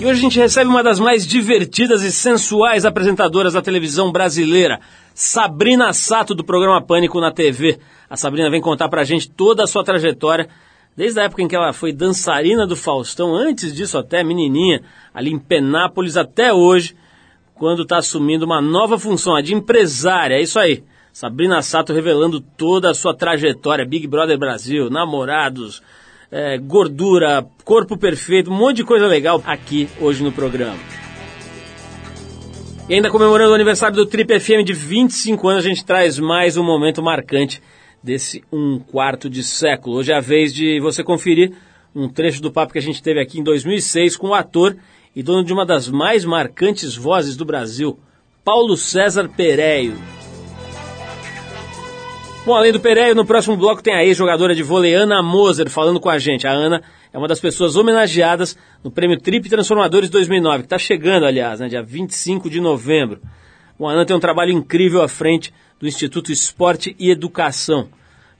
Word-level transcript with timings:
E 0.00 0.06
hoje 0.06 0.20
a 0.20 0.22
gente 0.22 0.38
recebe 0.38 0.70
uma 0.70 0.80
das 0.80 1.00
mais 1.00 1.26
divertidas 1.26 2.04
e 2.04 2.12
sensuais 2.12 2.84
apresentadoras 2.84 3.54
da 3.54 3.60
televisão 3.60 4.12
brasileira, 4.12 4.78
Sabrina 5.12 5.92
Sato, 5.92 6.36
do 6.36 6.44
programa 6.44 6.80
Pânico 6.80 7.20
na 7.20 7.32
TV. 7.32 7.80
A 8.08 8.16
Sabrina 8.16 8.48
vem 8.48 8.60
contar 8.60 8.88
pra 8.88 9.02
gente 9.02 9.28
toda 9.28 9.64
a 9.64 9.66
sua 9.66 9.82
trajetória, 9.82 10.48
desde 10.96 11.18
a 11.18 11.24
época 11.24 11.42
em 11.42 11.48
que 11.48 11.56
ela 11.56 11.72
foi 11.72 11.92
dançarina 11.92 12.64
do 12.64 12.76
Faustão, 12.76 13.34
antes 13.34 13.74
disso 13.74 13.98
até 13.98 14.22
menininha, 14.22 14.82
ali 15.12 15.32
em 15.32 15.38
Penápolis, 15.38 16.16
até 16.16 16.54
hoje, 16.54 16.94
quando 17.56 17.82
está 17.82 17.96
assumindo 17.98 18.46
uma 18.46 18.62
nova 18.62 19.00
função, 19.00 19.34
a 19.34 19.42
de 19.42 19.52
empresária. 19.52 20.36
É 20.36 20.40
isso 20.40 20.60
aí. 20.60 20.84
Sabrina 21.12 21.60
Sato 21.60 21.92
revelando 21.92 22.40
toda 22.40 22.88
a 22.88 22.94
sua 22.94 23.16
trajetória, 23.16 23.84
Big 23.84 24.06
Brother 24.06 24.38
Brasil, 24.38 24.88
namorados, 24.88 25.82
é, 26.30 26.58
gordura, 26.58 27.46
corpo 27.64 27.96
perfeito, 27.96 28.50
um 28.50 28.56
monte 28.56 28.78
de 28.78 28.84
coisa 28.84 29.06
legal 29.06 29.42
aqui 29.46 29.88
hoje 30.00 30.22
no 30.22 30.32
programa. 30.32 30.78
E 32.88 32.94
ainda 32.94 33.10
comemorando 33.10 33.52
o 33.52 33.54
aniversário 33.54 33.96
do 33.96 34.06
Trip 34.06 34.40
FM 34.40 34.64
de 34.64 34.72
25 34.72 35.48
anos, 35.48 35.64
a 35.64 35.68
gente 35.68 35.84
traz 35.84 36.18
mais 36.18 36.56
um 36.56 36.62
momento 36.62 37.02
marcante 37.02 37.62
desse 38.02 38.42
um 38.52 38.78
quarto 38.78 39.28
de 39.28 39.42
século. 39.42 39.96
Hoje 39.96 40.12
é 40.12 40.16
a 40.16 40.20
vez 40.20 40.54
de 40.54 40.80
você 40.80 41.04
conferir 41.04 41.52
um 41.94 42.08
trecho 42.08 42.40
do 42.40 42.50
papo 42.50 42.72
que 42.72 42.78
a 42.78 42.82
gente 42.82 43.02
teve 43.02 43.20
aqui 43.20 43.40
em 43.40 43.42
2006 43.42 44.16
com 44.16 44.28
o 44.28 44.34
ator 44.34 44.76
e 45.14 45.22
dono 45.22 45.44
de 45.44 45.52
uma 45.52 45.66
das 45.66 45.88
mais 45.88 46.24
marcantes 46.24 46.94
vozes 46.94 47.36
do 47.36 47.44
Brasil, 47.44 47.98
Paulo 48.44 48.76
César 48.76 49.28
Pereio. 49.28 50.17
Bom, 52.48 52.56
além 52.56 52.72
do 52.72 52.80
Pereira, 52.80 53.14
no 53.14 53.26
próximo 53.26 53.58
bloco 53.58 53.82
tem 53.82 53.92
a 53.92 54.02
ex-jogadora 54.02 54.54
de 54.54 54.62
vôlei 54.62 54.94
Ana 54.94 55.22
Moser 55.22 55.68
falando 55.68 56.00
com 56.00 56.08
a 56.08 56.18
gente. 56.18 56.46
A 56.46 56.50
Ana 56.50 56.82
é 57.12 57.18
uma 57.18 57.28
das 57.28 57.38
pessoas 57.38 57.76
homenageadas 57.76 58.56
no 58.82 58.90
Prêmio 58.90 59.20
Trip 59.20 59.46
Transformadores 59.50 60.08
2009, 60.08 60.60
que 60.60 60.64
está 60.64 60.78
chegando, 60.78 61.26
aliás, 61.26 61.60
né, 61.60 61.68
dia 61.68 61.82
25 61.82 62.48
de 62.48 62.58
novembro. 62.58 63.20
Bom, 63.78 63.86
a 63.86 63.92
Ana 63.92 64.06
tem 64.06 64.16
um 64.16 64.18
trabalho 64.18 64.50
incrível 64.50 65.02
à 65.02 65.08
frente 65.08 65.52
do 65.78 65.86
Instituto 65.86 66.32
Esporte 66.32 66.96
e 66.98 67.10
Educação. 67.10 67.90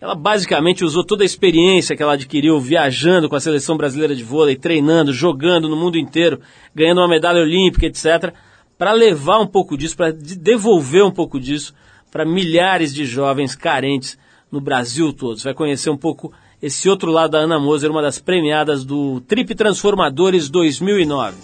Ela 0.01 0.15
basicamente 0.15 0.87
usou 0.87 1.05
toda 1.05 1.23
a 1.23 1.27
experiência 1.27 1.95
que 1.95 2.03
ela 2.03 2.15
adquiriu 2.15 2.59
viajando 2.59 3.29
com 3.29 3.37
a 3.37 3.41
seleção 3.41 3.77
brasileira 3.77 4.17
de 4.17 4.25
vôlei, 4.25 4.57
treinando, 4.57 5.13
jogando 5.13 5.69
no 5.69 5.77
mundo 5.77 5.99
inteiro, 5.99 6.41
ganhando 6.75 7.03
uma 7.03 7.09
medalha 7.09 7.43
olímpica, 7.43 7.85
etc., 7.85 8.33
para 8.79 8.93
levar 8.93 9.39
um 9.39 9.47
pouco 9.47 9.77
disso, 9.77 9.99
para 9.99 10.13
devolver 10.13 11.05
um 11.05 11.11
pouco 11.11 11.39
disso 11.39 11.75
para 12.11 12.25
milhares 12.25 12.95
de 12.95 13.05
jovens 13.05 13.55
carentes 13.55 14.19
no 14.51 14.61
Brasil 14.61 15.13
todo. 15.13 15.39
Você 15.39 15.45
vai 15.45 15.55
conhecer 15.55 15.91
um 15.91 15.97
pouco 15.97 16.33
esse 16.61 16.89
outro 16.89 17.11
lado 17.11 17.33
da 17.33 17.39
Ana 17.39 17.59
Moser, 17.59 17.91
uma 17.91 18.03
das 18.03 18.19
premiadas 18.19 18.85
do 18.85 19.21
Trip 19.23 19.55
Transformadores 19.55 20.49
2009. 20.49 21.37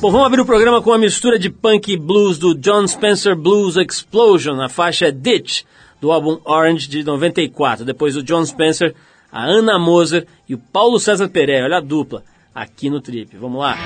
Bom, 0.00 0.10
vamos 0.10 0.26
abrir 0.26 0.40
o 0.40 0.46
programa 0.46 0.82
com 0.82 0.90
uma 0.90 0.98
mistura 0.98 1.38
de 1.38 1.48
punk 1.48 1.92
e 1.92 1.96
blues 1.96 2.38
do 2.38 2.54
John 2.54 2.86
Spencer 2.86 3.34
Blues 3.34 3.76
Explosion, 3.76 4.54
na 4.54 4.68
faixa 4.68 5.10
Ditch, 5.10 5.62
do 6.00 6.12
álbum 6.12 6.38
Orange 6.44 6.88
de 6.88 7.02
94. 7.02 7.84
Depois 7.84 8.14
do 8.14 8.22
John 8.22 8.44
Spencer, 8.44 8.94
a 9.32 9.44
Ana 9.44 9.78
Moser 9.78 10.26
e 10.48 10.54
o 10.54 10.58
Paulo 10.58 11.00
César 11.00 11.28
Pereira, 11.28 11.64
olha 11.64 11.78
a 11.78 11.80
dupla, 11.80 12.22
aqui 12.54 12.90
no 12.90 13.00
Trip. 13.00 13.36
Vamos 13.38 13.58
lá. 13.58 13.76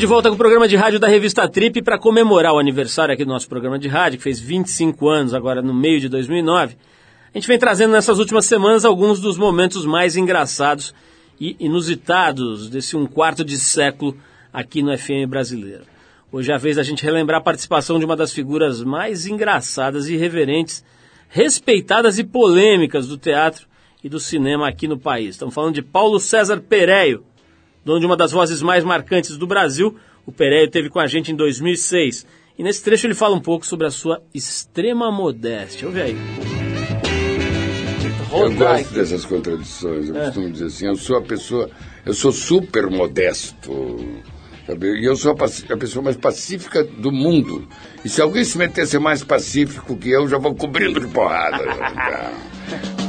Estamos 0.00 0.08
de 0.08 0.14
volta 0.14 0.28
com 0.30 0.34
o 0.34 0.38
programa 0.38 0.66
de 0.66 0.76
rádio 0.76 0.98
da 0.98 1.06
revista 1.06 1.46
Trip 1.46 1.82
para 1.82 1.98
comemorar 1.98 2.54
o 2.54 2.58
aniversário 2.58 3.12
aqui 3.12 3.22
do 3.22 3.28
nosso 3.28 3.46
programa 3.46 3.78
de 3.78 3.86
rádio, 3.86 4.16
que 4.16 4.22
fez 4.24 4.40
25 4.40 5.06
anos 5.06 5.34
agora 5.34 5.60
no 5.60 5.74
meio 5.74 6.00
de 6.00 6.08
2009. 6.08 6.74
A 7.34 7.36
gente 7.36 7.46
vem 7.46 7.58
trazendo 7.58 7.92
nessas 7.92 8.18
últimas 8.18 8.46
semanas 8.46 8.86
alguns 8.86 9.20
dos 9.20 9.36
momentos 9.36 9.84
mais 9.84 10.16
engraçados 10.16 10.94
e 11.38 11.54
inusitados 11.60 12.70
desse 12.70 12.96
um 12.96 13.04
quarto 13.06 13.44
de 13.44 13.58
século 13.58 14.16
aqui 14.50 14.80
no 14.80 14.96
FM 14.96 15.28
brasileiro. 15.28 15.84
Hoje 16.32 16.50
é 16.50 16.54
a 16.54 16.58
vez 16.58 16.76
da 16.76 16.82
gente 16.82 17.04
relembrar 17.04 17.40
a 17.40 17.44
participação 17.44 17.98
de 17.98 18.06
uma 18.06 18.16
das 18.16 18.32
figuras 18.32 18.82
mais 18.82 19.26
engraçadas 19.26 20.08
e 20.08 20.14
irreverentes, 20.14 20.82
respeitadas 21.28 22.18
e 22.18 22.24
polêmicas 22.24 23.06
do 23.06 23.18
teatro 23.18 23.66
e 24.02 24.08
do 24.08 24.18
cinema 24.18 24.66
aqui 24.66 24.88
no 24.88 24.98
país. 24.98 25.34
Estamos 25.34 25.54
falando 25.54 25.74
de 25.74 25.82
Paulo 25.82 26.18
César 26.18 26.58
Pereio, 26.58 27.22
dono 27.84 28.00
de 28.00 28.06
uma 28.06 28.16
das 28.16 28.32
vozes 28.32 28.62
mais 28.62 28.84
marcantes 28.84 29.36
do 29.36 29.46
Brasil. 29.46 29.96
O 30.26 30.32
Pereio 30.32 30.70
teve 30.70 30.88
com 30.88 31.00
a 31.00 31.06
gente 31.06 31.32
em 31.32 31.36
2006. 31.36 32.26
E 32.58 32.62
nesse 32.62 32.82
trecho 32.82 33.06
ele 33.06 33.14
fala 33.14 33.34
um 33.34 33.40
pouco 33.40 33.64
sobre 33.64 33.86
a 33.86 33.90
sua 33.90 34.22
extrema 34.34 35.10
modéstia. 35.10 35.86
Ouve 35.86 36.02
aí. 36.02 36.16
Eu 38.32 38.52
gosto 38.54 38.94
dessas 38.94 39.24
contradições. 39.24 40.08
Eu 40.08 40.16
é. 40.16 40.24
costumo 40.26 40.50
dizer 40.50 40.66
assim, 40.66 40.86
eu 40.86 40.96
sou 40.96 41.16
a 41.16 41.22
pessoa, 41.22 41.70
eu 42.04 42.14
sou 42.14 42.30
super 42.30 42.88
modesto. 42.88 43.96
Sabe? 44.66 45.00
E 45.00 45.04
eu 45.04 45.16
sou 45.16 45.32
a, 45.32 45.74
a, 45.74 45.76
pessoa 45.76 46.04
mais 46.04 46.16
pacífica 46.16 46.84
do 46.84 47.10
mundo. 47.10 47.66
E 48.04 48.08
se 48.08 48.20
alguém 48.20 48.44
se 48.44 48.56
meter 48.56 48.82
a 48.82 48.86
ser 48.86 49.00
mais 49.00 49.24
pacífico 49.24 49.96
que 49.96 50.10
eu, 50.10 50.28
já 50.28 50.38
vou 50.38 50.54
cobrindo 50.54 51.00
de 51.00 51.08
porrada. 51.08 51.64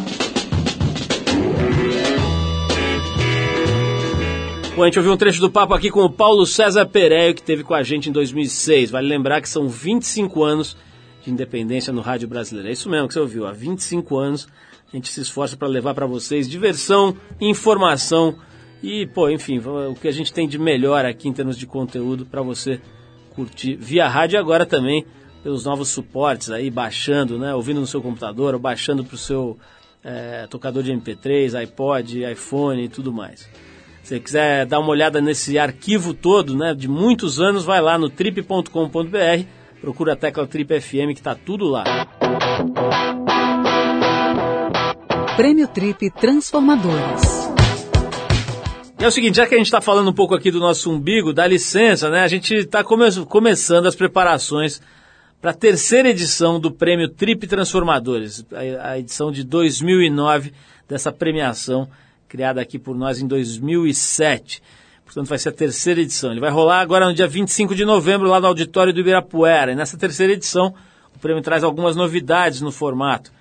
Bom, 4.73 4.83
a 4.83 4.85
gente 4.85 4.99
ouviu 4.99 5.11
um 5.11 5.17
trecho 5.17 5.41
do 5.41 5.51
papo 5.51 5.73
aqui 5.73 5.91
com 5.91 5.99
o 5.99 6.09
Paulo 6.09 6.45
César 6.45 6.85
Pereio, 6.85 7.35
que 7.35 7.43
teve 7.43 7.61
com 7.61 7.73
a 7.73 7.83
gente 7.83 8.07
em 8.07 8.11
2006. 8.11 8.89
Vale 8.89 9.05
lembrar 9.05 9.41
que 9.41 9.49
são 9.49 9.67
25 9.67 10.41
anos 10.43 10.77
de 11.21 11.29
independência 11.29 11.91
no 11.91 11.99
rádio 11.99 12.25
brasileiro. 12.25 12.69
É 12.69 12.71
isso 12.71 12.89
mesmo 12.89 13.05
que 13.09 13.13
você 13.13 13.19
ouviu. 13.19 13.45
Há 13.45 13.51
25 13.51 14.17
anos 14.17 14.47
a 14.91 14.95
gente 14.95 15.09
se 15.09 15.19
esforça 15.19 15.57
para 15.57 15.67
levar 15.67 15.93
para 15.93 16.05
vocês 16.05 16.49
diversão, 16.49 17.15
informação 17.39 18.37
e, 18.81 19.05
pô, 19.07 19.29
enfim, 19.29 19.59
o 19.59 19.93
que 19.93 20.07
a 20.07 20.11
gente 20.11 20.31
tem 20.31 20.47
de 20.47 20.57
melhor 20.57 21.05
aqui 21.05 21.27
em 21.27 21.33
termos 21.33 21.57
de 21.57 21.67
conteúdo 21.67 22.25
para 22.25 22.41
você 22.41 22.79
curtir 23.35 23.75
via 23.75 24.07
rádio 24.07 24.37
e 24.37 24.39
agora 24.39 24.65
também 24.65 25.05
pelos 25.43 25.65
novos 25.65 25.89
suportes 25.89 26.49
aí, 26.49 26.69
baixando, 26.69 27.37
né, 27.37 27.53
ouvindo 27.53 27.81
no 27.81 27.87
seu 27.87 28.01
computador 28.01 28.53
ou 28.53 28.59
baixando 28.59 29.03
para 29.03 29.15
o 29.15 29.17
seu 29.17 29.57
é, 30.01 30.47
tocador 30.47 30.81
de 30.81 30.93
MP3, 30.93 31.55
iPod, 31.55 32.23
iPhone 32.31 32.85
e 32.85 32.87
tudo 32.87 33.11
mais. 33.11 33.49
Se 34.03 34.15
você 34.15 34.19
quiser 34.19 34.65
dar 34.65 34.79
uma 34.79 34.89
olhada 34.89 35.21
nesse 35.21 35.57
arquivo 35.57 36.13
todo, 36.13 36.55
né, 36.55 36.73
de 36.73 36.87
muitos 36.87 37.39
anos, 37.39 37.63
vai 37.63 37.81
lá 37.81 37.97
no 37.97 38.09
trip.com.br 38.09 38.69
Procura 39.81 40.13
a 40.13 40.15
tecla 40.15 40.45
Trip 40.45 40.79
FM 40.79 41.11
que 41.11 41.21
está 41.21 41.33
tudo 41.33 41.65
lá. 41.67 41.83
Prêmio 45.35 45.67
Trip 45.67 46.11
Transformadores. 46.11 47.49
É 48.99 49.07
o 49.07 49.11
seguinte, 49.11 49.37
já 49.37 49.47
que 49.47 49.55
a 49.55 49.57
gente 49.57 49.65
está 49.65 49.81
falando 49.81 50.11
um 50.11 50.13
pouco 50.13 50.35
aqui 50.35 50.51
do 50.51 50.59
nosso 50.59 50.91
umbigo, 50.91 51.33
dá 51.33 51.47
licença, 51.47 52.11
né? 52.11 52.21
A 52.21 52.27
gente 52.27 52.53
está 52.53 52.83
come 52.83 53.09
começando 53.25 53.87
as 53.87 53.95
preparações 53.95 54.79
para 55.41 55.49
a 55.49 55.55
terceira 55.55 56.09
edição 56.09 56.59
do 56.59 56.69
Prêmio 56.69 57.09
Trip 57.09 57.47
Transformadores, 57.47 58.45
a, 58.53 58.91
a 58.91 58.99
edição 58.99 59.31
de 59.31 59.43
2009 59.43 60.53
dessa 60.87 61.11
premiação 61.11 61.89
criada 62.31 62.61
aqui 62.61 62.79
por 62.79 62.97
nós 62.97 63.19
em 63.19 63.27
2007. 63.27 64.63
Portanto, 65.03 65.27
vai 65.27 65.37
ser 65.37 65.49
a 65.49 65.51
terceira 65.51 65.99
edição. 65.99 66.31
Ele 66.31 66.39
vai 66.39 66.49
rolar 66.49 66.79
agora 66.79 67.05
no 67.05 67.13
dia 67.13 67.27
25 67.27 67.75
de 67.75 67.83
novembro, 67.83 68.29
lá 68.29 68.39
no 68.39 68.47
auditório 68.47 68.93
do 68.93 69.01
Ibirapuera. 69.01 69.73
E 69.73 69.75
nessa 69.75 69.97
terceira 69.97 70.31
edição, 70.31 70.73
o 71.13 71.19
prêmio 71.19 71.43
traz 71.43 71.61
algumas 71.61 71.93
novidades 71.93 72.61
no 72.61 72.71
formato, 72.71 73.33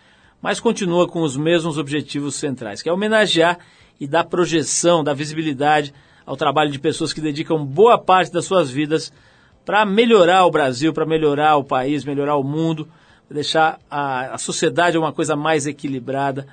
mas 0.43 0.59
continua 0.59 1.07
com 1.07 1.23
os 1.23 1.37
mesmos 1.37 1.79
objetivos 1.79 2.35
centrais, 2.35 2.83
que 2.83 2.89
é 2.89 2.93
homenagear 2.93 3.61
e 4.01 4.09
dar 4.09 4.25
projeção, 4.25 5.05
dar 5.05 5.15
visibilidade 5.15 5.95
ao 6.27 6.37
trabalho 6.37 6.73
de 6.73 6.79
pessoas 6.81 7.13
que 7.13 7.21
dedicam 7.21 7.65
boa 7.65 7.97
parte 7.97 8.33
das 8.33 8.45
suas 8.45 8.73
vidas 8.73 9.13
para 9.65 9.87
melhorar 9.87 10.47
o 10.47 10.51
Brasil, 10.51 10.93
para 10.93 11.07
melhorar 11.07 11.57
o 11.57 11.63
país, 11.63 12.05
melhorar 12.05 12.35
o 12.35 12.43
mundo, 12.43 12.89
deixar 13.31 13.79
a, 13.89 14.35
a 14.35 14.39
sociedade 14.39 14.99
uma 14.99 15.13
coisa 15.13 15.37
mais 15.37 15.69
equilibrada, 15.69 16.49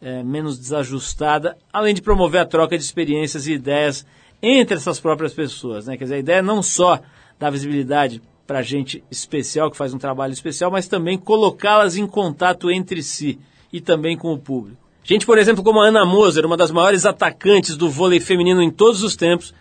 é, 0.00 0.22
menos 0.22 0.58
desajustada, 0.58 1.56
além 1.72 1.94
de 1.94 2.02
promover 2.02 2.40
a 2.40 2.46
troca 2.46 2.76
de 2.76 2.82
experiências 2.82 3.46
e 3.46 3.52
ideias 3.52 4.06
entre 4.42 4.76
essas 4.76 4.98
próprias 4.98 5.34
pessoas. 5.34 5.86
Né? 5.86 5.96
Quer 5.96 6.04
dizer, 6.04 6.14
a 6.16 6.20
ideia 6.20 6.38
é 6.38 6.42
não 6.42 6.62
só 6.62 7.00
dar 7.38 7.50
visibilidade 7.50 8.22
para 8.46 8.62
gente 8.62 9.04
especial 9.10 9.70
que 9.70 9.76
faz 9.76 9.94
um 9.94 9.98
trabalho 9.98 10.32
especial, 10.32 10.70
mas 10.70 10.88
também 10.88 11.16
colocá-las 11.16 11.96
em 11.96 12.06
contato 12.06 12.70
entre 12.70 13.02
si 13.02 13.38
e 13.72 13.80
também 13.80 14.16
com 14.16 14.32
o 14.32 14.38
público. 14.38 14.80
Gente, 15.04 15.24
por 15.24 15.38
exemplo, 15.38 15.62
como 15.62 15.80
a 15.80 15.86
Ana 15.86 16.04
Moser, 16.04 16.44
uma 16.44 16.56
das 16.56 16.70
maiores 16.70 17.06
atacantes 17.06 17.76
do 17.76 17.88
vôlei 17.88 18.20
feminino 18.20 18.62
em 18.62 18.70
todos 18.70 19.02
os 19.02 19.16
tempos, 19.16 19.54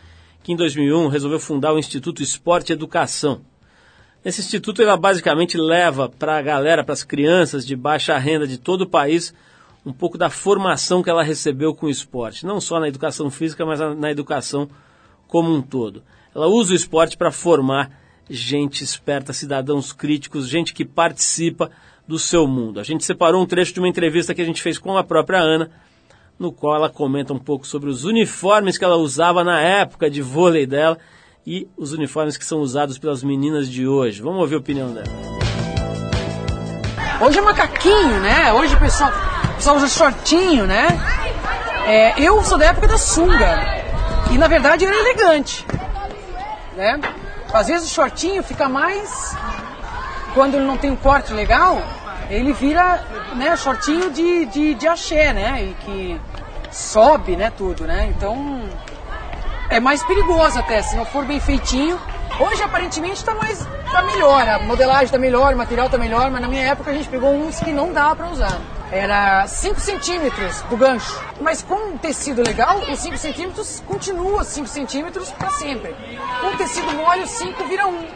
que 0.44 0.52
em 0.52 0.56
2001 0.56 1.08
resolveu 1.08 1.40
fundar 1.40 1.74
o 1.74 1.80
Instituto 1.80 2.24
Esporte 2.24 2.70
e 2.70 2.74
Educação. 2.74 3.42
Esse 4.24 4.42
instituto 4.42 4.82
ela 4.82 4.98
basicamente 4.98 5.58
leva 5.58 6.10
para 6.10 6.38
a 6.38 6.42
galera, 6.42 6.84
para 6.84 6.94
as 6.94 7.04
crianças 7.04 7.66
de 7.66 7.76
baixa 7.76 8.18
renda 8.18 8.46
de 8.46 8.58
todo 8.58 8.82
o 8.82 8.90
país, 8.90 9.34
um 9.86 9.94
pouco 9.94 10.18
da 10.18 10.30
formação 10.30 11.02
que 11.02 11.10
ela 11.10 11.24
recebeu 11.24 11.74
com 11.74 11.86
o 11.86 11.90
esporte, 11.90 12.46
não 12.46 12.60
só 12.60 12.80
na 12.80 12.88
educação 12.88 13.30
física, 13.30 13.66
mas 13.66 13.80
na 13.98 14.12
educação 14.12 14.70
como 15.28 15.54
um 15.54 15.62
todo. 15.62 16.04
Ela 16.36 16.48
usa 16.48 16.74
o 16.74 16.76
esporte 16.76 17.18
para 17.18 17.32
formar 17.32 17.92
gente 18.30 18.84
esperta, 18.84 19.34
cidadãos 19.34 19.92
críticos, 19.92 20.48
gente 20.48 20.74
que 20.74 20.86
participa 20.86 21.72
do 22.08 22.20
seu 22.20 22.48
mundo. 22.48 22.80
A 22.80 22.84
gente 22.84 23.04
separou 23.04 23.42
um 23.42 23.46
trecho 23.46 23.74
de 23.74 23.80
uma 23.80 23.88
entrevista 23.88 24.34
que 24.34 24.42
a 24.42 24.46
gente 24.46 24.62
fez 24.62 24.78
com 24.78 24.98
a 24.98 25.04
própria 25.04 25.40
Ana, 25.40 25.72
no 26.38 26.52
qual 26.52 26.76
ela 26.76 26.90
comenta 26.90 27.34
um 27.34 27.40
pouco 27.40 27.66
sobre 27.66 27.90
os 27.90 28.06
uniformes 28.06 28.78
que 28.78 28.86
ela 28.86 28.96
usava 28.96 29.44
na 29.44 29.60
época 29.60 30.10
de 30.10 30.22
vôlei 30.22 30.66
dela 30.66 30.98
e 31.46 31.68
os 31.76 31.92
uniformes 31.92 32.38
que 32.38 32.46
são 32.46 32.60
usados 32.60 32.98
pelas 32.98 33.24
meninas 33.24 33.70
de 33.70 33.88
hoje. 33.88 34.22
Vamos 34.22 34.42
ouvir 34.42 34.56
a 34.56 34.60
opinião 34.60 34.94
dela. 34.94 35.08
Hoje 37.22 37.38
é 37.38 37.42
macaquinho, 37.42 38.22
né? 38.22 38.54
Hoje 38.54 38.76
o 38.76 38.80
pessoal 38.80 39.12
só 39.60 39.76
usa 39.76 39.88
shortinho, 39.88 40.66
né? 40.66 40.88
É, 41.86 42.20
eu 42.22 42.44
sou 42.44 42.58
da 42.58 42.68
época 42.68 42.88
da 42.88 42.98
sunga. 42.98 43.84
E 44.32 44.38
na 44.38 44.48
verdade 44.48 44.86
era 44.86 44.96
elegante. 44.96 45.66
Né? 46.76 47.00
Às 47.54 47.68
vezes 47.68 47.90
o 47.90 47.94
shortinho 47.94 48.44
fica 48.44 48.70
mais. 48.70 49.36
Quando 50.34 50.56
ele 50.56 50.66
não 50.66 50.78
tem 50.78 50.92
um 50.92 50.96
corte 50.96 51.34
legal, 51.34 51.82
ele 52.30 52.54
vira 52.54 53.04
né, 53.36 53.56
shortinho 53.58 54.12
de, 54.12 54.46
de, 54.46 54.76
de 54.76 54.88
axé, 54.88 55.34
né? 55.34 55.64
E 55.64 55.74
que 55.84 56.22
sobe, 56.72 57.36
né, 57.36 57.52
tudo, 57.58 57.86
né? 57.86 58.14
Então 58.16 58.70
é 59.70 59.80
mais 59.80 60.04
perigoso 60.04 60.60
até, 60.60 60.82
se 60.84 60.96
não 60.96 61.06
for 61.06 61.26
bem 61.26 61.40
feitinho. 61.40 62.00
Hoje 62.40 62.62
aparentemente 62.62 63.16
está 63.16 63.34
mais 63.34 63.68
tá 63.92 64.04
melhor, 64.04 64.48
a 64.48 64.60
modelagem 64.60 65.06
está 65.06 65.18
melhor, 65.18 65.54
o 65.54 65.58
material 65.58 65.88
está 65.88 65.98
melhor, 65.98 66.30
mas 66.30 66.42
na 66.42 66.48
minha 66.48 66.64
época 66.64 66.92
a 66.92 66.94
gente 66.94 67.10
pegou 67.10 67.34
uns 67.34 67.60
que 67.60 67.72
não 67.72 67.92
dá 67.92 68.16
para 68.16 68.28
usar 68.28 68.58
era 68.92 69.46
5 69.48 69.80
centímetros 69.80 70.62
do 70.64 70.78
gancho. 70.78 71.22
Mas 71.42 71.62
com 71.62 71.76
um 71.76 71.98
tecido 71.98 72.42
legal, 72.42 72.80
os 72.92 73.00
5 73.00 73.18
centímetros 73.18 73.84
continua 73.86 74.44
5 74.44 74.68
centímetros 74.68 75.30
para 75.32 75.50
sempre. 75.52 75.96
Com 76.42 76.58
tecido 76.58 76.92
mole, 76.94 77.24
os 77.24 77.30
5 77.32 77.64
vira 77.66 77.88
1. 77.88 77.90
Um. 77.90 78.08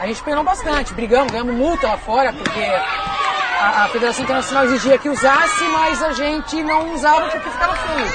A 0.00 0.06
gente 0.06 0.22
penou 0.22 0.44
bastante, 0.44 0.92
brigamos, 0.92 1.32
ganhamos 1.32 1.54
multa 1.54 1.86
lá 1.86 1.96
fora, 1.96 2.32
porque 2.32 2.60
a, 2.60 3.84
a, 3.84 3.88
Federação 3.88 4.24
Internacional 4.24 4.64
exigia 4.64 4.98
que 4.98 5.08
usasse, 5.08 5.64
mas 5.68 6.02
a 6.02 6.12
gente 6.12 6.62
não 6.62 6.94
usava 6.94 7.30
porque 7.30 7.50
ficava 7.50 7.74
feio. 7.74 8.06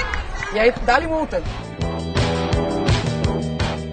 E 0.54 0.58
aí 0.58 0.74
dá-lhe 0.84 1.06
multa. 1.06 1.42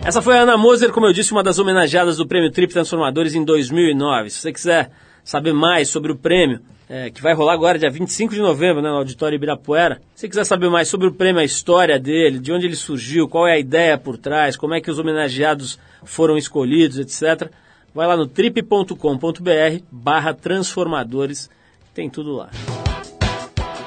Essa 0.04 0.22
foi 0.22 0.38
a 0.38 0.42
Ana 0.42 0.58
Moser, 0.58 0.92
como 0.92 1.06
eu 1.06 1.14
disse, 1.14 1.32
uma 1.32 1.44
das 1.44 1.60
homenageadas 1.60 2.18
do 2.18 2.28
Prêmio 2.28 2.52
Trip 2.52 2.72
Transformadores 2.72 3.36
em 3.36 3.44
2009. 3.44 4.30
Se 4.30 4.40
você 4.40 4.54
quiser 4.54 4.92
saber 5.24 5.54
mais 5.54 5.90
sobre 5.90 6.12
o 6.12 6.16
prêmio, 6.16 6.62
é, 6.90 7.10
que 7.10 7.22
vai 7.22 7.34
rolar 7.34 7.54
agora, 7.54 7.78
dia 7.78 7.90
25 7.90 8.34
de 8.34 8.40
novembro, 8.40 8.82
né, 8.82 8.90
no 8.90 8.98
Auditório 8.98 9.36
Ibirapuera. 9.36 10.02
Se 10.16 10.28
quiser 10.30 10.46
saber 10.46 10.70
mais 10.70 10.88
sobre 10.88 11.08
o 11.08 11.14
prêmio, 11.14 11.42
a 11.42 11.46
história 11.46 12.00
dele, 12.00 12.40
de 12.40 12.52
onde 12.52 12.66
ele 12.66 12.76
surgiu, 12.76 13.28
qual 13.28 13.46
é 13.46 13.54
a 13.54 13.60
ideia 13.60 13.98
por 13.98 14.18
trás, 14.18 14.56
como 14.56 14.74
é 14.74 14.80
que 14.80 14.90
os 14.90 14.98
homenageados 14.98 15.78
foram 16.04 16.38
escolhidos, 16.38 16.98
etc., 16.98 17.52
vai 17.94 18.08
lá 18.08 18.16
no 18.16 18.26
trip.com.br 18.26 19.84
barra 19.92 20.34
transformadores, 20.34 21.50
tem 21.94 22.10
tudo 22.10 22.34
lá. 22.34 22.50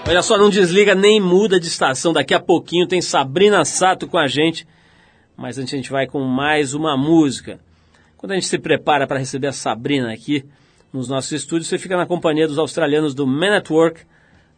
Olha 0.07 0.23
só, 0.23 0.37
não 0.37 0.51
desliga 0.51 0.95
nem 0.95 1.21
muda 1.21 1.59
de 1.59 1.69
estação, 1.69 2.13
daqui 2.13 2.35
a 2.35 2.41
pouquinho 2.41 2.87
tem 2.87 3.01
Sabrina 3.01 3.65
Sato 3.65 4.09
com 4.09 4.19
a 4.19 4.27
gente, 4.27 4.67
mas 5.37 5.57
antes 5.57 5.73
a 5.73 5.77
gente 5.77 5.91
vai 5.91 6.07
com 6.07 6.21
mais 6.21 6.75
uma 6.75 6.97
música. 6.97 7.61
Quando 8.17 8.33
a 8.33 8.35
gente 8.35 8.47
se 8.47 8.59
prepara 8.59 9.07
para 9.07 9.19
receber 9.19 9.47
a 9.47 9.53
Sabrina 9.53 10.13
aqui, 10.13 10.45
nos 10.93 11.09
nossos 11.09 11.33
estúdios, 11.33 11.69
você 11.69 11.79
fica 11.79 11.97
na 11.97 12.07
companhia 12.07 12.49
dos 12.49 12.59
australianos 12.59 13.15
do 13.15 13.27
Man 13.27 13.57
at 13.57 13.71
Work, 13.71 14.03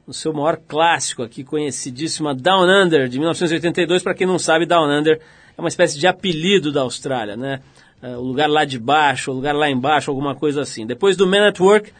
no 0.07 0.13
seu 0.13 0.33
maior 0.33 0.57
clássico 0.57 1.23
aqui, 1.23 1.45
conhecidíssima 1.45 2.35
Down 2.35 2.65
Under, 2.65 3.09
de 3.09 3.19
1982. 3.19 4.03
Para 4.03 4.15
quem 4.15 4.27
não 4.27 4.39
sabe, 4.39 4.67
Down 4.67 4.91
Under 4.91 5.21
é 5.57 5.61
uma 5.61 5.69
espécie 5.69 5.99
de 5.99 6.07
apelido 6.07 6.73
da 6.73 6.81
Austrália, 6.81 7.37
né? 7.37 7.61
É, 8.03 8.17
o 8.17 8.21
lugar 8.21 8.49
lá 8.49 8.65
de 8.65 8.79
baixo, 8.79 9.31
o 9.31 9.35
lugar 9.35 9.55
lá 9.55 9.71
embaixo, 9.71 10.11
alguma 10.11 10.35
coisa 10.35 10.63
assim. 10.63 10.85
Depois 10.85 11.17
do 11.17 11.27
Man 11.27 11.47
at 11.49 11.61
Work, 11.61 11.93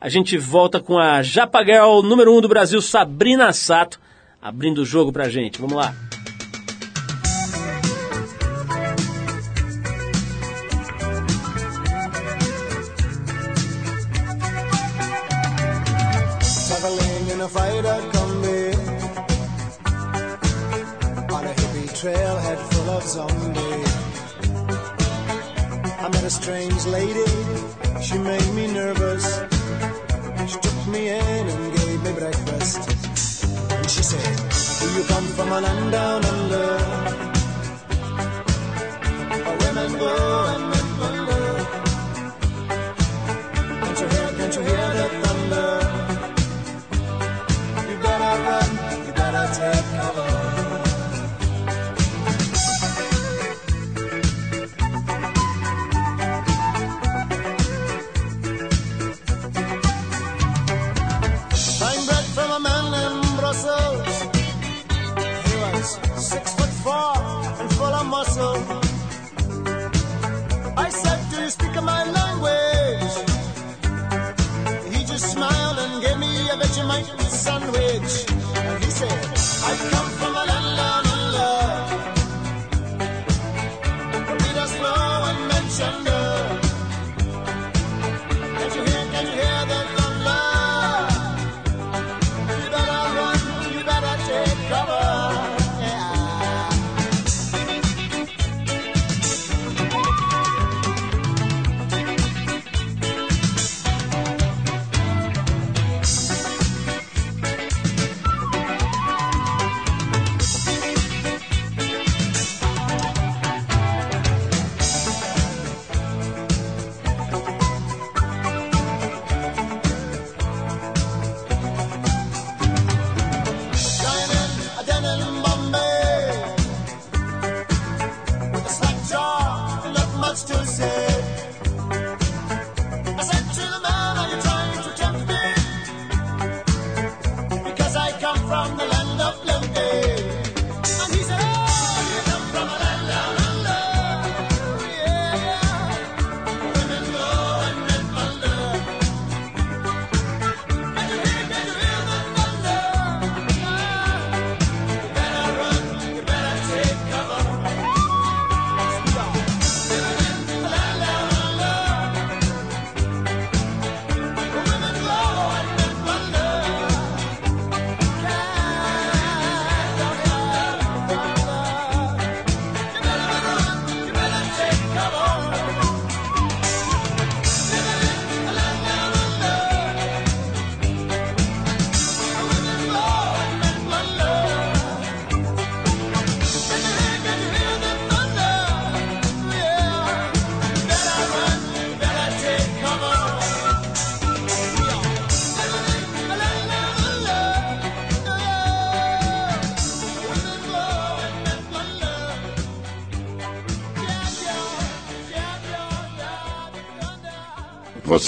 a 0.00 0.08
gente 0.08 0.38
volta 0.38 0.78
com 0.78 0.96
a 0.96 1.20
Japa 1.22 1.64
Girl 1.64 2.00
número 2.02 2.32
1 2.32 2.38
um 2.38 2.40
do 2.40 2.48
Brasil, 2.48 2.80
Sabrina 2.80 3.52
Sato, 3.52 3.98
abrindo 4.40 4.82
o 4.82 4.86
jogo 4.86 5.12
pra 5.12 5.28
gente. 5.28 5.60
Vamos 5.60 5.76
lá. 5.76 6.07
I 23.16 23.24
met 26.12 26.24
a 26.24 26.28
strange 26.28 26.84
lady, 26.84 27.24
she 28.02 28.18
made 28.18 28.54
me 28.54 28.66
nervous. 28.66 29.24
She 30.46 30.58
took 30.60 30.86
me 30.88 31.08
in 31.08 31.48
and 31.48 31.76
gave 31.78 32.02
me 32.02 32.12
breakfast. 32.12 32.80
And 33.72 33.90
she 33.90 34.02
said, 34.02 34.36
Do 34.80 34.90
you 34.98 35.04
come 35.08 35.24
from 35.24 35.52
a 35.52 35.58
land 35.58 35.90
down 35.90 36.24
under. 36.26 36.68
Where 39.42 39.56
women 39.56 39.98
go 39.98 40.44
and 40.54 40.77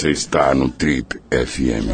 Você 0.01 0.09
está 0.09 0.55
no 0.55 0.67
Trip 0.67 1.21
FM. 1.29 1.85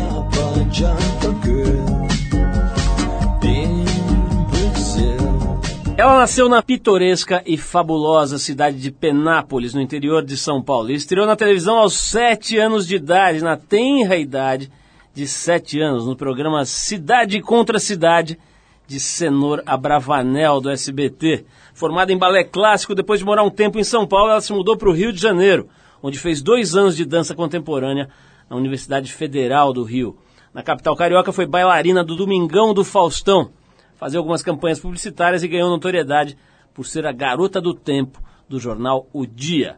Ela 5.98 6.20
nasceu 6.20 6.48
na 6.48 6.64
pitoresca 6.64 7.44
e 7.46 7.58
fabulosa 7.58 8.38
cidade 8.38 8.80
de 8.80 8.92
Penápolis, 8.92 9.74
no 9.74 9.82
interior 9.82 10.24
de 10.24 10.38
São 10.38 10.64
Paulo, 10.64 10.90
e 10.90 10.96
estreou 10.96 11.28
na 11.28 11.36
televisão 11.36 11.80
aos 11.80 11.98
sete 11.98 12.58
anos 12.58 12.88
de 12.88 12.96
idade, 12.96 13.44
na 13.44 13.58
tenra 13.58 14.16
idade 14.16 14.72
de 15.14 15.28
sete 15.28 15.82
anos, 15.82 16.08
no 16.08 16.16
programa 16.16 16.64
Cidade 16.64 17.42
contra 17.42 17.78
Cidade, 17.78 18.40
de 18.88 19.02
Senor 19.02 19.62
Abravanel, 19.66 20.62
do 20.62 20.70
SBT. 20.70 21.44
Formada 21.74 22.14
em 22.14 22.18
balé 22.18 22.46
clássico, 22.46 22.96
depois 22.96 23.20
de 23.20 23.26
morar 23.26 23.44
um 23.44 23.50
tempo 23.50 23.78
em 23.78 23.84
São 23.84 24.08
Paulo, 24.08 24.32
ela 24.32 24.40
se 24.40 24.54
mudou 24.54 24.78
para 24.78 24.88
o 24.88 24.94
Rio 24.94 25.12
de 25.12 25.22
Janeiro, 25.22 25.68
onde 26.02 26.20
fez 26.20 26.42
dois 26.42 26.76
anos 26.76 26.96
de 26.96 27.06
dança 27.06 27.36
contemporânea 27.36 28.10
na 28.50 28.56
Universidade 28.56 29.12
Federal 29.12 29.74
do 29.74 29.84
Rio. 29.84 30.18
Na 30.54 30.64
capital 30.64 30.96
carioca, 30.96 31.32
foi 31.32 31.46
bailarina 31.46 32.04
do 32.04 32.16
Domingão 32.16 32.74
do 32.74 32.84
Faustão, 32.84 33.52
fazia 33.96 34.20
algumas 34.20 34.42
campanhas 34.42 34.80
publicitárias 34.80 35.44
e 35.44 35.48
ganhou 35.48 35.70
notoriedade 35.70 36.38
por 36.74 36.86
ser 36.86 37.06
a 37.06 37.12
garota 37.12 37.60
do 37.60 37.74
tempo 37.74 38.22
do 38.48 38.60
jornal 38.60 39.08
O 39.12 39.26
Dia. 39.26 39.78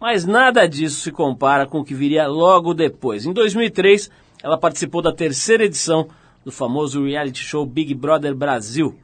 Mas 0.00 0.24
nada 0.24 0.66
disso 0.66 1.00
se 1.00 1.10
compara 1.10 1.66
com 1.66 1.80
o 1.80 1.84
que 1.84 1.94
viria 1.94 2.26
logo 2.26 2.72
depois. 2.72 3.26
Em 3.26 3.32
2003, 3.32 4.10
ela 4.42 4.56
participou 4.56 5.02
da 5.02 5.12
terceira 5.12 5.64
edição 5.64 6.08
do 6.44 6.52
famoso 6.52 7.04
reality 7.04 7.42
show 7.42 7.66
Big 7.66 7.94
Brother 7.94 8.34
Brasil, 8.34 8.96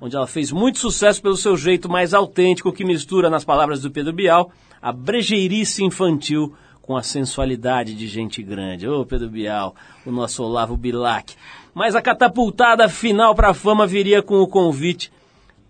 onde 0.00 0.16
ela 0.16 0.26
fez 0.26 0.50
muito 0.50 0.78
sucesso 0.78 1.20
pelo 1.20 1.36
seu 1.36 1.56
jeito 1.56 1.88
mais 1.88 2.14
autêntico 2.14 2.72
que 2.72 2.84
mistura, 2.84 3.28
nas 3.28 3.44
palavras 3.44 3.82
do 3.82 3.90
Pedro 3.90 4.12
Bial, 4.12 4.50
a 4.80 4.92
brejeirice 4.92 5.84
infantil 5.84 6.54
com 6.82 6.96
a 6.96 7.02
sensualidade 7.02 7.94
de 7.94 8.06
gente 8.06 8.42
grande. 8.42 8.88
Ô 8.88 9.04
Pedro 9.04 9.28
Bial, 9.28 9.74
o 10.06 10.10
nosso 10.10 10.42
Olavo 10.42 10.76
Bilac. 10.76 11.34
Mas 11.74 11.94
a 11.94 12.00
catapultada 12.00 12.88
final 12.88 13.34
para 13.34 13.50
a 13.50 13.54
fama 13.54 13.86
viria 13.86 14.22
com 14.22 14.36
o 14.40 14.48
convite 14.48 15.12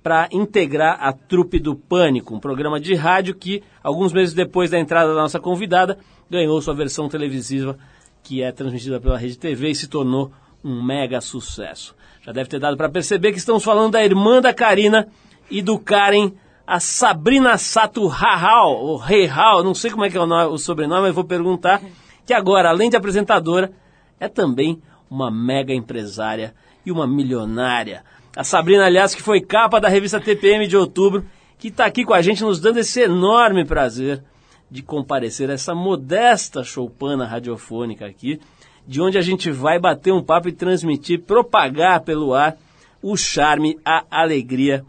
para 0.02 0.28
integrar 0.30 0.96
a 1.00 1.12
trupe 1.12 1.58
do 1.58 1.74
Pânico, 1.74 2.34
um 2.34 2.40
programa 2.40 2.78
de 2.80 2.94
rádio 2.94 3.34
que, 3.34 3.62
alguns 3.82 4.12
meses 4.12 4.32
depois 4.32 4.70
da 4.70 4.78
entrada 4.78 5.08
da 5.12 5.20
nossa 5.20 5.40
convidada, 5.40 5.98
ganhou 6.30 6.62
sua 6.62 6.74
versão 6.74 7.08
televisiva, 7.08 7.76
que 8.22 8.42
é 8.42 8.52
transmitida 8.52 9.00
pela 9.00 9.18
Rede 9.18 9.36
TV 9.36 9.70
e 9.70 9.74
se 9.74 9.88
tornou 9.88 10.30
um 10.64 10.82
mega 10.82 11.20
sucesso. 11.20 11.94
Já 12.22 12.32
deve 12.32 12.48
ter 12.48 12.60
dado 12.60 12.76
para 12.76 12.88
perceber 12.88 13.32
que 13.32 13.38
estamos 13.38 13.64
falando 13.64 13.92
da 13.92 14.04
irmã 14.04 14.40
da 14.40 14.54
Karina 14.54 15.08
e 15.50 15.60
do 15.62 15.78
Karen, 15.78 16.32
a 16.68 16.80
Sabrina 16.80 17.56
Sato 17.56 18.06
Rahal, 18.06 18.76
ou 18.76 18.98
Reihal, 18.98 19.64
não 19.64 19.74
sei 19.74 19.90
como 19.90 20.04
é 20.04 20.10
que 20.10 20.18
é 20.18 20.20
o, 20.20 20.26
nome, 20.26 20.52
o 20.52 20.58
sobrenome, 20.58 21.06
mas 21.06 21.14
vou 21.14 21.24
perguntar, 21.24 21.80
que 22.26 22.34
agora, 22.34 22.68
além 22.68 22.90
de 22.90 22.96
apresentadora, 22.96 23.72
é 24.20 24.28
também 24.28 24.82
uma 25.10 25.30
mega 25.30 25.72
empresária 25.72 26.54
e 26.84 26.92
uma 26.92 27.06
milionária. 27.06 28.04
A 28.36 28.44
Sabrina, 28.44 28.84
aliás, 28.84 29.14
que 29.14 29.22
foi 29.22 29.40
capa 29.40 29.80
da 29.80 29.88
revista 29.88 30.20
TPM 30.20 30.66
de 30.66 30.76
outubro, 30.76 31.24
que 31.58 31.68
está 31.68 31.86
aqui 31.86 32.04
com 32.04 32.12
a 32.12 32.20
gente, 32.20 32.44
nos 32.44 32.60
dando 32.60 32.80
esse 32.80 33.00
enorme 33.00 33.64
prazer 33.64 34.22
de 34.70 34.82
comparecer 34.82 35.48
a 35.48 35.54
essa 35.54 35.74
modesta 35.74 36.62
choupana 36.62 37.24
radiofônica 37.24 38.04
aqui, 38.04 38.38
de 38.86 39.00
onde 39.00 39.16
a 39.16 39.22
gente 39.22 39.50
vai 39.50 39.78
bater 39.78 40.12
um 40.12 40.22
papo 40.22 40.50
e 40.50 40.52
transmitir, 40.52 41.22
propagar 41.22 42.02
pelo 42.02 42.34
ar 42.34 42.58
o 43.00 43.16
charme, 43.16 43.78
a 43.82 44.04
alegria 44.10 44.84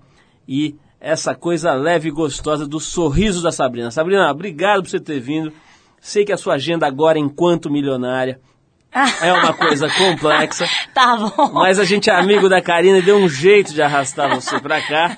e 0.45 0.75
essa 0.99 1.33
coisa 1.33 1.73
leve 1.73 2.09
e 2.09 2.11
gostosa 2.11 2.67
do 2.67 2.79
sorriso 2.79 3.41
da 3.41 3.51
Sabrina. 3.51 3.91
Sabrina, 3.91 4.29
obrigado 4.29 4.81
por 4.83 4.89
você 4.89 4.99
ter 4.99 5.19
vindo. 5.19 5.53
Sei 6.01 6.25
que 6.25 6.31
a 6.31 6.37
sua 6.37 6.55
agenda 6.55 6.85
agora, 6.87 7.17
enquanto 7.17 7.69
milionária, 7.69 8.39
É 9.21 9.33
uma 9.33 9.53
coisa 9.53 9.87
complexa. 9.89 10.67
Tá 10.93 11.15
bom. 11.15 11.51
Mas 11.53 11.79
a 11.79 11.85
gente 11.85 12.09
é 12.09 12.13
amigo 12.13 12.49
da 12.49 12.61
Karina 12.61 12.97
e 12.97 13.01
deu 13.01 13.17
um 13.17 13.29
jeito 13.29 13.73
de 13.73 13.81
arrastar 13.81 14.29
você 14.29 14.59
pra 14.59 14.81
cá. 14.81 15.17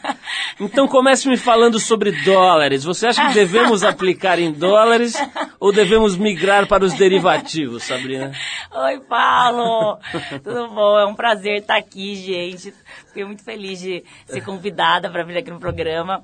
Então 0.59 0.87
comece 0.87 1.27
me 1.27 1.37
falando 1.37 1.79
sobre 1.79 2.11
dólares. 2.23 2.83
Você 2.83 3.07
acha 3.07 3.27
que 3.27 3.33
devemos 3.33 3.83
aplicar 3.83 4.37
em 4.37 4.51
dólares 4.51 5.15
ou 5.59 5.71
devemos 5.71 6.17
migrar 6.17 6.67
para 6.67 6.83
os 6.83 6.93
derivativos, 6.93 7.83
Sabrina? 7.83 8.31
Oi, 8.71 8.99
Paulo! 8.99 9.97
Tudo 10.43 10.67
bom? 10.67 10.99
É 10.99 11.05
um 11.05 11.15
prazer 11.15 11.61
estar 11.61 11.77
aqui, 11.77 12.15
gente. 12.15 12.73
Fiquei 13.07 13.25
muito 13.25 13.43
feliz 13.43 13.79
de 13.79 14.03
ser 14.27 14.41
convidada 14.41 15.09
para 15.09 15.23
vir 15.23 15.37
aqui 15.37 15.49
no 15.49 15.59
programa. 15.59 16.23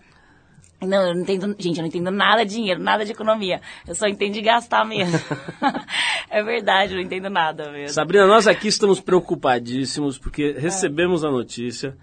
Não, 0.80 1.08
eu 1.08 1.16
não 1.16 1.22
entendo, 1.22 1.56
gente, 1.58 1.78
eu 1.78 1.82
não 1.82 1.88
entendo 1.88 2.12
nada 2.12 2.46
de 2.46 2.54
dinheiro, 2.54 2.80
nada 2.80 3.04
de 3.04 3.12
economia. 3.12 3.60
Eu 3.88 3.96
só 3.96 4.08
entendo 4.08 4.34
de 4.34 4.42
gastar 4.42 4.86
mesmo. 4.86 5.20
é 6.30 6.44
verdade, 6.44 6.94
eu 6.94 6.98
não 6.98 7.04
entendo 7.04 7.30
nada 7.30 7.72
mesmo. 7.72 7.90
Sabrina, 7.90 8.28
nós 8.28 8.48
aqui 8.48 8.68
estamos 8.68 9.00
preocupadíssimos 9.00 10.20
porque 10.20 10.52
recebemos 10.52 11.26
a 11.26 11.32
notícia 11.32 11.98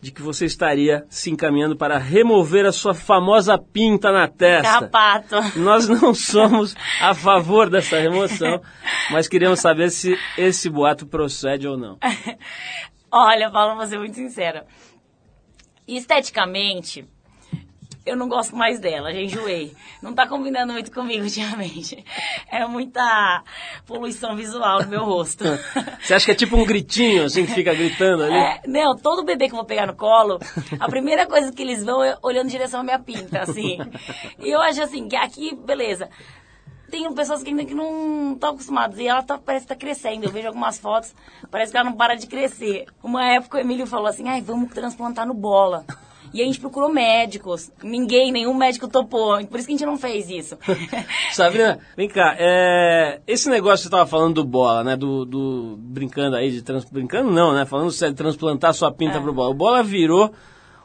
de 0.00 0.10
que 0.10 0.22
você 0.22 0.46
estaria 0.46 1.04
se 1.10 1.30
encaminhando 1.30 1.76
para 1.76 1.98
remover 1.98 2.64
a 2.64 2.72
sua 2.72 2.94
famosa 2.94 3.58
pinta 3.58 4.10
na 4.10 4.26
testa. 4.26 4.62
Carrapato. 4.62 5.36
Nós 5.58 5.88
não 5.88 6.14
somos 6.14 6.74
a 7.00 7.14
favor 7.14 7.68
dessa 7.68 7.98
remoção, 7.98 8.62
mas 9.10 9.28
queremos 9.28 9.60
saber 9.60 9.90
se 9.90 10.16
esse 10.38 10.70
boato 10.70 11.06
procede 11.06 11.68
ou 11.68 11.76
não. 11.76 11.98
Olha, 13.12 13.50
Paulo, 13.50 13.76
vou 13.76 13.86
ser 13.86 13.98
muito 13.98 14.14
sincera. 14.14 14.66
Esteticamente, 15.86 17.04
eu 18.04 18.16
não 18.16 18.28
gosto 18.28 18.56
mais 18.56 18.80
dela, 18.80 19.12
já 19.12 19.20
enjoei. 19.20 19.74
Não 20.02 20.14
tá 20.14 20.26
combinando 20.26 20.72
muito 20.72 20.90
comigo 20.90 21.24
ultimamente. 21.24 22.02
É 22.50 22.66
muita 22.66 23.42
poluição 23.86 24.34
visual 24.34 24.82
no 24.82 24.88
meu 24.88 25.04
rosto. 25.04 25.44
Você 26.00 26.14
acha 26.14 26.24
que 26.26 26.32
é 26.32 26.34
tipo 26.34 26.56
um 26.56 26.64
gritinho, 26.64 27.24
assim, 27.24 27.44
que 27.44 27.52
fica 27.52 27.74
gritando 27.74 28.24
ali? 28.24 28.34
É, 28.34 28.62
não, 28.66 28.96
todo 28.96 29.24
bebê 29.24 29.46
que 29.46 29.52
eu 29.52 29.58
vou 29.58 29.66
pegar 29.66 29.86
no 29.86 29.94
colo, 29.94 30.38
a 30.78 30.88
primeira 30.88 31.26
coisa 31.26 31.52
que 31.52 31.62
eles 31.62 31.84
vão 31.84 32.02
é 32.02 32.16
olhando 32.22 32.46
em 32.46 32.50
direção 32.50 32.80
à 32.80 32.84
minha 32.84 32.98
pinta, 32.98 33.40
assim. 33.42 33.78
E 34.38 34.48
eu 34.48 34.60
acho 34.60 34.82
assim, 34.82 35.06
que 35.06 35.16
aqui, 35.16 35.54
beleza. 35.54 36.08
Tem 36.90 37.12
pessoas 37.14 37.42
que 37.42 37.50
ainda 37.50 37.64
que 37.64 37.74
não 37.74 38.32
estão 38.32 38.50
acostumadas. 38.50 38.98
E 38.98 39.06
ela 39.06 39.22
tá, 39.22 39.38
parece 39.38 39.64
que 39.64 39.68
tá 39.68 39.76
crescendo. 39.78 40.24
Eu 40.24 40.32
vejo 40.32 40.48
algumas 40.48 40.78
fotos, 40.78 41.14
parece 41.50 41.70
que 41.70 41.78
ela 41.78 41.88
não 41.88 41.96
para 41.96 42.16
de 42.16 42.26
crescer. 42.26 42.86
Uma 43.02 43.24
época 43.24 43.58
o 43.58 43.60
Emílio 43.60 43.86
falou 43.86 44.08
assim, 44.08 44.28
ai, 44.28 44.40
vamos 44.40 44.72
transplantar 44.72 45.24
no 45.24 45.34
bola. 45.34 45.84
E 46.32 46.40
a 46.42 46.44
gente 46.44 46.60
procurou 46.60 46.88
médicos. 46.88 47.70
Ninguém, 47.82 48.30
nenhum 48.30 48.54
médico 48.54 48.86
topou. 48.88 49.44
Por 49.46 49.58
isso 49.58 49.66
que 49.66 49.74
a 49.74 49.76
gente 49.76 49.86
não 49.86 49.96
fez 49.96 50.30
isso. 50.30 50.56
Sabrina, 51.32 51.78
vem 51.96 52.08
cá, 52.08 52.34
é, 52.38 53.20
esse 53.26 53.48
negócio 53.48 53.78
que 53.78 53.82
você 53.82 53.88
estava 53.88 54.06
falando 54.06 54.34
do 54.36 54.44
bola, 54.44 54.84
né? 54.84 54.96
Do, 54.96 55.24
do- 55.24 55.76
brincando 55.78 56.36
aí 56.36 56.50
de 56.50 56.62
trans, 56.62 56.84
brincando 56.84 57.30
não, 57.30 57.52
né? 57.52 57.64
Falando 57.66 57.90
sério, 57.90 58.14
transplantar 58.14 58.72
sua 58.74 58.92
pinta 58.92 59.18
É. 59.18 59.20
pro 59.20 59.32
bola. 59.32 59.50
O 59.50 59.54
bola 59.54 59.82
virou 59.82 60.30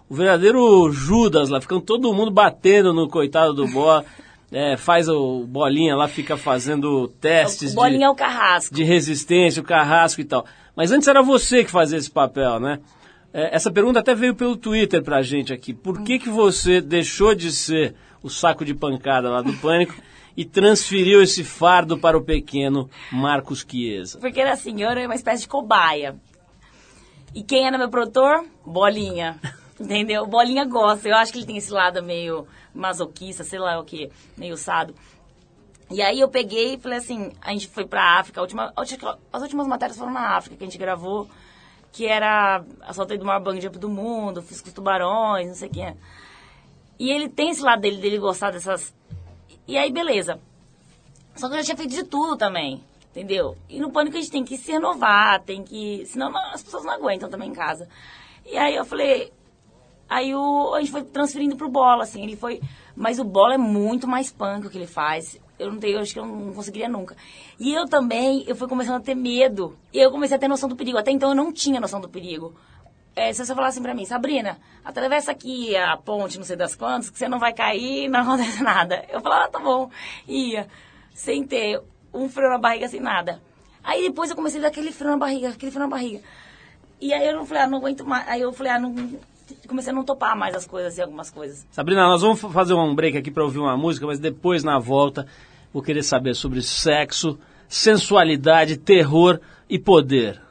o 0.10 0.16
verdadeiro 0.16 0.92
Judas 0.92 1.50
lá, 1.50 1.60
ficando 1.62 1.82
todo 1.82 2.14
mundo 2.14 2.32
batendo 2.32 2.94
no 2.94 3.08
coitado 3.08 3.54
do 3.54 3.68
bola. 3.68 4.06
É, 4.52 4.78
faz 4.78 5.10
o 5.10 5.44
bolinha 5.48 5.96
lá, 5.96 6.08
fica 6.08 6.38
fazendo 6.38 7.08
testes 7.20 7.74
o 7.74 7.76
bolinha 7.76 8.06
é 8.06 8.08
de, 8.08 8.14
o 8.14 8.16
carrasco. 8.16 8.74
de 8.76 8.84
resistência, 8.84 9.62
o 9.62 9.66
carrasco 9.66 10.22
e 10.22 10.24
tal. 10.24 10.46
Mas 10.76 10.92
antes 10.92 11.08
era 11.08 11.22
você 11.24 11.64
que 11.64 11.72
fazia 11.72 11.98
esse 11.98 12.12
papel, 12.12 12.60
né? 12.60 12.80
É, 13.38 13.54
essa 13.54 13.70
pergunta 13.70 14.00
até 14.00 14.16
veio 14.16 14.34
pelo 14.34 14.56
Twitter 14.56 15.04
pra 15.04 15.22
gente 15.22 15.52
aqui. 15.52 15.74
Por 15.74 16.02
que, 16.04 16.18
que 16.18 16.30
você 16.30 16.80
deixou 16.80 17.36
de 17.36 17.52
ser 17.52 17.94
o 18.24 18.30
saco 18.30 18.64
de 18.64 18.74
pancada 18.74 19.30
lá 19.30 19.42
do 19.42 19.52
Pânico 19.58 19.94
e 20.38 20.46
transferiu 20.46 21.22
esse 21.22 21.44
fardo 21.44 21.98
para 21.98 22.18
o 22.18 22.22
pequeno 22.24 22.90
Marcos 23.12 23.66
Chiesa? 23.70 24.20
Porque 24.20 24.40
era 24.40 24.54
assim, 24.54 24.82
eu 24.82 24.90
era 24.90 25.02
uma 25.06 25.16
espécie 25.16 25.42
de 25.42 25.50
cobaia. 25.50 26.16
E 27.34 27.44
quem 27.44 27.68
era 27.68 27.78
meu 27.78 27.90
produtor? 27.90 28.46
Bolinha. 28.66 29.38
Entendeu? 29.78 30.26
Bolinha 30.26 30.64
gosta. 30.64 31.10
Eu 31.10 31.18
acho 31.18 31.34
que 31.34 31.40
ele 31.40 31.46
tem 31.46 31.58
esse 31.58 31.74
lado 31.74 32.02
meio 32.02 32.48
masoquista, 32.74 33.44
sei 33.44 33.60
lá 33.60 33.78
o 33.78 33.84
que, 33.84 34.10
meio 34.38 34.56
sado. 34.56 34.96
E 35.92 36.02
aí 36.02 36.22
eu 36.22 36.30
peguei 36.30 36.76
e 36.76 36.80
falei 36.80 37.00
assim, 37.00 37.34
a 37.42 37.52
gente 37.52 37.68
foi 37.68 37.86
pra 37.86 38.18
África, 38.18 38.40
a 38.40 38.44
última, 38.44 38.72
a 38.74 38.80
última- 38.80 39.20
as 39.34 39.42
últimas 39.42 39.68
matérias 39.68 39.98
foram 39.98 40.14
na 40.14 40.38
África 40.38 40.56
que 40.56 40.64
a 40.64 40.68
gente 40.68 40.78
gravou, 40.80 41.30
que 41.96 42.06
era 42.06 42.62
assaltei 42.82 43.18
do 43.18 43.24
maior 43.24 43.40
bang 43.40 43.62
jump 43.62 43.80
do 43.80 43.88
mundo, 43.88 44.42
fiz 44.42 44.60
com 44.60 44.68
os 44.68 44.74
tubarões, 44.74 45.48
não 45.48 45.56
sei 45.56 45.70
o 45.70 45.72
que. 45.72 45.96
E 47.00 47.10
ele 47.10 47.30
tem 47.30 47.52
esse 47.52 47.62
lado 47.62 47.80
dele, 47.80 47.98
dele 47.98 48.18
gostar 48.18 48.52
dessas... 48.52 48.94
E 49.66 49.78
aí, 49.78 49.94
beleza. 49.94 50.38
Só 51.38 51.48
que 51.48 51.54
eu 51.54 51.60
já 51.60 51.64
tinha 51.64 51.78
feito 51.78 51.96
de 51.96 52.04
tudo 52.04 52.36
também, 52.36 52.84
entendeu? 53.12 53.58
E 53.70 53.80
no 53.80 53.92
pânico 53.92 54.18
a 54.18 54.20
gente 54.20 54.32
tem 54.32 54.44
que 54.44 54.58
se 54.58 54.74
renovar, 54.74 55.42
tem 55.44 55.64
que. 55.64 56.06
Senão 56.06 56.30
não- 56.30 56.54
as 56.54 56.62
pessoas 56.62 56.84
não 56.84 56.92
aguentam 56.92 57.30
também 57.30 57.50
em 57.50 57.54
casa. 57.54 57.88
E 58.46 58.58
aí 58.58 58.76
eu 58.76 58.86
falei. 58.86 59.34
Aí 60.08 60.36
o, 60.36 60.74
a 60.76 60.80
gente 60.82 60.92
foi 60.92 61.04
transferindo 61.04 61.56
pro 61.56 61.68
bola, 61.68 62.04
assim, 62.04 62.24
ele 62.24 62.36
foi. 62.36 62.62
Mas 62.96 63.20
o 63.20 63.24
bola 63.24 63.56
é 63.56 63.58
muito 63.58 64.08
mais 64.08 64.32
punk 64.32 64.68
o 64.68 64.70
que 64.70 64.78
ele 64.78 64.86
faz. 64.86 65.40
Eu 65.58 65.72
não 65.72 65.80
tenho, 65.80 66.00
acho 66.00 66.14
que 66.14 66.20
eu 66.20 66.26
não 66.26 66.54
conseguiria 66.54 66.90
nunca. 66.90 67.16
E 67.60 67.74
eu 67.74 67.86
também, 67.86 68.44
eu 68.48 68.56
fui 68.56 68.68
começando 68.68 68.98
a 68.98 69.00
ter 69.00 69.16
medo. 69.16 69.78
E 69.94 70.00
eu 70.00 70.12
comecei 70.12 70.36
a 70.36 70.40
ter 70.40 70.48
noção 70.48 70.68
do 70.68 70.76
perigo. 70.76 70.98
Até 70.98 71.12
então 71.12 71.30
eu 71.30 71.36
não 71.36 71.52
tinha 71.52 71.80
noção 71.80 72.02
do 72.02 72.10
perigo. 72.10 72.54
É, 73.16 73.32
se 73.32 73.46
você 73.46 73.56
falar 73.56 73.68
assim 73.68 73.82
pra 73.82 73.94
mim, 73.94 74.06
Sabrina, 74.06 74.60
atravessa 74.84 75.32
aqui 75.32 75.74
a 75.78 75.96
ponte, 75.96 76.38
não 76.38 76.44
sei 76.44 76.58
das 76.58 76.76
quantas, 76.76 77.10
que 77.10 77.18
você 77.18 77.30
não 77.30 77.40
vai 77.40 77.54
cair, 77.54 78.10
não 78.10 78.20
acontece 78.20 78.62
nada. 78.64 79.06
Eu 79.10 79.22
falava, 79.22 79.46
ah, 79.46 79.48
tá 79.48 79.60
bom. 79.60 79.90
Ia, 80.28 80.68
sem 81.14 81.46
ter 81.46 81.82
um 82.14 82.28
frio 82.28 82.50
na 82.50 82.58
barriga, 82.58 82.90
sem 82.90 83.00
nada. 83.00 83.42
Aí 83.82 84.02
depois 84.02 84.30
eu 84.30 84.36
comecei 84.36 84.60
a 84.60 84.64
dar 84.64 84.68
aquele 84.68 84.92
frio 84.92 85.12
na 85.12 85.18
barriga, 85.18 85.50
aquele 85.50 85.72
frio 85.72 85.84
na 85.84 85.90
barriga. 85.90 86.22
E 87.00 87.14
aí 87.14 87.28
eu 87.28 87.36
não 87.36 87.46
falei, 87.46 87.64
ah, 87.64 87.68
não 87.68 87.78
aguento 87.78 88.06
mais. 88.06 88.28
Aí 88.28 88.42
eu 88.42 88.52
falei, 88.52 88.74
ah, 88.74 88.80
não. 88.80 88.94
Comecei 89.68 89.92
a 89.92 89.96
não 89.96 90.04
topar 90.04 90.36
mais 90.36 90.56
as 90.56 90.66
coisas 90.66 90.98
e 90.98 91.02
algumas 91.02 91.30
coisas. 91.30 91.66
Sabrina, 91.72 92.04
nós 92.08 92.22
vamos 92.22 92.40
fa- 92.40 92.50
fazer 92.50 92.74
um 92.74 92.94
break 92.96 93.18
aqui 93.18 93.30
para 93.32 93.44
ouvir 93.44 93.60
uma 93.60 93.78
música, 93.78 94.06
mas 94.06 94.20
depois, 94.20 94.64
na 94.64 94.80
volta, 94.80 95.28
vou 95.74 95.84
querer 95.84 96.04
saber 96.04 96.34
sobre 96.36 96.62
sexo, 96.62 97.38
sensualidade, 97.68 98.78
terror 98.78 99.40
e 99.70 99.78
poder. 99.80 100.42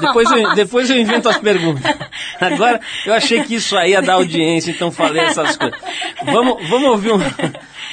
Depois 0.00 0.30
eu, 0.30 0.54
depois 0.54 0.90
eu 0.90 0.98
invento 0.98 1.28
as 1.28 1.38
perguntas. 1.38 1.82
Agora, 2.40 2.80
eu 3.06 3.14
achei 3.14 3.42
que 3.44 3.54
isso 3.54 3.76
aí 3.76 3.92
ia 3.92 4.02
dar 4.02 4.14
audiência, 4.14 4.70
então 4.72 4.90
falei 4.90 5.22
essas 5.22 5.56
coisas. 5.56 5.78
Vamos, 6.24 6.68
vamos 6.68 6.88
ouvir 6.90 7.12
um- 7.12 7.20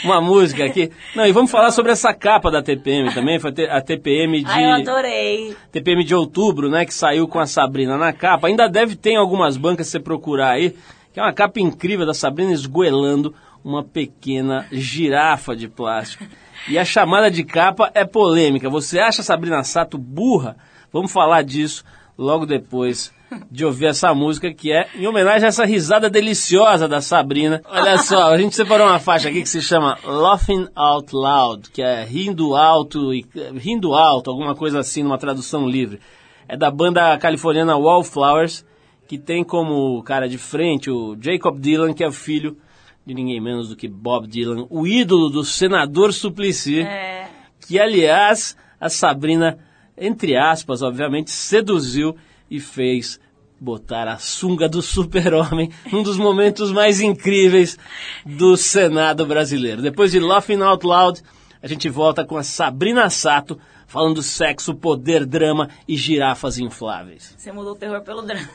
uma 0.03 0.19
música 0.21 0.65
aqui. 0.65 0.91
Não, 1.15 1.25
e 1.25 1.31
vamos 1.31 1.51
falar 1.51 1.71
sobre 1.71 1.91
essa 1.91 2.13
capa 2.13 2.49
da 2.51 2.61
TPM 2.63 3.13
também. 3.13 3.39
Foi 3.39 3.51
a 3.69 3.81
TPM 3.81 4.41
de. 4.43 4.49
Ai, 4.51 4.65
eu 4.65 4.71
adorei. 4.73 5.55
TPM 5.71 6.03
de 6.03 6.15
outubro, 6.15 6.69
né, 6.69 6.85
que 6.85 6.93
saiu 6.93 7.27
com 7.27 7.39
a 7.39 7.45
Sabrina 7.47 7.97
na 7.97 8.11
capa. 8.13 8.47
Ainda 8.47 8.67
deve 8.67 8.95
ter 8.95 9.11
em 9.11 9.17
algumas 9.17 9.55
bancas 9.57 9.85
se 9.87 9.91
você 9.93 9.99
procurar 9.99 10.51
aí, 10.51 10.75
que 11.13 11.19
é 11.19 11.23
uma 11.23 11.33
capa 11.33 11.59
incrível 11.59 12.05
da 12.05 12.13
Sabrina 12.13 12.51
esgoelando 12.53 13.33
uma 13.63 13.83
pequena 13.83 14.65
girafa 14.71 15.55
de 15.55 15.67
plástico. 15.67 16.23
E 16.69 16.77
a 16.77 16.85
chamada 16.85 17.29
de 17.29 17.43
capa 17.43 17.91
é 17.93 18.05
polêmica. 18.05 18.69
Você 18.69 18.99
acha 18.99 19.21
a 19.21 19.25
Sabrina 19.25 19.63
Sato 19.63 19.97
burra? 19.97 20.55
Vamos 20.91 21.11
falar 21.11 21.43
disso 21.43 21.83
logo 22.17 22.45
depois 22.45 23.13
de 23.51 23.65
ouvir 23.65 23.87
essa 23.87 24.13
música 24.13 24.53
que 24.53 24.71
é 24.71 24.87
em 24.95 25.05
homenagem 25.05 25.45
a 25.45 25.49
essa 25.49 25.65
risada 25.65 26.09
deliciosa 26.09 26.87
da 26.87 27.01
Sabrina. 27.01 27.61
Olha 27.65 27.97
só, 28.01 28.31
a 28.31 28.37
gente 28.37 28.55
separou 28.55 28.87
uma 28.87 28.99
faixa 28.99 29.29
aqui 29.29 29.41
que 29.41 29.49
se 29.49 29.61
chama 29.61 29.97
Laughing 30.03 30.67
Out 30.75 31.13
Loud, 31.13 31.69
que 31.71 31.81
é 31.81 32.03
rindo 32.03 32.55
alto 32.55 33.13
e 33.13 33.25
rindo 33.55 33.93
alto, 33.93 34.29
alguma 34.29 34.55
coisa 34.55 34.79
assim, 34.79 35.03
numa 35.03 35.17
tradução 35.17 35.67
livre. 35.67 35.99
É 36.47 36.55
da 36.55 36.71
banda 36.71 37.17
californiana 37.17 37.75
Wallflowers, 37.75 38.65
que 39.07 39.17
tem 39.17 39.43
como 39.43 40.01
cara 40.03 40.27
de 40.27 40.37
frente 40.37 40.89
o 40.89 41.17
Jacob 41.19 41.59
Dylan, 41.59 41.93
que 41.93 42.03
é 42.03 42.07
o 42.07 42.11
filho 42.11 42.57
de 43.05 43.13
ninguém 43.13 43.39
menos 43.39 43.69
do 43.69 43.75
que 43.75 43.87
Bob 43.87 44.27
Dylan, 44.27 44.65
o 44.69 44.85
ídolo 44.85 45.29
do 45.29 45.43
senador 45.43 46.13
Suplicy 46.13 46.81
É. 46.81 47.27
que 47.65 47.79
aliás 47.79 48.55
a 48.79 48.89
Sabrina, 48.89 49.57
entre 49.97 50.37
aspas, 50.37 50.81
obviamente, 50.81 51.31
seduziu 51.31 52.15
e 52.49 52.59
fez 52.59 53.19
botar 53.59 54.07
a 54.07 54.17
sunga 54.17 54.69
do 54.69 54.81
super-homem, 54.81 55.71
um 55.91 56.03
dos 56.03 56.17
momentos 56.17 56.71
mais 56.71 57.01
incríveis 57.01 57.77
do 58.25 58.55
Senado 58.55 59.25
brasileiro. 59.25 59.81
Depois 59.81 60.11
de 60.11 60.19
Laughing 60.19 60.61
Out 60.61 60.85
Loud, 60.85 61.23
a 61.61 61.67
gente 61.67 61.89
volta 61.89 62.23
com 62.23 62.37
a 62.37 62.43
Sabrina 62.43 63.09
Sato, 63.09 63.59
falando 63.87 64.21
sexo, 64.21 64.75
poder, 64.75 65.25
drama 65.25 65.69
e 65.87 65.97
girafas 65.97 66.59
infláveis. 66.59 67.33
Você 67.37 67.51
mudou 67.51 67.73
o 67.73 67.75
terror 67.75 68.01
pelo 68.01 68.21
drama. 68.21 68.47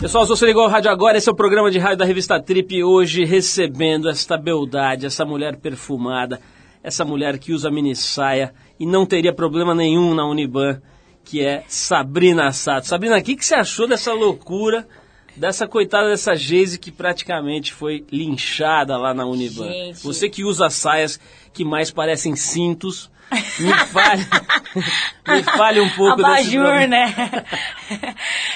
Pessoal, 0.09 0.25
se 0.25 0.31
você 0.31 0.47
ligou 0.47 0.63
ao 0.63 0.71
rádio 0.71 0.91
agora, 0.91 1.19
esse 1.19 1.29
é 1.29 1.33
o 1.33 1.37
programa 1.37 1.71
de 1.71 1.79
rádio 1.79 1.99
da 1.99 2.05
revista 2.07 2.41
Trip. 2.41 2.83
Hoje 2.83 3.27
recebendo 3.27 4.09
esta 4.09 4.39
beldade, 4.39 5.05
essa 5.05 5.23
mulher 5.23 5.59
perfumada, 5.59 6.41
essa 6.83 7.05
mulher 7.05 7.39
que 7.39 7.53
usa 7.53 7.71
mini 7.71 7.95
saia 7.95 8.55
e 8.81 8.87
não 8.87 9.05
teria 9.05 9.35
problema 9.35 9.75
nenhum 9.75 10.15
na 10.15 10.27
Uniban, 10.27 10.81
que 11.23 11.45
é 11.45 11.63
Sabrina 11.69 12.51
Sato. 12.53 12.87
Sabrina, 12.87 13.19
o 13.19 13.23
que, 13.23 13.37
que 13.37 13.45
você 13.45 13.55
achou 13.55 13.87
dessa 13.87 14.15
loucura, 14.15 14.89
dessa 15.37 15.69
coitada 15.69 16.09
dessa 16.09 16.35
Geise 16.35 16.79
que 16.79 16.91
praticamente 16.91 17.75
foi 17.75 18.03
linchada 18.11 18.97
lá 18.97 19.13
na 19.13 19.27
Uniban? 19.27 19.69
Gente. 19.69 20.03
Você 20.03 20.31
que 20.31 20.43
usa 20.43 20.71
saias 20.71 21.21
que 21.53 21.67
mais 21.67 21.91
parecem 21.91 22.35
cintos, 22.35 23.11
me 23.31 23.75
fale, 23.87 24.23
me 25.29 25.43
fale 25.43 25.81
um 25.81 25.91
pouco 25.91 26.17
desse 26.17 26.29
Abajur, 26.29 26.65
problema. 26.65 26.87
né? 26.87 27.45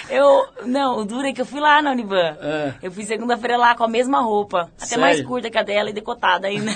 eu, 0.08 0.48
não, 0.66 0.98
o 0.98 1.04
duro 1.04 1.26
é 1.26 1.32
que 1.32 1.40
eu 1.40 1.46
fui 1.46 1.60
lá 1.60 1.82
na 1.82 1.92
Uniban. 1.92 2.36
É. 2.40 2.74
Eu 2.82 2.90
fui 2.90 3.04
segunda-feira 3.04 3.56
lá 3.56 3.74
com 3.74 3.84
a 3.84 3.88
mesma 3.88 4.20
roupa. 4.20 4.70
Até 4.76 4.86
Sério? 4.86 5.02
mais 5.02 5.22
curta 5.22 5.50
que 5.50 5.58
a 5.58 5.62
dela 5.62 5.90
e 5.90 5.92
decotada 5.92 6.46
ainda. 6.48 6.70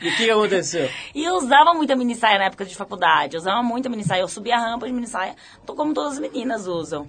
E 0.00 0.08
o 0.08 0.16
que, 0.16 0.30
aconteceu? 0.30 0.90
E 1.14 1.22
eu 1.24 1.34
usava 1.34 1.72
muita 1.74 1.94
mini 1.94 2.14
saia 2.14 2.38
na 2.38 2.46
época 2.46 2.64
de 2.64 2.74
faculdade. 2.74 3.36
Eu 3.36 3.40
usava 3.40 3.62
muita 3.62 3.88
mini 3.88 4.02
saia. 4.02 4.22
Eu 4.22 4.28
subia 4.28 4.56
a 4.56 4.58
rampa 4.58 4.86
de 4.86 4.92
mini 4.92 5.06
saia, 5.06 5.36
tô 5.64 5.74
como 5.74 5.94
todas 5.94 6.14
as 6.14 6.18
meninas 6.18 6.66
usam. 6.66 7.08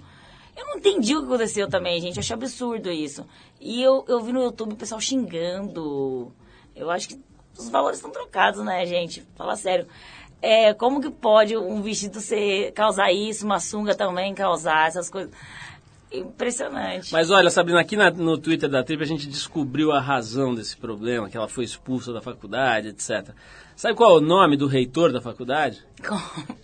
Eu 0.56 0.64
não 0.66 0.76
entendi 0.76 1.14
o 1.14 1.20
que 1.20 1.26
aconteceu 1.26 1.68
também, 1.68 2.00
gente. 2.00 2.16
Eu 2.16 2.20
achei 2.20 2.34
absurdo 2.34 2.90
isso. 2.90 3.26
E 3.60 3.82
eu, 3.82 4.04
eu 4.08 4.20
vi 4.20 4.32
no 4.32 4.42
YouTube 4.42 4.72
o 4.72 4.76
pessoal 4.76 5.00
xingando. 5.00 6.32
Eu 6.74 6.90
acho 6.90 7.08
que 7.08 7.20
os 7.58 7.68
valores 7.68 7.98
estão 7.98 8.10
trocados, 8.10 8.64
né, 8.64 8.84
gente? 8.86 9.26
Fala 9.36 9.56
sério. 9.56 9.86
É, 10.40 10.74
como 10.74 11.00
que 11.00 11.10
pode 11.10 11.56
um 11.56 11.80
vestido 11.80 12.20
ser, 12.20 12.72
causar 12.72 13.10
isso, 13.12 13.44
uma 13.44 13.58
sunga 13.58 13.94
também 13.94 14.34
causar 14.34 14.88
essas 14.88 15.08
coisas? 15.08 15.34
Impressionante. 16.12 17.12
Mas 17.12 17.30
olha, 17.30 17.50
Sabrina, 17.50 17.80
aqui 17.80 17.96
na- 17.96 18.10
no 18.10 18.38
Twitter 18.38 18.68
da 18.68 18.82
Trip 18.82 19.02
a 19.02 19.06
gente 19.06 19.26
descobriu 19.26 19.90
a 19.92 20.00
razão 20.00 20.54
desse 20.54 20.76
problema, 20.76 21.28
que 21.28 21.36
ela 21.36 21.48
foi 21.48 21.64
expulsa 21.64 22.12
da 22.12 22.20
faculdade, 22.20 22.88
etc. 22.88 23.30
Sabe 23.74 23.94
qual 23.94 24.14
é 24.14 24.18
o 24.18 24.20
nome 24.22 24.56
do 24.56 24.66
reitor 24.66 25.12
da 25.12 25.20
faculdade? 25.20 25.82
Como? 26.06 26.20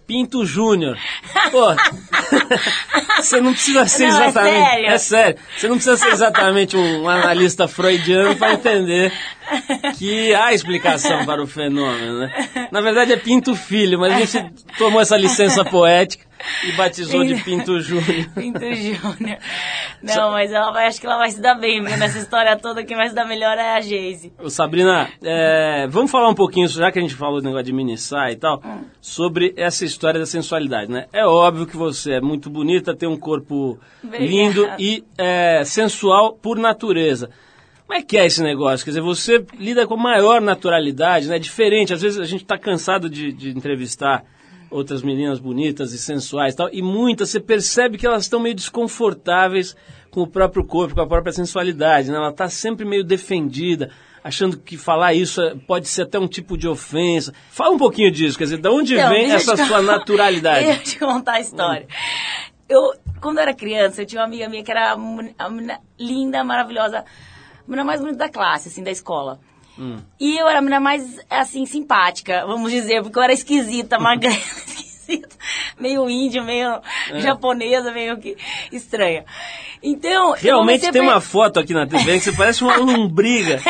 Pinto 0.07 0.46
Júnior. 0.46 0.96
Pô, 1.50 1.66
você 3.20 3.40
não 3.40 3.52
precisa 3.52 3.87
ser 3.87 4.09
Não, 4.09 4.22
é 4.22 4.28
exatamente. 4.28 4.64
sério. 4.64 4.87
É 4.87 4.98
sério. 4.98 5.38
Você 5.59 5.68
não 5.68 5.74
precisa 5.76 5.96
ser 5.96 6.09
exatamente 6.12 6.76
um 6.76 7.09
analista 7.09 7.68
freudiano 7.68 8.37
para 8.37 8.55
entender 8.55 9.12
que 9.98 10.35
há 10.35 10.55
explicação 10.55 11.26
para 11.26 11.42
o 11.42 11.46
fenômeno, 11.46 12.20
né? 12.20 12.68
Na 12.70 12.81
verdade 12.81 13.12
é 13.12 13.16
Pinto 13.16 13.55
Filho, 13.55 13.98
mas 13.98 14.12
a 14.14 14.18
gente 14.40 14.64
tomou 14.78 15.00
essa 15.00 15.16
licença 15.16 15.64
poética 15.64 16.24
e 16.64 16.72
batizou 16.72 17.24
de 17.24 17.35
Pinto 17.42 17.81
Júnior. 17.81 18.28
Pinto 18.35 18.61
Júnior. 18.74 19.38
Não, 20.02 20.33
mas 20.33 20.52
ela 20.52 20.72
vai, 20.72 20.87
acho 20.87 21.00
que 21.00 21.07
ela 21.07 21.16
vai 21.16 21.31
se 21.31 21.40
dar 21.40 21.55
bem, 21.55 21.83
viu? 21.83 21.96
Nessa 21.96 22.18
história 22.18 22.57
toda, 22.57 22.85
quem 22.85 22.96
vai 22.96 23.09
se 23.09 23.14
dar 23.14 23.24
melhor 23.24 23.57
é 23.57 23.76
a 23.76 23.81
Geise. 23.81 24.33
Ô, 24.38 24.50
Sabrina, 24.50 25.09
é, 25.22 25.87
vamos 25.88 26.11
falar 26.11 26.28
um 26.28 26.35
pouquinho, 26.35 26.66
já 26.68 26.90
que 26.90 26.98
a 26.98 27.02
gente 27.02 27.14
falou 27.14 27.40
do 27.40 27.44
negócio 27.44 27.66
de 27.66 27.72
mini 27.72 27.96
saia 27.96 28.33
e 28.33 28.37
tal, 28.37 28.62
sobre 29.00 29.55
essa 29.57 29.85
história 29.85 30.18
da 30.18 30.26
sensualidade, 30.26 30.90
né? 30.90 31.07
É 31.12 31.24
óbvio 31.24 31.66
que 31.66 31.76
você 31.76 32.14
é 32.14 32.20
muito 32.20 32.50
bonita, 32.50 32.96
tem 32.96 33.09
um 33.09 33.16
corpo 33.16 33.78
Obrigada. 34.02 34.31
lindo 34.31 34.68
e 34.78 35.05
é, 35.16 35.62
sensual 35.64 36.33
por 36.33 36.59
natureza. 36.59 37.31
Como 37.87 38.00
é 38.00 38.02
que 38.02 38.16
é 38.16 38.24
esse 38.24 38.42
negócio? 38.42 38.85
Quer 38.85 38.92
dizer, 38.92 39.02
você 39.02 39.44
lida 39.59 39.87
com 39.87 39.96
maior 39.96 40.40
naturalidade, 40.40 41.28
né? 41.28 41.38
Diferente, 41.38 41.92
às 41.92 42.00
vezes 42.00 42.18
a 42.18 42.24
gente 42.24 42.42
está 42.42 42.57
cansado 42.57 43.09
de, 43.09 43.33
de 43.33 43.50
entrevistar 43.50 44.24
outras 44.72 45.02
meninas 45.02 45.38
bonitas 45.38 45.92
e 45.92 45.98
sensuais 45.98 46.54
e 46.54 46.56
tal, 46.56 46.68
e 46.72 46.80
muitas 46.82 47.30
você 47.30 47.38
percebe 47.38 47.98
que 47.98 48.06
elas 48.06 48.24
estão 48.24 48.40
meio 48.40 48.54
desconfortáveis 48.54 49.76
com 50.11 50.22
o 50.22 50.26
próprio 50.26 50.64
corpo, 50.64 50.94
com 50.94 51.00
a 51.00 51.06
própria 51.06 51.32
sensualidade, 51.32 52.11
né? 52.11 52.16
Ela 52.16 52.30
está 52.30 52.48
sempre 52.48 52.85
meio 52.85 53.02
defendida, 53.04 53.90
achando 54.22 54.58
que 54.58 54.76
falar 54.76 55.14
isso 55.14 55.40
é- 55.40 55.54
pode 55.54 55.88
ser 55.88 56.02
até 56.02 56.18
um 56.18 56.28
tipo 56.28 56.56
de 56.56 56.68
ofensa. 56.68 57.32
Fala 57.50 57.74
um 57.74 57.78
pouquinho 57.78 58.11
disso, 58.11 58.37
quer 58.37 58.44
dizer, 58.44 58.58
de 58.58 58.68
onde 58.68 58.94
Então, 58.94 59.08
vem 59.11 59.30
essa 59.32 59.56
sua 59.56 59.66
contar- 59.78 59.82
naturalidade? 59.82 60.64
Deixa 60.66 60.80
eu 60.80 60.85
te 60.85 60.98
contar 60.98 61.32
a 61.35 61.40
história. 61.40 61.87
Eu, 62.68 62.92
quando 63.20 63.38
eu 63.38 63.42
era 63.42 63.54
criança, 63.54 64.02
eu 64.02 64.06
tinha 64.06 64.20
uma 64.20 64.26
amiga 64.26 64.48
minha 64.48 64.62
que 64.62 64.70
era 64.70 64.92
a 65.38 65.48
menina 65.50 65.80
linda, 65.98 66.42
maravilhosa, 66.44 66.98
a 67.00 67.04
menina 67.66 67.85
mais 67.85 68.00
bonita 68.00 68.18
da 68.18 68.28
classe, 68.28 68.68
assim, 68.68 68.82
da 68.82 68.90
escola. 68.90 69.40
E 70.20 70.37
eu 70.38 70.46
era 70.48 70.58
a 70.58 70.62
menina 70.62 70.80
mais, 70.80 71.18
assim, 71.30 71.64
simpática, 71.66 72.44
vamos 72.46 72.70
dizer, 72.70 73.02
porque 73.02 73.18
eu 73.18 73.22
era 73.22 73.32
esquisita, 73.32 73.98
magrela, 74.00 74.37
esquisita, 74.37 75.28
meio 75.80 76.08
índio, 76.08 76.44
meio 76.44 76.80
É. 77.11 77.20
japonesa, 77.20 77.90
meio 77.92 78.16
que 78.18 78.37
estranha. 78.70 79.24
Então, 79.82 80.32
Realmente 80.32 80.82
tem 80.82 80.92
per- 80.92 81.02
uma 81.02 81.20
foto 81.20 81.58
aqui 81.58 81.72
na 81.74 81.87
TV 81.87 82.12
que 82.18 82.20
você 82.20 82.32
parece 82.32 82.62
uma 82.62 82.76
lombriga. 82.78 83.61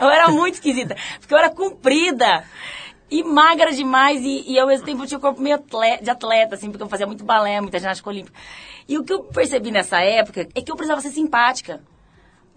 eu 0.00 0.08
era 0.08 0.28
muito 0.28 0.54
esquisita. 0.54 0.96
Porque 1.18 1.34
eu 1.34 1.38
era 1.38 1.50
comprida 1.50 2.44
e 3.10 3.24
magra 3.24 3.72
demais. 3.72 4.20
E, 4.22 4.44
e 4.52 4.58
ao 4.60 4.68
mesmo 4.68 4.86
tempo 4.86 5.02
eu 5.02 5.06
tinha 5.08 5.18
o 5.18 5.20
corpo 5.20 5.40
meio 5.40 5.56
atle- 5.56 5.98
de 6.02 6.10
atleta, 6.10 6.54
assim, 6.54 6.70
porque 6.70 6.82
eu 6.84 6.88
fazia 6.88 7.06
muito 7.06 7.24
balé, 7.24 7.60
muita 7.60 7.78
ginástica 7.78 8.08
olímpica. 8.10 8.38
E 8.88 8.96
o 8.96 9.02
que 9.04 9.12
eu 9.12 9.24
percebi 9.24 9.70
nessa 9.72 10.00
época 10.00 10.46
é 10.54 10.60
que 10.62 10.70
eu 10.70 10.76
precisava 10.76 11.00
ser 11.00 11.10
simpática. 11.10 11.80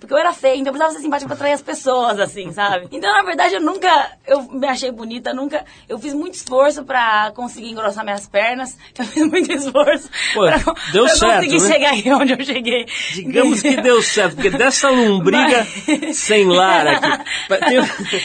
Porque 0.01 0.13
eu 0.15 0.17
era 0.17 0.33
feia, 0.33 0.55
então 0.55 0.69
eu 0.69 0.73
precisava 0.73 0.93
ser 0.97 1.01
simpática 1.03 1.27
pra 1.27 1.35
atrair 1.35 1.53
as 1.53 1.61
pessoas, 1.61 2.19
assim, 2.19 2.51
sabe? 2.51 2.87
Então, 2.91 3.13
na 3.13 3.21
verdade, 3.21 3.53
eu 3.53 3.61
nunca... 3.61 4.11
Eu 4.27 4.41
me 4.51 4.67
achei 4.67 4.91
bonita, 4.91 5.31
nunca... 5.31 5.63
Eu 5.87 5.99
fiz 5.99 6.11
muito 6.15 6.33
esforço 6.33 6.83
pra 6.83 7.31
conseguir 7.35 7.69
engrossar 7.69 8.03
minhas 8.03 8.27
pernas. 8.27 8.75
Eu 8.97 9.05
fiz 9.05 9.25
muito 9.27 9.51
esforço 9.53 10.09
Pô, 10.33 10.41
pra, 10.41 10.57
deu 10.91 11.05
pra 11.05 11.15
certo, 11.15 11.35
conseguir 11.45 11.61
né? 11.61 11.73
chegar 11.73 11.91
aí 11.91 12.13
onde 12.13 12.33
eu 12.33 12.43
cheguei. 12.43 12.85
Digamos 13.13 13.61
que 13.61 13.79
deu 13.79 14.01
certo, 14.01 14.35
porque 14.35 14.49
dessa 14.49 14.89
lombriga 14.89 15.67
Mas- 15.87 16.17
sem 16.17 16.47
lar 16.47 16.87
aqui. 16.87 17.75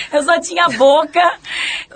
Eu 0.13 0.23
só 0.23 0.41
tinha 0.41 0.69
boca 0.71 1.35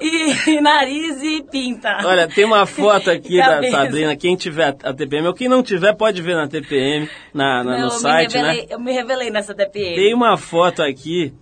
e, 0.00 0.50
e 0.50 0.60
nariz 0.60 1.22
e 1.22 1.42
pinta. 1.50 1.98
Olha, 2.04 2.28
tem 2.28 2.44
uma 2.44 2.66
foto 2.66 3.10
aqui 3.10 3.38
da. 3.38 3.62
Sabrina. 3.70 4.14
Quem 4.16 4.36
tiver 4.36 4.76
a 4.82 4.92
TPM, 4.92 5.26
ou 5.28 5.34
quem 5.34 5.48
não 5.48 5.62
tiver, 5.62 5.94
pode 5.94 6.20
ver 6.20 6.34
na 6.36 6.46
TPM, 6.48 7.08
na, 7.32 7.64
na- 7.64 7.78
Não, 7.78 7.84
no 7.84 7.90
site, 7.90 8.34
me 8.36 8.42
revelei, 8.42 8.60
né? 8.62 8.66
Eu 8.70 8.80
me 8.80 8.92
revelei 8.92 9.30
nessa 9.30 9.54
TPM. 9.54 9.69
Tem 9.72 10.14
uma 10.14 10.36
foto 10.36 10.82
aqui 10.82 11.32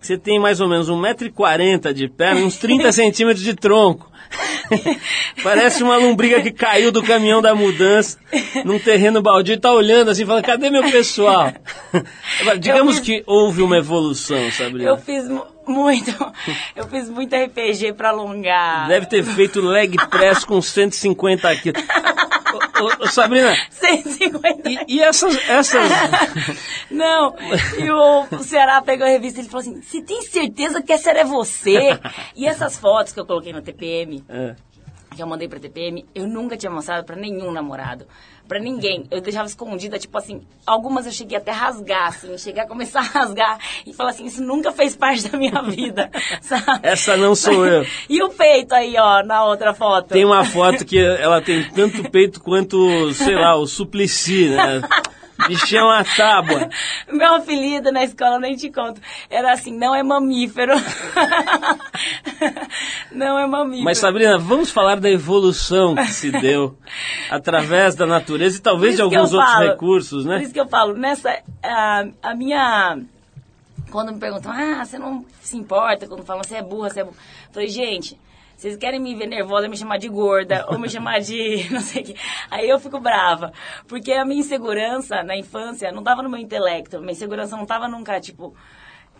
que 0.00 0.06
você 0.06 0.18
tem 0.18 0.38
mais 0.38 0.60
ou 0.60 0.68
menos 0.68 0.88
1,40m 0.90 1.92
de 1.92 2.08
perna 2.08 2.40
e 2.40 2.44
uns 2.44 2.56
30 2.58 2.90
centímetros 2.92 3.42
de 3.44 3.54
tronco. 3.54 4.10
Parece 5.42 5.82
uma 5.82 5.96
lombriga 5.96 6.42
que 6.42 6.50
caiu 6.50 6.90
do 6.90 7.02
caminhão 7.02 7.40
da 7.40 7.54
mudança 7.54 8.18
num 8.64 8.78
terreno 8.78 9.22
baldio 9.22 9.54
e 9.54 9.60
tá 9.60 9.72
olhando 9.72 10.10
assim, 10.10 10.26
falando, 10.26 10.44
cadê 10.44 10.68
meu 10.70 10.82
pessoal? 10.90 11.52
Agora, 12.40 12.58
digamos 12.58 12.96
fiz- 12.98 13.04
que 13.04 13.22
houve 13.26 13.62
uma 13.62 13.76
evolução, 13.78 14.50
Sabrina. 14.50 14.90
Eu 14.90 14.98
fiz 14.98 15.28
mu- 15.28 15.46
muito, 15.68 16.10
eu 16.74 16.86
fiz 16.88 17.08
muito 17.08 17.34
RPG 17.34 17.92
pra 17.92 18.08
alongar. 18.10 18.88
Deve 18.88 19.06
ter 19.06 19.22
feito 19.22 19.60
leg 19.60 19.96
press 20.10 20.44
com 20.44 20.60
150 20.60 21.56
quilos. 21.56 21.82
Ô, 22.56 23.04
ô, 23.04 23.06
Sabrina, 23.08 23.54
150. 23.70 24.68
e, 24.70 24.78
e 24.88 25.02
essas, 25.02 25.36
essas... 25.48 25.90
Não, 26.90 27.34
e 27.78 27.90
o, 27.90 28.26
o 28.30 28.42
Ceará 28.42 28.80
pegou 28.82 29.06
a 29.06 29.10
revista 29.10 29.38
e 29.40 29.42
ele 29.42 29.48
falou 29.48 29.62
assim: 29.62 29.80
Você 29.80 30.02
tem 30.02 30.22
certeza 30.22 30.82
que 30.82 30.92
essa 30.92 31.10
era 31.10 31.24
você? 31.24 31.98
E 32.34 32.46
essas 32.46 32.76
fotos 32.76 33.12
que 33.12 33.20
eu 33.20 33.26
coloquei 33.26 33.52
no 33.52 33.62
TPM, 33.62 34.24
É. 34.28 34.54
que 35.14 35.22
eu 35.22 35.26
mandei 35.26 35.48
pra 35.48 35.58
TPM, 35.58 36.06
eu 36.14 36.26
nunca 36.26 36.56
tinha 36.56 36.70
mostrado 36.70 37.04
pra 37.04 37.16
nenhum 37.16 37.50
namorado. 37.50 38.06
Pra 38.48 38.58
ninguém. 38.58 39.04
Eu 39.10 39.20
deixava 39.20 39.48
escondida, 39.48 39.98
tipo 39.98 40.16
assim, 40.16 40.42
algumas 40.66 41.06
eu 41.06 41.12
cheguei 41.12 41.36
até 41.36 41.50
a 41.50 41.54
rasgar, 41.54 42.08
assim, 42.08 42.36
cheguei 42.38 42.62
a 42.62 42.66
começar 42.66 43.00
a 43.00 43.02
rasgar 43.02 43.58
e 43.86 43.92
falar 43.92 44.10
assim, 44.10 44.26
isso 44.26 44.42
nunca 44.42 44.72
fez 44.72 44.96
parte 44.96 45.28
da 45.28 45.36
minha 45.36 45.62
vida, 45.62 46.10
sabe? 46.40 46.80
Essa 46.82 47.16
não 47.16 47.34
sou 47.34 47.66
eu. 47.66 47.86
E 48.08 48.22
o 48.22 48.28
peito 48.30 48.74
aí, 48.74 48.94
ó, 48.96 49.22
na 49.22 49.44
outra 49.44 49.74
foto. 49.74 50.08
Tem 50.08 50.24
uma 50.24 50.44
foto 50.44 50.84
que 50.84 50.98
ela 50.98 51.40
tem 51.40 51.68
tanto 51.70 52.08
peito 52.10 52.40
quanto, 52.40 53.12
sei 53.14 53.34
lá, 53.34 53.56
o 53.56 53.66
Suplicy, 53.66 54.50
né? 54.50 54.82
Bichão 55.48 55.90
a 55.90 56.02
tábua. 56.04 56.68
Meu 57.12 57.34
apelido 57.34 57.90
na 57.92 58.04
escola, 58.04 58.38
nem 58.38 58.56
te 58.56 58.70
conto. 58.70 59.00
Era 59.28 59.52
assim, 59.52 59.76
não 59.76 59.94
é 59.94 60.02
mamífero. 60.02 60.72
não 63.12 63.38
é 63.38 63.46
mamífero. 63.46 63.84
Mas 63.84 63.98
Sabrina, 63.98 64.38
vamos 64.38 64.70
falar 64.70 64.96
da 65.00 65.10
evolução 65.10 65.94
que 65.94 66.12
se 66.12 66.30
deu 66.30 66.76
através 67.30 67.94
da 67.94 68.06
natureza 68.06 68.56
e 68.56 68.60
Por 68.60 68.64
talvez 68.64 68.96
de 68.96 69.02
alguns 69.02 69.32
outros 69.32 69.52
falo- 69.52 69.68
recursos, 69.70 70.24
Por 70.24 70.28
né? 70.30 70.42
isso 70.42 70.52
que 70.52 70.60
eu 70.60 70.68
falo, 70.68 70.94
nessa. 70.94 71.38
A, 71.62 72.04
a 72.22 72.34
minha. 72.34 72.98
Quando 73.90 74.12
me 74.12 74.18
perguntam, 74.18 74.50
ah, 74.52 74.84
você 74.84 74.98
não 74.98 75.24
se 75.40 75.56
importa 75.56 76.08
quando 76.08 76.24
falam 76.24 76.42
você 76.42 76.56
é 76.56 76.62
burra, 76.62 76.90
você 76.90 77.00
é 77.00 77.04
burra. 77.04 77.16
Eu 77.48 77.52
falei, 77.52 77.68
gente, 77.68 78.18
vocês 78.56 78.76
querem 78.76 78.98
me 78.98 79.14
ver 79.14 79.26
nervosa, 79.26 79.68
me 79.68 79.76
chamar 79.76 79.98
de 79.98 80.08
gorda, 80.08 80.64
ou 80.68 80.78
me 80.78 80.88
chamar 80.88 81.20
de 81.20 81.66
não 81.70 81.80
sei 81.80 82.02
o 82.02 82.04
quê. 82.06 82.14
Aí 82.50 82.68
eu 82.68 82.78
fico 82.80 82.98
brava. 82.98 83.52
Porque 83.86 84.12
a 84.12 84.24
minha 84.24 84.40
insegurança 84.40 85.22
na 85.22 85.36
infância 85.36 85.92
não 85.92 86.02
tava 86.02 86.22
no 86.22 86.30
meu 86.30 86.40
intelecto. 86.40 86.98
Minha 87.00 87.12
insegurança 87.12 87.56
não 87.56 87.66
tava 87.66 87.86
nunca, 87.86 88.18
tipo. 88.20 88.54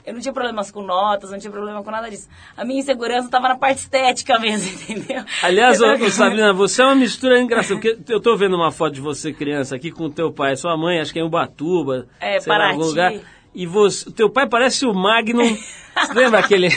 Eu 0.05 0.15
não 0.15 0.21
tinha 0.21 0.33
problemas 0.33 0.71
com 0.71 0.83
notas, 0.83 1.33
não 1.33 1.39
tinha 1.39 1.51
problema 1.51 1.83
com 1.83 1.91
nada 1.91 2.09
disso. 2.09 2.29
A 2.57 2.65
minha 2.65 2.79
insegurança 2.79 3.27
estava 3.27 3.49
na 3.49 3.57
parte 3.57 3.79
estética 3.79 4.39
mesmo, 4.41 4.71
entendeu? 4.73 5.25
Aliás, 5.43 5.81
ô, 5.81 5.95
ô, 5.95 6.07
Sabrina, 6.11 6.53
você 6.53 6.81
é 6.81 6.85
uma 6.85 6.95
mistura 6.95 7.41
engraçada, 7.41 7.75
porque 7.81 7.99
eu 8.09 8.21
tô 8.21 8.37
vendo 8.37 8.55
uma 8.55 8.71
foto 8.71 8.93
de 8.95 9.01
você 9.01 9.33
criança 9.33 9.75
aqui 9.75 9.91
com 9.91 10.05
o 10.05 10.11
teu 10.11 10.33
pai 10.33 10.55
sua 10.57 10.77
mãe, 10.77 11.01
acho 11.01 11.13
que 11.13 11.19
é 11.19 11.23
em 11.23 11.27
Ubatuba, 11.27 12.07
É, 12.21 12.39
sei 12.39 12.53
lá, 12.53 12.69
em 12.69 12.73
algum 12.75 12.95
Paraty. 12.95 13.17
lugar. 13.17 13.36
E 13.57 13.67
você, 13.67 14.09
o 14.09 14.13
teu 14.13 14.29
pai 14.29 14.47
parece 14.47 14.85
o 14.85 14.93
Magnum, 14.93 15.57
você 15.97 16.13
lembra 16.15 16.41
aquele 16.41 16.69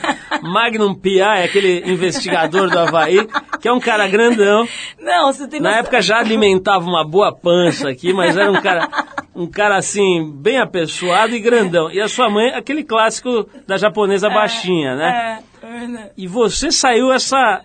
Magnum 0.42 0.94
P.I., 0.94 1.20
aquele 1.44 1.82
investigador 1.90 2.70
do 2.70 2.78
Havaí, 2.78 3.26
que 3.60 3.66
é 3.66 3.72
um 3.72 3.80
cara 3.80 4.06
grandão, 4.06 4.66
Não, 5.00 5.32
você 5.32 5.48
tem 5.48 5.60
na 5.60 5.70
noção- 5.70 5.80
época 5.80 6.00
já 6.00 6.18
alimentava 6.18 6.84
uma 6.88 7.04
boa 7.04 7.32
pança 7.34 7.88
aqui, 7.88 8.12
mas 8.12 8.36
era 8.36 8.50
um 8.50 8.60
cara, 8.60 8.88
um 9.34 9.46
cara 9.50 9.76
assim, 9.76 10.30
bem 10.32 10.58
apessoado 10.60 11.34
e 11.34 11.40
grandão. 11.40 11.90
E 11.90 12.00
a 12.00 12.06
sua 12.08 12.30
mãe, 12.30 12.50
aquele 12.54 12.84
clássico 12.84 13.48
da 13.66 13.76
japonesa 13.76 14.30
baixinha, 14.30 14.94
né? 14.94 15.40
É, 15.60 15.66
é, 15.66 15.86
né? 15.88 16.10
E 16.16 16.26
você 16.28 16.70
saiu 16.70 17.12
essa. 17.12 17.62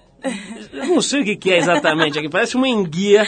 Eu 0.71 0.87
não 0.87 1.01
sei 1.01 1.21
o 1.21 1.25
que, 1.25 1.35
que 1.35 1.51
é 1.51 1.57
exatamente 1.57 2.17
aqui, 2.17 2.29
parece 2.29 2.55
uma 2.55 2.67
enguia 2.67 3.25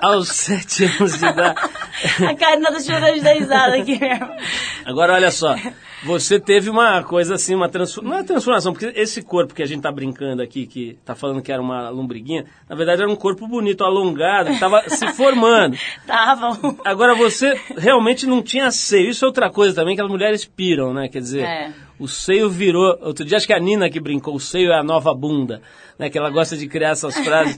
aos 0.00 0.28
sete 0.28 0.84
anos 0.84 1.18
de 1.18 1.26
idade. 1.26 1.60
A 2.28 2.34
Karina 2.34 2.72
tá 2.72 2.80
chorando 2.80 3.14
de 3.14 3.20
dar 3.20 3.34
risada 3.34 3.76
aqui 3.76 3.98
mesmo. 3.98 4.28
Agora 4.84 5.12
olha 5.14 5.30
só, 5.30 5.54
você 6.04 6.40
teve 6.40 6.68
uma 6.68 7.02
coisa 7.04 7.34
assim, 7.34 7.54
uma 7.54 7.68
transformação. 7.68 8.16
Não 8.16 8.24
é 8.24 8.26
transformação, 8.26 8.72
porque 8.72 8.92
esse 8.98 9.22
corpo 9.22 9.54
que 9.54 9.62
a 9.62 9.66
gente 9.66 9.82
tá 9.82 9.92
brincando 9.92 10.42
aqui, 10.42 10.66
que 10.66 10.98
tá 11.04 11.14
falando 11.14 11.40
que 11.40 11.52
era 11.52 11.62
uma 11.62 11.88
lombriguinha, 11.90 12.44
na 12.68 12.74
verdade 12.74 13.02
era 13.02 13.10
um 13.10 13.14
corpo 13.14 13.46
bonito, 13.46 13.84
alongado, 13.84 14.50
que 14.50 14.58
tava 14.58 14.82
se 14.88 15.06
formando. 15.12 15.76
Tava. 16.06 16.58
Agora 16.84 17.14
você 17.14 17.58
realmente 17.76 18.26
não 18.26 18.42
tinha 18.42 18.70
seio. 18.72 19.10
Isso 19.10 19.24
é 19.24 19.28
outra 19.28 19.50
coisa 19.50 19.74
também 19.74 19.94
que 19.94 20.02
as 20.02 20.08
mulheres 20.08 20.44
piram, 20.44 20.92
né? 20.92 21.08
Quer 21.08 21.20
dizer, 21.20 21.44
É. 21.44 21.72
o 22.02 22.08
seio 22.08 22.50
virou. 22.50 22.98
Outro 23.00 23.24
dia 23.24 23.36
acho 23.36 23.46
que 23.46 23.52
a 23.52 23.58
Nina 23.58 23.88
que 23.88 24.00
brincou, 24.00 24.34
o 24.34 24.40
seio 24.40 24.70
é 24.72 24.78
a 24.78 24.82
nova 24.82 25.14
bunda, 25.14 25.62
né? 25.98 26.10
Que 26.10 26.18
ela 26.18 26.30
gosta 26.30 26.56
de 26.56 26.66
criar 26.68 26.90
essas 26.90 27.14
frases. 27.24 27.56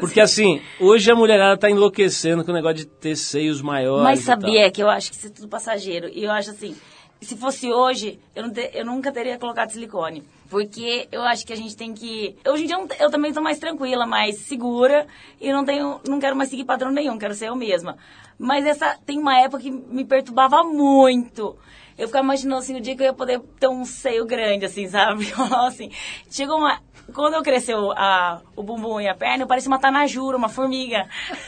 Porque 0.00 0.20
assim, 0.20 0.60
hoje 0.80 1.10
a 1.10 1.14
mulherada 1.14 1.56
tá 1.58 1.70
enlouquecendo 1.70 2.44
com 2.44 2.50
o 2.50 2.54
negócio 2.54 2.76
de 2.78 2.86
ter 2.86 3.16
seios 3.16 3.62
maiores. 3.62 4.02
Mas 4.02 4.20
sabia 4.20 4.70
que 4.70 4.82
eu 4.82 4.90
acho 4.90 5.10
que 5.10 5.16
isso 5.16 5.26
é 5.28 5.30
tudo 5.30 5.48
passageiro. 5.48 6.08
E 6.12 6.24
eu 6.24 6.30
acho 6.30 6.50
assim, 6.50 6.76
se 7.20 7.36
fosse 7.36 7.72
hoje, 7.72 8.18
eu, 8.34 8.50
te- 8.52 8.70
eu 8.74 8.84
nunca 8.84 9.10
teria 9.12 9.38
colocado 9.38 9.70
silicone. 9.70 10.22
Porque 10.50 11.08
eu 11.10 11.22
acho 11.22 11.44
que 11.46 11.52
a 11.52 11.56
gente 11.56 11.74
tem 11.76 11.94
que. 11.94 12.36
Hoje 12.46 12.64
em 12.64 12.66
dia 12.66 12.76
eu, 13.00 13.10
também 13.10 13.32
tô 13.32 13.40
mais 13.40 13.58
tranquila, 13.58 14.06
mais 14.06 14.36
segura. 14.38 15.06
E 15.40 15.50
não 15.52 15.64
tenho. 15.64 16.00
Não 16.06 16.20
quero 16.20 16.36
mais 16.36 16.50
seguir 16.50 16.64
padrão 16.64 16.92
nenhum, 16.92 17.18
quero 17.18 17.34
ser 17.34 17.48
eu 17.48 17.56
mesma. 17.56 17.96
Mas 18.38 18.66
essa 18.66 18.96
tem 19.06 19.18
uma 19.18 19.38
época 19.40 19.62
que 19.62 19.70
me 19.70 20.04
perturbava 20.04 20.62
muito. 20.62 21.56
Eu 21.96 22.08
ficava 22.08 22.24
imaginando 22.24 22.58
assim, 22.58 22.76
o 22.76 22.80
dia 22.80 22.96
que 22.96 23.02
eu 23.02 23.06
ia 23.06 23.12
poder 23.12 23.40
ter 23.58 23.68
um 23.68 23.84
seio 23.84 24.26
grande, 24.26 24.64
assim, 24.64 24.88
sabe? 24.88 25.32
assim, 25.66 25.90
chegou 26.30 26.58
uma. 26.58 26.80
Quando 27.12 27.34
eu 27.34 27.42
cresceu 27.42 27.92
a, 27.92 28.40
o 28.56 28.62
bumbum 28.62 28.98
e 28.98 29.06
a 29.06 29.14
perna, 29.14 29.44
eu 29.44 29.46
parecia 29.46 29.70
uma 29.70 29.78
tanajura, 29.78 30.36
uma 30.36 30.48
formiga. 30.48 31.06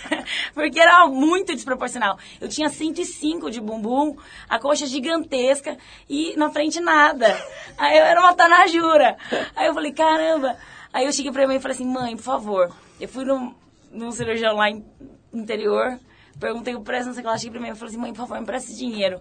Porque 0.55 0.79
era 0.79 1.07
muito 1.07 1.55
desproporcional. 1.55 2.19
Eu 2.41 2.49
tinha 2.49 2.69
105 2.69 3.51
de 3.51 3.61
bumbum, 3.61 4.17
a 4.49 4.59
coxa 4.59 4.87
gigantesca 4.87 5.79
e 6.09 6.37
na 6.37 6.51
frente 6.51 6.79
nada. 6.79 7.27
Aí 7.79 7.97
eu 7.97 8.05
era 8.05 8.21
uma 8.21 8.35
tanajura. 8.35 9.17
Aí 9.57 9.67
eu 9.67 9.75
falei, 9.75 9.93
caramba. 9.93 10.57
Aí 10.93 11.07
eu 11.07 11.13
cheguei 11.13 11.33
pra 11.33 11.47
mãe 11.47 11.57
e 11.57 11.61
falei 11.61 11.75
assim, 11.75 11.87
mãe, 11.87 12.17
por 12.17 12.23
favor. 12.23 12.71
Eu 13.01 13.09
fui 13.09 13.25
num, 13.25 13.55
num 13.91 14.11
cirurgião 14.11 14.57
lá 14.57 14.71
em 14.71 14.85
interior, 15.33 15.99
perguntei 16.39 16.75
o 16.75 16.81
preço, 16.81 17.07
não 17.07 17.15
sei 17.15 17.21
o 17.21 17.25
que 17.25 17.31
lá, 17.31 17.39
cheguei 17.39 17.53
pra 17.53 17.61
mim 17.61 17.69
e 17.69 17.75
falei 17.75 17.93
assim, 17.93 18.01
mãe, 18.01 18.13
por 18.13 18.27
favor, 18.27 18.41
me 18.41 18.47
presta 18.47 18.71
esse 18.71 18.79
dinheiro. 18.79 19.21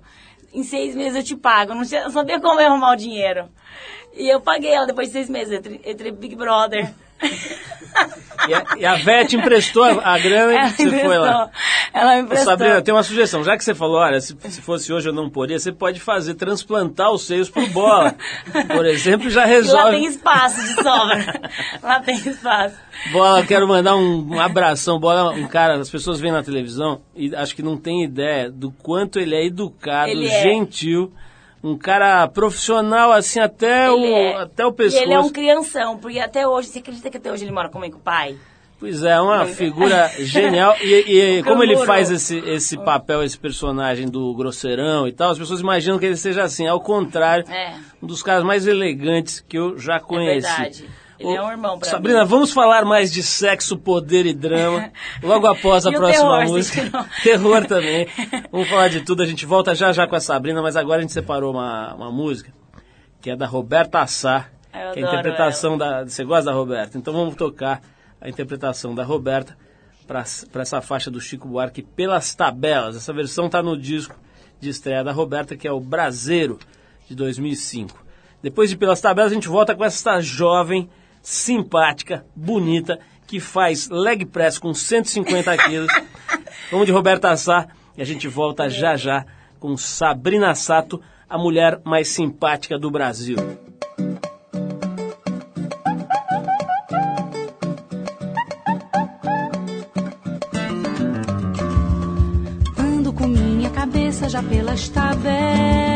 Em 0.56 0.64
seis 0.64 0.96
meses 0.96 1.18
eu 1.18 1.24
te 1.24 1.36
pago. 1.36 1.74
Não 1.76 1.84
sabia 1.84 2.40
como 2.40 2.60
arrumar 2.60 2.94
o 2.94 2.96
dinheiro. 2.96 3.50
E 4.14 4.34
eu 4.34 4.40
paguei 4.40 4.72
ela 4.74 4.88
depois 4.88 5.08
de 5.08 5.14
seis 5.14 5.30
meses, 5.30 5.52
entre, 5.52 5.82
entre 5.84 6.12
Big 6.12 6.34
Brother. 6.36 6.94
E 8.48 8.54
a, 8.54 8.64
e 8.78 8.86
a 8.86 8.96
Vete 8.96 9.36
emprestou 9.36 9.84
a, 9.84 10.20
grana 10.20 10.54
e 10.54 10.56
Ela 10.58 10.70
você 10.70 11.00
foi 11.00 11.18
lá. 11.18 11.50
Ela 11.94 12.20
emprestou. 12.20 12.52
Sabrina, 12.52 12.82
tem 12.82 12.94
uma 12.94 13.02
sugestão. 13.02 13.44
Já 13.44 13.58
que 13.58 13.64
você 13.64 13.74
falou, 13.74 13.98
olha, 13.98 14.20
se, 14.22 14.36
se 14.50 14.62
fosse 14.62 14.94
hoje 14.94 15.10
eu 15.10 15.14
não 15.14 15.30
poderia, 15.30 15.58
você 15.58 15.72
pode 15.72 16.00
fazer, 16.00 16.36
transplantar 16.36 17.12
os 17.12 17.26
seios 17.26 17.50
pro 17.50 17.66
bola. 17.68 18.14
Por 18.68 18.86
exemplo, 18.86 19.30
já 19.30 19.42
E 19.42 19.46
lá 19.46 19.48
resolve. 19.48 19.92
tem 19.92 20.06
espaço 20.06 20.62
de 20.62 20.74
sobra. 20.76 21.42
lá 21.82 22.00
tem 22.02 22.16
espaço. 22.16 22.76
Bola, 23.12 23.44
quero 23.46 23.68
mandar 23.68 23.96
um, 23.96 24.36
um 24.36 24.40
abração. 24.40 25.00
Bola, 25.00 25.32
um 25.32 25.48
cara, 25.48 25.78
as 25.80 25.90
pessoas 25.90 26.20
veem 26.20 26.34
na 26.34 26.44
televisão 26.44 27.02
e 27.16 27.34
acho 27.36 27.56
que 27.56 27.64
não 27.64 27.78
tem 27.78 28.04
ideia 28.04 28.52
do 28.52 28.72
quanto 28.72 29.20
ele 29.20 29.36
é 29.36 29.46
educado, 29.46 30.10
Ele 30.10 30.28
é. 30.28 30.44
Um 31.66 31.78
cara 31.78 32.28
profissional, 32.28 33.12
assim, 33.12 33.40
até, 33.40 33.90
o, 33.92 33.98
é- 34.06 34.36
até 34.36 34.66
o 34.66 34.72
pescoço. 34.72 35.04
ele 35.04 35.14
é 35.14 35.20
um 35.20 35.32
crianção, 35.32 35.98
porque 35.98 36.20
até 36.20 36.48
hoje, 36.48 36.68
você 36.68 36.80
acredita 36.80 37.10
que 37.10 37.18
até 37.18 37.32
hoje 37.32 37.44
ele 37.44 37.52
mora 37.52 37.70
com 37.70 37.78
a 37.78 37.82
mãe 37.82 37.90
e 37.90 37.92
com 37.92 37.98
o 37.98 38.02
pai? 38.02 38.36
Pois 38.80 39.04
é, 39.04 39.20
uma 39.20 39.46
figura 39.48 40.12
genial. 40.20 40.76
E, 40.82 41.40
e 41.40 41.44
como 41.44 41.64
ele 41.64 41.78
faz 41.78 42.12
esse, 42.12 42.38
esse 42.40 42.78
papel, 42.78 43.24
esse 43.24 43.40
personagem 43.40 44.08
do 44.08 44.34
grosseirão 44.36 45.08
e 45.08 45.12
tal, 45.12 45.32
as 45.32 45.40
pessoas 45.40 45.60
imaginam 45.62 45.98
que 45.98 46.06
ele 46.06 46.18
seja 46.18 46.44
assim. 46.44 46.68
Ao 46.68 46.80
contrário, 46.80 47.50
É. 47.50 47.74
um 48.04 48.06
dos 48.06 48.22
caras 48.22 48.44
mais 48.44 48.68
elegantes 48.68 49.40
que 49.40 49.58
eu 49.58 49.78
já 49.80 50.00
conheci. 50.00 50.48
verdade. 50.48 50.90
Ele 51.20 51.36
é 51.36 51.42
um 51.42 51.50
irmão 51.50 51.80
pra 51.80 51.90
Sabrina, 51.90 52.24
mim. 52.24 52.30
vamos 52.30 52.52
falar 52.52 52.84
mais 52.84 53.12
de 53.12 53.24
sexo, 53.24 53.78
poder 53.78 54.26
e 54.26 54.34
drama 54.34 54.92
logo 55.24 55.48
após 55.48 55.86
a 55.86 55.92
próxima 55.92 56.38
terror, 56.40 56.48
música. 56.48 57.10
terror 57.24 57.66
também. 57.66 58.08
Vamos 58.52 58.68
falar 58.68 58.90
de 58.90 59.02
tudo, 59.02 59.24
a 59.24 59.26
gente 59.26 59.46
volta 59.46 59.74
já 59.74 59.94
já 59.94 60.08
com 60.08 60.16
a 60.16 60.20
Sabrina, 60.20 60.62
mas 60.62 60.76
agora 60.76 61.00
a 61.00 61.02
gente 61.02 61.14
separou 61.14 61.54
uma, 61.54 61.94
uma 61.94 62.12
música 62.12 62.52
que 63.22 63.30
é 63.30 63.36
da 63.36 63.48
Roberta 63.48 64.00
Eu 64.02 64.92
que 64.94 65.00
é 65.00 65.04
a 65.04 65.08
interpretação 65.08 65.78
da. 65.78 66.04
Você 66.04 66.24
gosta 66.24 66.46
da 66.46 66.54
Roberta? 66.54 66.98
Então 66.98 67.14
vamos 67.14 67.36
tocar 67.36 67.82
a 68.20 68.30
interpretação 68.30 68.94
da 68.94 69.04
Roberta 69.04 69.58
para 70.06 70.62
essa 70.62 70.82
faixa 70.82 71.10
do 71.10 71.20
Chico 71.20 71.48
Buarque 71.48 71.82
pelas 71.82 72.36
tabelas. 72.36 72.96
Essa 72.96 73.12
versão 73.12 73.48
está 73.48 73.64
no 73.64 73.78
disco 73.78 74.16
de 74.60 74.70
estreia 74.70 75.04
da 75.04 75.12
Roberta, 75.12 75.56
que 75.56 75.68
é 75.68 75.72
o 75.72 75.80
Braseiro 75.80 76.60
de 77.08 77.16
2005. 77.16 78.06
Depois 78.42 78.70
de 78.70 78.78
Pelas 78.78 79.02
Tabelas, 79.02 79.32
a 79.32 79.36
gente 79.36 79.48
volta 79.48 79.74
com 79.74 79.84
essa 79.84 80.22
jovem, 80.22 80.88
simpática, 81.26 82.24
bonita, 82.36 83.00
que 83.26 83.40
faz 83.40 83.90
leg 83.90 84.24
press 84.26 84.60
com 84.60 84.74
150 84.74 85.58
quilos. 85.58 85.92
Vamos 86.70 86.86
de 86.86 86.92
Roberta 86.92 87.36
Sá 87.36 87.68
e 87.98 88.02
a 88.02 88.06
gente 88.06 88.28
volta 88.28 88.70
já 88.70 88.96
já 88.96 89.26
com 89.60 89.76
Sabrina 89.76 90.54
Sato, 90.54 91.02
a 91.28 91.36
mulher 91.36 91.82
mais 91.84 92.10
simpática 92.10 92.78
do 92.78 92.92
Brasil. 92.92 93.38
Ando 102.78 103.12
com 103.12 103.26
minha 103.26 103.72
cabeça 103.72 104.30
já 104.30 104.44
pelas 104.44 104.88
tabelas. 104.90 105.95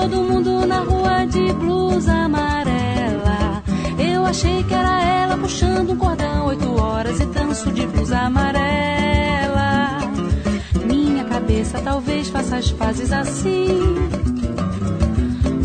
Todo 0.00 0.22
mundo 0.22 0.66
na 0.66 0.78
rua 0.78 1.26
de 1.26 1.52
blusa 1.52 2.12
amarela, 2.24 3.62
eu 3.98 4.24
achei 4.24 4.64
que 4.64 4.72
era 4.72 5.04
ela 5.04 5.36
puxando 5.36 5.90
um 5.90 5.96
cordão 5.96 6.46
oito 6.46 6.80
horas 6.80 7.20
e 7.20 7.26
tranço 7.26 7.70
de 7.70 7.86
blusa 7.86 8.18
amarela. 8.20 9.98
Minha 10.86 11.24
cabeça 11.24 11.82
talvez 11.82 12.28
faça 12.28 12.56
as 12.56 12.72
pazes 12.72 13.12
assim. 13.12 13.94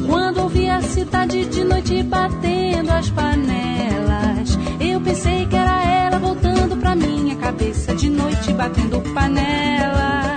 Quando 0.06 0.40
ouvi 0.42 0.70
a 0.70 0.82
cidade 0.82 1.46
de 1.46 1.64
noite 1.64 2.04
batendo 2.04 2.92
as 2.92 3.10
panelas, 3.10 4.60
eu 4.82 5.00
pensei 5.00 5.46
que 5.46 5.56
era 5.56 5.82
ela 5.86 6.20
voltando 6.20 6.76
pra 6.76 6.94
minha 6.94 7.38
cabeça 7.38 7.96
de 7.96 8.10
noite 8.10 8.52
batendo 8.52 9.00
panelas. 9.14 10.35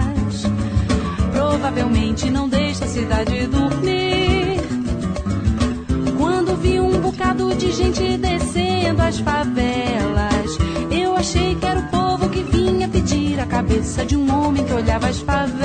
Provavelmente 1.48 2.28
não 2.30 2.46
deixa 2.46 2.84
a 2.84 2.88
cidade 2.88 3.46
dormir. 3.46 4.60
Quando 6.18 6.54
vi 6.58 6.78
um 6.78 7.00
bocado 7.00 7.54
de 7.54 7.72
gente 7.72 8.18
descendo 8.18 9.00
as 9.00 9.18
favelas, 9.18 10.58
eu 10.90 11.16
achei 11.16 11.54
que 11.54 11.64
era 11.64 11.80
o 11.80 11.88
povo 11.88 12.28
que 12.28 12.42
vinha 12.42 12.86
pedir 12.86 13.40
a 13.40 13.46
cabeça 13.46 14.04
de 14.04 14.14
um 14.14 14.30
homem 14.30 14.62
que 14.62 14.74
olhava 14.74 15.08
as 15.08 15.20
favelas. 15.20 15.58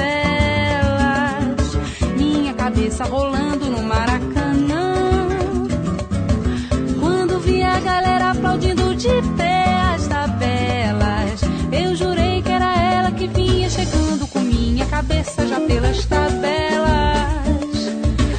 Minha 2.17 2.53
cabeça 2.53 3.03
rolando 3.03 3.65
no 3.65 3.83
Maracanã. 3.83 4.95
Quando 6.97 7.39
vi 7.41 7.61
a 7.61 7.79
galera 7.81 8.31
aplaudindo 8.31 8.95
de 8.95 9.21
pé 9.35 9.65
as 9.93 10.07
tabelas, 10.07 11.02
pelas 15.61 16.05
tabelas. 16.05 17.27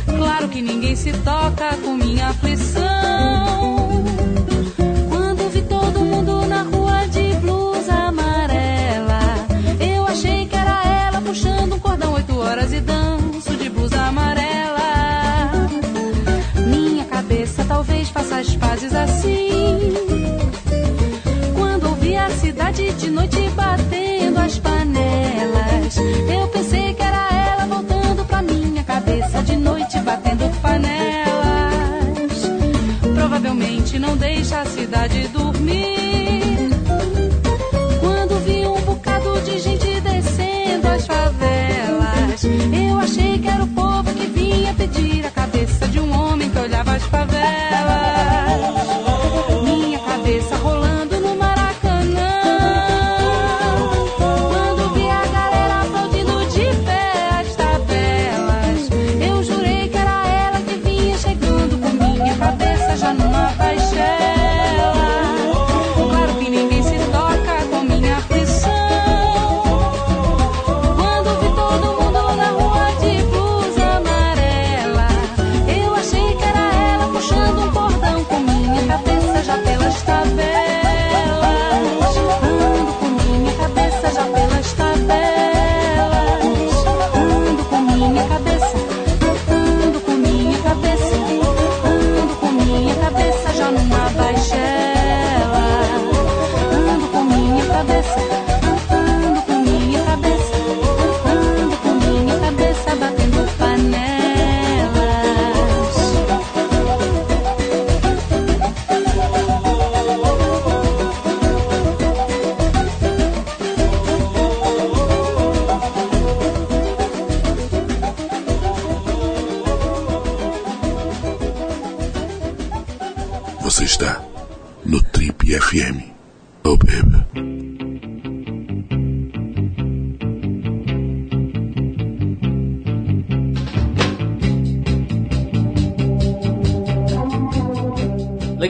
Claro 0.06 0.48
que 0.48 0.60
ninguém 0.60 0.96
se 0.96 1.12
toca 1.12 1.76
com 1.84 1.94
minha 1.94 2.33
Provavelmente 33.94 33.98
não 33.98 34.16
deixa 34.16 34.60
a 34.60 34.66
cidade 34.66 35.28
dormir. 35.28 36.03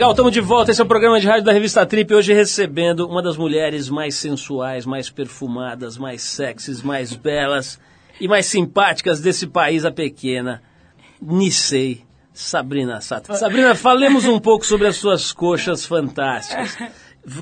Legal, 0.04 0.12
estamos 0.12 0.32
de 0.32 0.40
volta. 0.42 0.70
Esse 0.70 0.82
é 0.82 0.84
o 0.84 0.86
programa 0.86 1.18
de 1.18 1.26
rádio 1.26 1.44
da 1.44 1.52
revista 1.52 1.86
Trip. 1.86 2.12
Hoje 2.12 2.34
recebendo 2.34 3.08
uma 3.08 3.22
das 3.22 3.38
mulheres 3.38 3.88
mais 3.88 4.14
sensuais, 4.16 4.84
mais 4.84 5.08
perfumadas, 5.08 5.96
mais 5.96 6.20
sexys, 6.20 6.82
mais 6.82 7.14
belas 7.14 7.80
e 8.20 8.28
mais 8.28 8.44
simpáticas 8.44 9.18
desse 9.22 9.46
país, 9.46 9.82
a 9.82 9.90
pequena 9.90 10.62
Nisei 11.22 12.04
Sabrina 12.34 13.00
Sato. 13.00 13.34
Sabrina, 13.34 13.74
falemos 13.74 14.26
um 14.26 14.38
pouco 14.38 14.66
sobre 14.66 14.88
as 14.88 14.96
suas 14.96 15.32
coxas 15.32 15.86
fantásticas. 15.86 16.76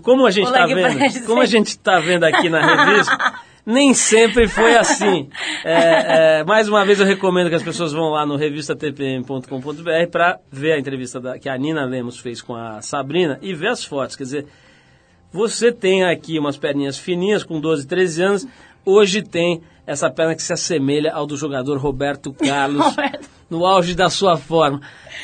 Como 0.00 0.24
a 0.24 0.30
gente 0.30 0.46
está 0.46 0.64
vendo, 0.64 1.26
como 1.26 1.40
a 1.40 1.46
gente 1.46 1.66
está 1.66 1.98
vendo 1.98 2.22
aqui 2.22 2.48
na 2.48 2.84
revista, 2.84 3.34
nem 3.64 3.94
sempre 3.94 4.48
foi 4.48 4.76
assim. 4.76 5.28
É, 5.64 6.40
é, 6.40 6.44
mais 6.44 6.68
uma 6.68 6.84
vez 6.84 6.98
eu 6.98 7.06
recomendo 7.06 7.48
que 7.48 7.54
as 7.54 7.62
pessoas 7.62 7.92
vão 7.92 8.10
lá 8.10 8.26
no 8.26 8.34
revistatpm.com.br 8.36 10.10
para 10.10 10.40
ver 10.50 10.72
a 10.72 10.78
entrevista 10.78 11.20
da- 11.20 11.38
que 11.38 11.48
a 11.48 11.56
Nina 11.56 11.84
Lemos 11.84 12.18
fez 12.18 12.42
com 12.42 12.54
a 12.56 12.82
Sabrina 12.82 13.38
e 13.40 13.54
ver 13.54 13.68
as 13.68 13.84
fotos. 13.84 14.16
Quer 14.16 14.24
dizer, 14.24 14.46
você 15.32 15.70
tem 15.70 16.04
aqui 16.04 16.36
umas 16.38 16.56
perninhas 16.56 16.98
fininhas 16.98 17.44
com 17.44 17.60
12, 17.60 17.86
13 17.86 18.22
anos. 18.22 18.46
Hoje 18.84 19.22
tem 19.22 19.62
essa 19.86 20.08
perna 20.10 20.34
que 20.34 20.42
se 20.42 20.52
assemelha 20.52 21.12
ao 21.12 21.26
do 21.26 21.36
jogador 21.36 21.76
Roberto 21.78 22.32
Carlos 22.38 22.84
Roberto. 22.86 23.28
no 23.50 23.66
auge 23.66 23.94
da 23.94 24.08
sua 24.08 24.36
forma. 24.36 24.80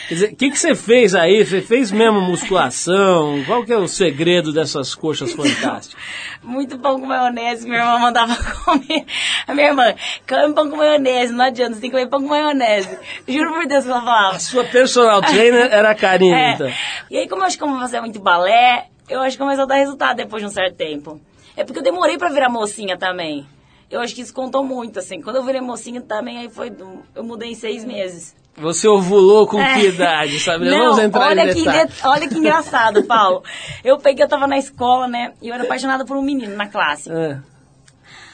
Quer 0.08 0.14
dizer, 0.14 0.32
o 0.32 0.36
que, 0.36 0.50
que 0.50 0.58
você 0.58 0.74
fez 0.74 1.14
aí? 1.14 1.44
Você 1.44 1.60
fez 1.60 1.90
mesmo 1.92 2.20
musculação? 2.20 3.42
Qual 3.46 3.64
que 3.64 3.72
é 3.72 3.76
o 3.76 3.86
segredo 3.86 4.52
dessas 4.52 4.94
coxas 4.94 5.32
fantásticas? 5.32 5.96
Muito 6.42 6.78
pão 6.78 6.98
com 7.00 7.06
maionese, 7.06 7.64
que 7.64 7.70
minha 7.70 7.82
irmã 7.82 7.98
mandava 7.98 8.34
comer. 8.64 9.04
A 9.46 9.54
minha 9.54 9.68
irmã, 9.68 9.94
come 10.28 10.54
pão 10.54 10.68
com 10.70 10.76
maionese, 10.76 11.32
não 11.32 11.44
adianta, 11.44 11.74
você 11.74 11.80
tem 11.80 11.90
que 11.90 11.96
comer 11.96 12.08
pão 12.08 12.20
com 12.22 12.28
maionese. 12.28 12.98
Juro 13.26 13.52
por 13.54 13.66
Deus 13.66 13.84
que 13.84 13.90
ela 13.90 14.00
falava. 14.02 14.36
A 14.36 14.40
sua 14.40 14.64
personal 14.64 15.20
trainer 15.22 15.68
era 15.72 15.90
a 15.90 15.94
Karine, 15.94 16.32
É. 16.32 16.52
então. 16.54 16.70
E 17.10 17.18
aí, 17.18 17.28
como 17.28 17.42
eu 17.42 17.46
acho 17.46 17.56
que 17.56 17.64
eu 17.64 17.68
vou 17.68 17.78
fazer 17.80 18.00
muito 18.00 18.20
balé, 18.20 18.86
eu 19.08 19.20
acho 19.20 19.36
que 19.36 19.42
começou 19.42 19.64
a 19.64 19.66
dar 19.66 19.76
resultado 19.76 20.16
depois 20.16 20.42
de 20.42 20.48
um 20.48 20.52
certo 20.52 20.74
tempo. 20.76 21.20
É 21.58 21.64
porque 21.64 21.80
eu 21.80 21.82
demorei 21.82 22.16
pra 22.16 22.28
virar 22.28 22.48
mocinha 22.48 22.96
também. 22.96 23.44
Eu 23.90 24.00
acho 24.00 24.14
que 24.14 24.20
isso 24.20 24.32
contou 24.32 24.62
muito, 24.62 25.00
assim. 25.00 25.20
Quando 25.20 25.36
eu 25.36 25.42
virei 25.42 25.60
mocinha 25.60 26.00
também, 26.00 26.38
aí 26.38 26.48
foi... 26.48 26.72
Eu 27.16 27.24
mudei 27.24 27.50
em 27.50 27.54
seis 27.56 27.84
meses. 27.84 28.36
Você 28.56 28.86
ovulou 28.86 29.44
com 29.44 29.60
É. 29.60 29.74
que 29.74 29.86
idade, 29.88 30.38
sabe? 30.38 30.66
Não, 30.70 30.78
Vamos 30.90 30.98
entrar 31.00 31.26
olha 31.26 31.50
em 31.50 31.54
que, 31.54 31.68
olha 32.06 32.28
que 32.28 32.38
engraçado, 32.38 33.02
Paulo. 33.04 33.42
Eu 33.82 33.98
peguei, 33.98 34.24
eu 34.24 34.28
tava 34.28 34.46
na 34.46 34.56
escola, 34.56 35.08
né? 35.08 35.32
E 35.42 35.48
eu 35.48 35.54
era 35.54 35.64
apaixonada 35.64 36.04
por 36.04 36.16
um 36.16 36.22
menino 36.22 36.54
na 36.54 36.68
classe. 36.68 37.10
É. 37.10 37.38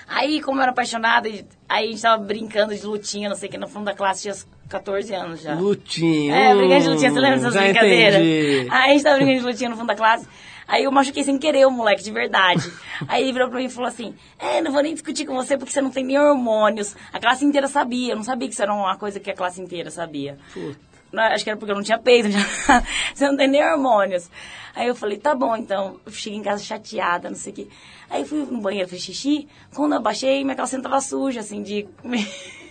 Aí, 0.06 0.42
como 0.42 0.58
eu 0.58 0.62
era 0.62 0.72
apaixonada, 0.72 1.26
aí 1.26 1.88
a 1.88 1.90
gente 1.90 2.02
tava 2.02 2.22
brincando 2.22 2.74
de 2.74 2.84
lutinha, 2.84 3.30
não 3.30 3.36
sei 3.36 3.48
o 3.48 3.52
que, 3.52 3.56
no 3.56 3.66
fundo 3.68 3.86
da 3.86 3.94
classe 3.94 4.22
tinha 4.22 4.34
uns 4.34 4.46
14 4.68 5.14
anos 5.14 5.40
já. 5.40 5.54
Lutinha. 5.54 6.34
É, 6.34 6.54
brincando 6.54 6.82
de 6.82 6.88
lutinha, 6.90 7.10
você 7.10 7.20
lembra 7.20 7.36
dessas 7.38 7.54
já 7.54 7.60
brincadeiras? 7.62 8.20
entendi. 8.20 8.68
Aí 8.70 8.90
a 8.90 8.92
gente 8.92 9.02
tava 9.02 9.16
brincando 9.16 9.38
de 9.40 9.46
lutinha 9.46 9.70
no 9.70 9.76
fundo 9.76 9.86
da 9.86 9.94
classe. 9.94 10.26
Aí 10.66 10.84
eu 10.84 10.90
machuquei 10.92 11.22
sem 11.24 11.38
querer 11.38 11.66
o 11.66 11.70
moleque, 11.70 12.02
de 12.02 12.10
verdade. 12.10 12.62
Aí 13.08 13.22
ele 13.22 13.32
virou 13.32 13.48
pra 13.48 13.58
mim 13.58 13.66
e 13.66 13.70
falou 13.70 13.88
assim: 13.88 14.14
É, 14.38 14.60
não 14.60 14.72
vou 14.72 14.82
nem 14.82 14.92
discutir 14.94 15.26
com 15.26 15.34
você 15.34 15.56
porque 15.58 15.72
você 15.72 15.80
não 15.80 15.90
tem 15.90 16.04
nem 16.04 16.18
hormônios. 16.18 16.96
A 17.12 17.20
classe 17.20 17.44
inteira 17.44 17.68
sabia, 17.68 18.12
eu 18.12 18.16
não 18.16 18.24
sabia 18.24 18.48
que 18.48 18.54
isso 18.54 18.62
era 18.62 18.72
uma 18.72 18.96
coisa 18.96 19.20
que 19.20 19.30
a 19.30 19.34
classe 19.34 19.60
inteira 19.60 19.90
sabia. 19.90 20.38
Não, 21.12 21.22
Acho 21.22 21.44
que 21.44 21.50
era 21.50 21.56
porque 21.58 21.70
eu 21.70 21.76
não 21.76 21.82
tinha 21.82 21.98
peito, 21.98 22.28
não 22.28 22.40
tinha- 22.40 22.86
você 23.14 23.28
não 23.28 23.36
tem 23.36 23.46
nem 23.48 23.62
hormônios. 23.64 24.28
Aí 24.74 24.88
eu 24.88 24.94
falei, 24.96 25.16
tá 25.18 25.34
bom, 25.34 25.54
então. 25.56 26.00
Eu 26.04 26.10
cheguei 26.10 26.38
em 26.38 26.42
casa 26.42 26.64
chateada, 26.64 27.28
não 27.28 27.36
sei 27.36 27.52
o 27.52 27.56
quê. 27.56 27.68
Aí 28.10 28.22
eu 28.22 28.26
fui 28.26 28.38
no 28.40 28.60
banheiro, 28.60 28.88
fiz 28.88 29.02
xixi. 29.02 29.46
Quando 29.74 29.92
eu 29.92 29.98
abaixei, 29.98 30.42
minha 30.42 30.56
calcinha 30.56 30.82
tava 30.82 31.00
suja, 31.00 31.38
assim, 31.40 31.62
de... 31.62 31.86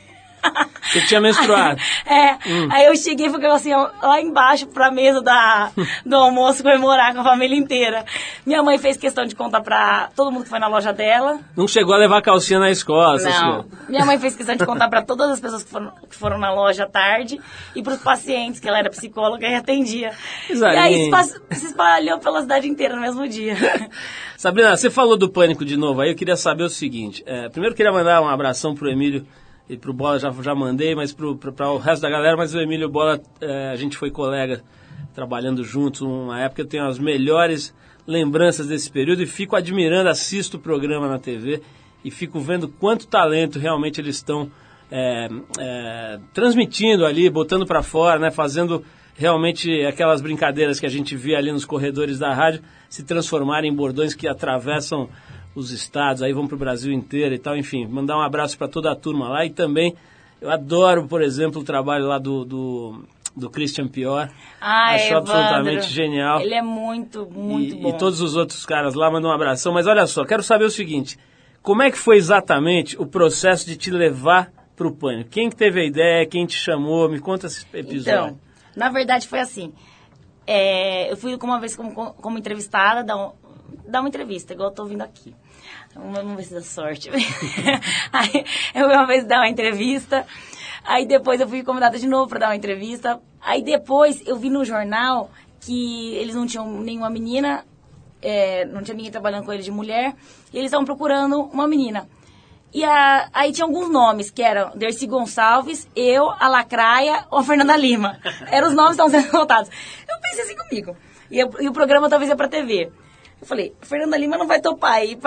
Você 0.84 1.02
tinha 1.08 1.22
menstruado. 1.22 1.80
É, 2.06 2.34
Hum. 2.46 2.68
aí 2.72 2.86
eu 2.86 2.96
cheguei 2.96 3.28
e 3.28 3.30
fui 3.30 3.44
assim, 3.48 3.72
lá 3.74 4.22
embaixo 4.22 4.68
pra 4.68 4.92
mesa 4.92 5.22
da, 5.22 5.72
do 6.06 6.16
almoço 6.16 6.62
comemorar 6.62 7.14
com 7.14 7.22
a 7.22 7.24
família 7.24 7.58
inteira. 7.58 8.06
Minha 8.46 8.62
mãe 8.62 8.78
fez 8.78 8.98
questão 8.98 9.26
de 9.26 9.36
contar 9.36 9.62
pra 9.62 10.10
todo 10.16 10.32
mundo 10.32 10.44
que 10.44 10.50
foi 10.50 10.60
na 10.60 10.68
loja 10.68 10.92
dela. 10.94 11.40
Não 11.56 11.68
chegou 11.68 11.96
a 11.96 11.98
levar 11.98 12.22
calcinha 12.22 12.60
na 12.60 12.70
escola, 12.70 13.18
Não. 13.18 13.66
Minha 13.90 14.06
mãe 14.06 14.20
fez 14.20 14.36
questão 14.36 14.56
de 14.56 14.66
contar 14.66 14.90
pra 14.90 15.02
todas 15.04 15.32
as 15.32 15.40
pessoas 15.40 15.64
que 15.64 15.70
foram, 15.70 15.92
que 16.10 16.16
foram 16.16 16.38
na 16.38 16.54
loja 16.54 16.84
à 16.84 16.88
tarde 16.88 17.40
e 17.76 17.82
pros 17.82 18.00
pacientes, 18.00 18.60
que 18.60 18.68
ela 18.68 18.78
era 18.80 18.90
psicóloga 18.90 19.48
e 19.48 19.56
atendia. 19.56 20.12
Isarinha. 20.50 20.90
E 20.90 21.12
aí 21.14 21.26
se, 21.52 21.66
espalhou 21.68 22.20
pela 22.20 22.42
cidade 22.42 22.68
inteira 22.68 22.96
no 22.96 23.02
mesmo 23.02 23.28
dia. 23.28 23.56
Sabrina, 24.38 24.76
você 24.76 24.90
falou 24.90 25.18
do 25.18 25.30
pânico 25.30 25.64
de 25.64 25.78
novo 25.78 26.02
aí, 26.02 26.10
eu 26.12 26.16
queria 26.16 26.36
saber 26.36 26.64
o 26.64 26.70
seguinte. 26.70 27.24
é, 27.26 27.48
primeiro 27.50 27.74
eu 27.74 27.78
queria 27.78 27.92
mandar 27.92 28.22
um 28.22 28.28
abração 28.28 28.76
pro 28.76 28.90
Emílio 28.90 29.26
e 29.70 29.78
pro 29.78 29.94
Bola, 29.94 30.20
já, 30.20 30.32
já 30.32 30.54
mandei, 30.54 30.94
mas 30.94 31.14
pra 31.14 31.72
o 31.72 31.78
resto 31.78 32.02
da 32.02 32.10
galera, 32.10 32.36
mas 32.36 32.54
o 32.54 32.60
Emílio 32.60 32.90
Bola, 32.90 33.22
é, 33.40 33.70
a 33.70 33.76
gente 33.76 33.98
foi 33.98 34.12
colega 34.12 34.62
trabalhando 35.14 35.64
juntos 35.64 36.02
uma 36.02 36.42
época, 36.42 36.62
eu 36.62 36.68
tenho 36.68 36.86
as 36.86 37.00
melhores 37.00 37.74
lembranças 38.06 38.68
desse 38.68 38.92
período 38.92 39.22
e 39.22 39.26
fico 39.26 39.56
admirando, 39.56 40.10
assisto 40.10 40.58
o 40.58 40.60
programa 40.60 41.08
na 41.08 41.18
TV 41.18 41.62
e 42.04 42.12
fico 42.12 42.40
vendo 42.40 42.68
quanto 42.68 43.08
talento 43.08 43.58
realmente 43.58 44.02
eles 44.02 44.16
estão 44.18 44.52
é, 44.92 45.30
é, 45.60 46.20
transmitindo 46.34 47.06
ali, 47.06 47.30
botando 47.30 47.66
para 47.66 47.82
fora, 47.82 48.20
né, 48.20 48.32
fazendo 48.32 48.84
realmente 49.16 49.86
aquelas 49.86 50.22
brincadeiras 50.22 50.80
que 50.80 50.86
a 50.86 50.90
gente 50.90 51.16
via 51.16 51.38
ali 51.38 51.52
nos 51.52 51.66
corredores 51.66 52.20
da 52.20 52.34
rádio 52.34 52.62
se 52.90 53.04
transformarem 53.04 53.72
em 53.72 53.76
bordões 53.76 54.14
que 54.14 54.28
atravessam 54.28 55.08
os 55.56 55.72
estados, 55.72 56.22
aí 56.24 56.34
vão 56.34 56.48
para 56.48 56.56
o 56.56 56.60
Brasil 56.60 56.92
inteiro 56.92 57.34
e 57.36 57.40
tal, 57.40 57.56
enfim, 57.56 57.86
mandar 57.88 58.18
um 58.18 58.22
abraço 58.22 58.58
para 58.58 58.68
toda 58.68 58.92
a 58.92 58.96
turma 58.96 59.28
lá 59.30 59.46
e 59.46 59.50
também 59.50 59.96
eu 60.42 60.50
adoro, 60.50 61.08
por 61.08 61.22
exemplo, 61.22 61.62
o 61.62 61.64
trabalho 61.64 62.06
lá 62.08 62.18
do, 62.18 62.44
do 62.46 63.04
do 63.36 63.50
Christian 63.50 63.88
Pior. 63.88 64.30
Ah, 64.62 64.94
Acho 64.94 65.06
Evandro. 65.14 65.32
absolutamente 65.34 65.88
genial. 65.90 66.40
Ele 66.40 66.54
é 66.54 66.62
muito, 66.62 67.26
muito 67.32 67.74
e, 67.76 67.80
bom. 67.80 67.90
e 67.90 67.98
todos 67.98 68.22
os 68.22 68.36
outros 68.36 68.64
caras 68.64 68.94
lá 68.94 69.10
mandam 69.10 69.32
um 69.32 69.34
abração. 69.34 69.74
Mas 69.74 69.88
olha 69.88 70.06
só, 70.06 70.24
quero 70.24 70.44
saber 70.44 70.66
o 70.66 70.70
seguinte: 70.70 71.18
como 71.62 71.82
é 71.82 71.90
que 71.90 71.98
foi 71.98 72.18
exatamente 72.18 72.96
o 73.02 73.08
processo 73.08 73.66
de 73.66 73.76
te 73.76 73.90
levar 73.90 74.52
pro 74.76 74.92
pânico? 74.92 75.32
Quem 75.32 75.50
que 75.50 75.56
teve 75.56 75.82
a 75.82 75.84
ideia? 75.84 76.28
Quem 76.28 76.46
te 76.46 76.56
chamou? 76.56 77.10
Me 77.10 77.20
conta 77.20 77.48
esse 77.48 77.66
episódio. 77.74 78.12
Então, 78.12 78.40
na 78.76 78.90
verdade 78.92 79.28
foi 79.28 79.40
assim. 79.40 79.74
É, 80.46 81.12
eu 81.12 81.18
fui 81.18 81.36
uma 81.42 81.60
vez 81.60 81.76
como, 81.76 81.92
como 82.14 82.38
entrevistada, 82.38 83.04
dar, 83.04 83.18
um- 83.18 83.32
dar 83.88 84.02
uma 84.02 84.10
entrevista, 84.10 84.54
igual 84.54 84.70
eu 84.70 84.76
tô 84.76 84.86
vindo 84.86 85.02
aqui. 85.02 85.34
Vamos, 85.96 86.36
ver 86.36 86.44
se 86.44 86.54
dá 86.56 86.62
sorte. 86.62 87.10
aí, 88.12 88.46
eu 88.74 88.88
uma 88.88 89.06
vez 89.06 89.26
dar 89.26 89.38
uma 89.40 89.48
entrevista, 89.50 90.26
aí 90.84 91.06
depois 91.06 91.40
eu 91.40 91.48
fui 91.48 91.64
convidada 91.64 91.98
de 92.00 92.08
novo 92.08 92.28
para 92.30 92.40
dar 92.40 92.48
uma 92.48 92.56
entrevista. 92.56 93.20
Aí 93.42 93.62
depois 93.64 94.22
eu 94.26 94.36
vi 94.36 94.50
no 94.50 94.66
jornal 94.66 95.30
que 95.62 96.16
eles 96.16 96.34
não 96.36 96.46
tinham 96.48 96.68
nenhuma 96.82 97.10
menina, 97.10 97.64
é, 98.22 98.66
não 98.66 98.82
tinha 98.82 98.96
ninguém 98.96 99.12
trabalhando 99.12 99.46
com 99.46 99.54
eles 99.54 99.66
de 99.66 99.72
mulher, 99.72 100.14
e 100.52 100.58
eles 100.58 100.68
estavam 100.68 100.86
procurando 100.86 101.42
uma 101.42 101.68
menina. 101.68 102.08
E 102.74 102.84
a- 102.84 103.30
aí 103.32 103.52
tinha 103.52 103.66
alguns 103.66 103.88
nomes, 103.90 104.32
que 104.32 104.42
eram 104.42 104.72
Dercy 104.76 105.06
Gonçalves, 105.06 105.88
eu, 105.96 106.28
a 106.40 106.48
Lacraia 106.48 107.24
ou 107.30 107.38
a 107.40 107.44
Fernanda 107.44 107.78
Lima. 107.78 108.18
Eram 108.50 108.70
os 108.70 108.74
nomes 108.74 108.96
que 108.98 109.04
estavam 109.04 109.12
sendo 109.12 109.30
votados. 109.38 109.70
Eu 110.10 110.20
pensei 110.22 110.44
assim 110.44 110.56
comigo. 110.56 110.98
E, 111.30 111.40
eu- 111.40 111.52
e 111.62 111.70
o 111.70 111.72
programa 111.74 112.10
talvez 112.10 112.30
ia 112.30 112.36
pra 112.36 112.48
TV. 112.48 112.92
Eu 113.44 113.48
falei, 113.48 113.76
Fernanda 113.82 114.16
Lima 114.16 114.38
não 114.38 114.48
vai 114.48 114.62
topar 114.62 114.94
aí. 114.94 115.20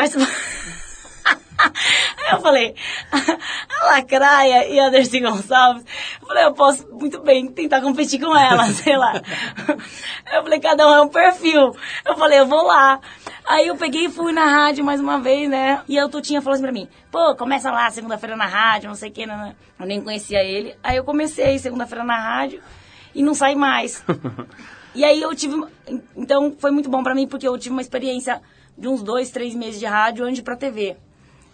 Aí 1.58 2.32
eu 2.32 2.40
falei, 2.40 2.74
a 3.12 3.86
Lacraia 3.86 4.68
e 4.68 4.80
a 4.80 4.88
Dercy 4.88 5.20
Gonçalves. 5.20 5.84
Eu 6.22 6.26
falei, 6.26 6.44
eu 6.44 6.54
posso 6.54 6.88
muito 6.92 7.20
bem 7.20 7.46
tentar 7.48 7.82
competir 7.82 8.18
com 8.18 8.34
ela, 8.34 8.64
sei 8.72 8.96
lá. 8.96 9.20
Eu 10.32 10.42
falei, 10.42 10.58
cada 10.60 10.88
um 10.88 10.94
é 10.94 11.02
um 11.02 11.08
perfil. 11.08 11.76
Eu 12.06 12.16
falei, 12.16 12.40
eu 12.40 12.46
vou 12.46 12.62
lá. 12.62 13.00
Aí 13.46 13.66
eu 13.66 13.76
peguei 13.76 14.06
e 14.06 14.10
fui 14.10 14.32
na 14.32 14.46
rádio 14.46 14.82
mais 14.82 14.98
uma 14.98 15.20
vez, 15.20 15.46
né? 15.50 15.82
E 15.86 15.98
a 15.98 16.08
Tutinha 16.08 16.40
falou 16.40 16.54
assim 16.54 16.62
pra 16.62 16.72
mim, 16.72 16.88
pô, 17.10 17.36
começa 17.36 17.70
lá 17.70 17.90
segunda-feira 17.90 18.34
na 18.34 18.46
rádio, 18.46 18.88
não 18.88 18.96
sei 18.96 19.10
o 19.10 19.12
que, 19.12 19.26
né? 19.26 19.54
Eu 19.78 19.84
nem 19.84 20.00
conhecia 20.00 20.42
ele. 20.42 20.74
Aí 20.82 20.96
eu 20.96 21.04
comecei 21.04 21.58
segunda-feira 21.58 22.02
na 22.02 22.18
rádio 22.18 22.62
e 23.14 23.22
não 23.22 23.34
saí 23.34 23.54
mais. 23.54 24.02
E 24.96 25.04
aí 25.04 25.20
eu 25.20 25.34
tive. 25.34 25.62
Então 26.16 26.54
foi 26.58 26.70
muito 26.70 26.88
bom 26.88 27.02
pra 27.02 27.14
mim, 27.14 27.28
porque 27.28 27.46
eu 27.46 27.56
tive 27.58 27.74
uma 27.74 27.82
experiência 27.82 28.40
de 28.76 28.88
uns 28.88 29.02
dois, 29.02 29.30
três 29.30 29.54
meses 29.54 29.78
de 29.78 29.86
rádio 29.86 30.24
antes 30.24 30.40
pra 30.40 30.56
TV. 30.56 30.96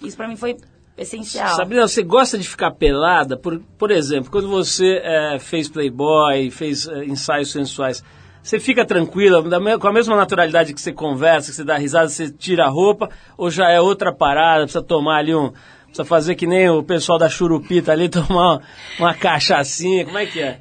Isso 0.01 0.17
pra 0.17 0.29
mim 0.29 0.37
foi 0.37 0.57
essencial. 0.97 1.57
Sabrina, 1.57 1.87
você 1.87 2.03
gosta 2.03 2.39
de 2.39 2.49
ficar 2.49 2.71
pelada? 2.71 3.37
Por, 3.37 3.61
por 3.77 3.91
exemplo, 3.91 4.31
quando 4.31 4.49
você 4.49 5.01
eh, 5.03 5.39
fez 5.41 5.69
Playboy, 5.69 6.51
fez 6.51 6.87
eh, 6.87 7.05
ensaios 7.05 7.51
sensuais, 7.51 8.03
você 8.43 8.61
fica 8.61 8.85
tranquila, 8.85 9.43
com 9.79 9.89
a 9.89 9.93
mesma 9.93 10.17
naturalidade 10.17 10.75
que 10.75 10.81
você 10.81 10.93
conversa, 10.93 11.51
que 11.51 11.57
você 11.57 11.65
dá 11.65 11.77
risada, 11.77 12.09
você 12.09 12.31
tira 12.31 12.67
a 12.67 12.69
roupa, 12.69 13.09
ou 13.37 13.51
já 13.51 13.71
é 13.71 13.81
outra 13.81 14.13
parada, 14.13 14.65
precisa 14.65 14.83
tomar 14.83 15.19
ali 15.19 15.35
um. 15.35 15.53
Precisa 15.87 16.05
fazer 16.05 16.35
que 16.35 16.47
nem 16.47 16.71
o 16.71 16.83
pessoal 16.83 17.19
da 17.19 17.29
churupita 17.29 17.93
ali, 17.93 18.09
tomar 18.11 18.27
uma, 18.29 18.63
uma 18.99 19.15
cachaçinha, 19.15 20.05
como 20.05 20.19
é 20.19 20.27
que 20.27 20.41
é? 20.41 20.61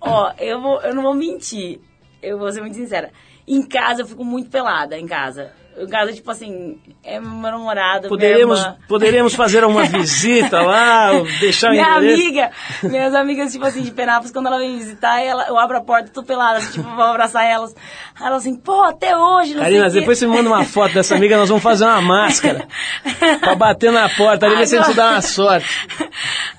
Ó, 0.00 0.32
eu, 0.38 0.60
vou, 0.60 0.80
eu 0.82 0.94
não 0.94 1.02
vou 1.02 1.14
mentir. 1.14 1.80
Eu 2.22 2.38
vou 2.38 2.50
ser 2.52 2.60
muito 2.60 2.76
sincera. 2.76 3.10
Em 3.46 3.66
casa 3.66 4.02
eu 4.02 4.06
fico 4.06 4.24
muito 4.24 4.48
pelada, 4.48 4.96
em 4.96 5.06
casa. 5.06 5.50
Em 5.76 5.88
casa, 5.88 6.12
tipo 6.12 6.30
assim, 6.30 6.78
é 7.02 7.18
meu 7.18 7.50
namorado, 7.50 8.06
Poderíamos, 8.08 8.58
minha 8.58 8.72
irmã. 8.72 8.86
poderíamos 8.86 9.34
fazer 9.34 9.64
uma 9.64 9.84
visita 9.88 10.60
lá, 10.60 11.10
deixar 11.40 11.70
Minha 11.70 11.94
amiga, 11.94 12.50
minhas 12.82 13.14
amigas, 13.14 13.52
tipo 13.52 13.64
assim, 13.64 13.80
de 13.80 13.90
Penápolis, 13.90 14.30
quando 14.30 14.48
ela 14.48 14.58
vem 14.58 14.76
visitar, 14.76 15.20
ela, 15.22 15.48
eu 15.48 15.58
abro 15.58 15.78
a 15.78 15.80
porta, 15.80 16.10
tô 16.10 16.22
pelada, 16.22 16.60
tipo, 16.60 16.82
vou 16.82 17.04
abraçar 17.04 17.46
elas. 17.46 17.74
Aí 18.20 18.26
Ela 18.26 18.36
assim, 18.36 18.54
pô, 18.54 18.82
até 18.82 19.16
hoje, 19.16 19.54
não 19.54 19.62
Karina, 19.62 19.88
depois 19.88 20.18
você 20.18 20.26
me 20.26 20.34
manda 20.36 20.50
uma 20.50 20.64
foto 20.64 20.92
dessa 20.92 21.16
amiga, 21.16 21.38
nós 21.38 21.48
vamos 21.48 21.62
fazer 21.62 21.86
uma 21.86 22.02
máscara. 22.02 22.68
pra 23.40 23.54
bater 23.54 23.90
na 23.90 24.10
porta 24.10 24.46
ali, 24.46 24.56
ver 24.56 24.66
se 24.66 24.76
a 24.76 24.82
gente 24.82 24.94
dá 24.94 25.12
uma 25.12 25.22
sorte. 25.22 25.88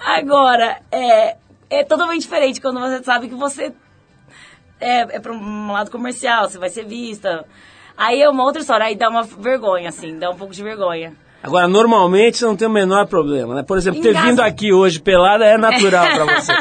Agora, 0.03 0.81
é, 0.91 1.37
é 1.69 1.83
totalmente 1.83 2.21
diferente 2.21 2.59
quando 2.59 2.79
você 2.79 3.03
sabe 3.03 3.29
que 3.29 3.35
você 3.35 3.71
é, 4.83 5.15
é 5.15 5.19
para 5.19 5.31
um 5.31 5.71
lado 5.71 5.89
comercial, 5.89 6.49
você 6.49 6.57
vai 6.57 6.69
ser 6.69 6.85
vista. 6.85 7.45
Aí 7.97 8.21
é 8.21 8.29
uma 8.29 8.43
outra 8.43 8.61
história, 8.61 8.85
aí 8.85 8.95
dá 8.95 9.09
uma 9.09 9.23
vergonha, 9.23 9.89
assim, 9.89 10.17
dá 10.17 10.29
um 10.29 10.35
pouco 10.35 10.53
de 10.53 10.63
vergonha. 10.63 11.13
Agora, 11.43 11.67
normalmente 11.67 12.37
você 12.37 12.45
não 12.45 12.55
tem 12.55 12.65
o 12.65 12.71
menor 12.71 13.05
problema, 13.05 13.53
né? 13.53 13.63
Por 13.63 13.77
exemplo, 13.77 14.01
ter 14.01 14.13
vindo 14.13 14.39
aqui 14.39 14.71
hoje 14.71 15.01
pelada 15.01 15.43
é 15.43 15.57
natural 15.57 16.07
pra 16.07 16.39
você. 16.39 16.53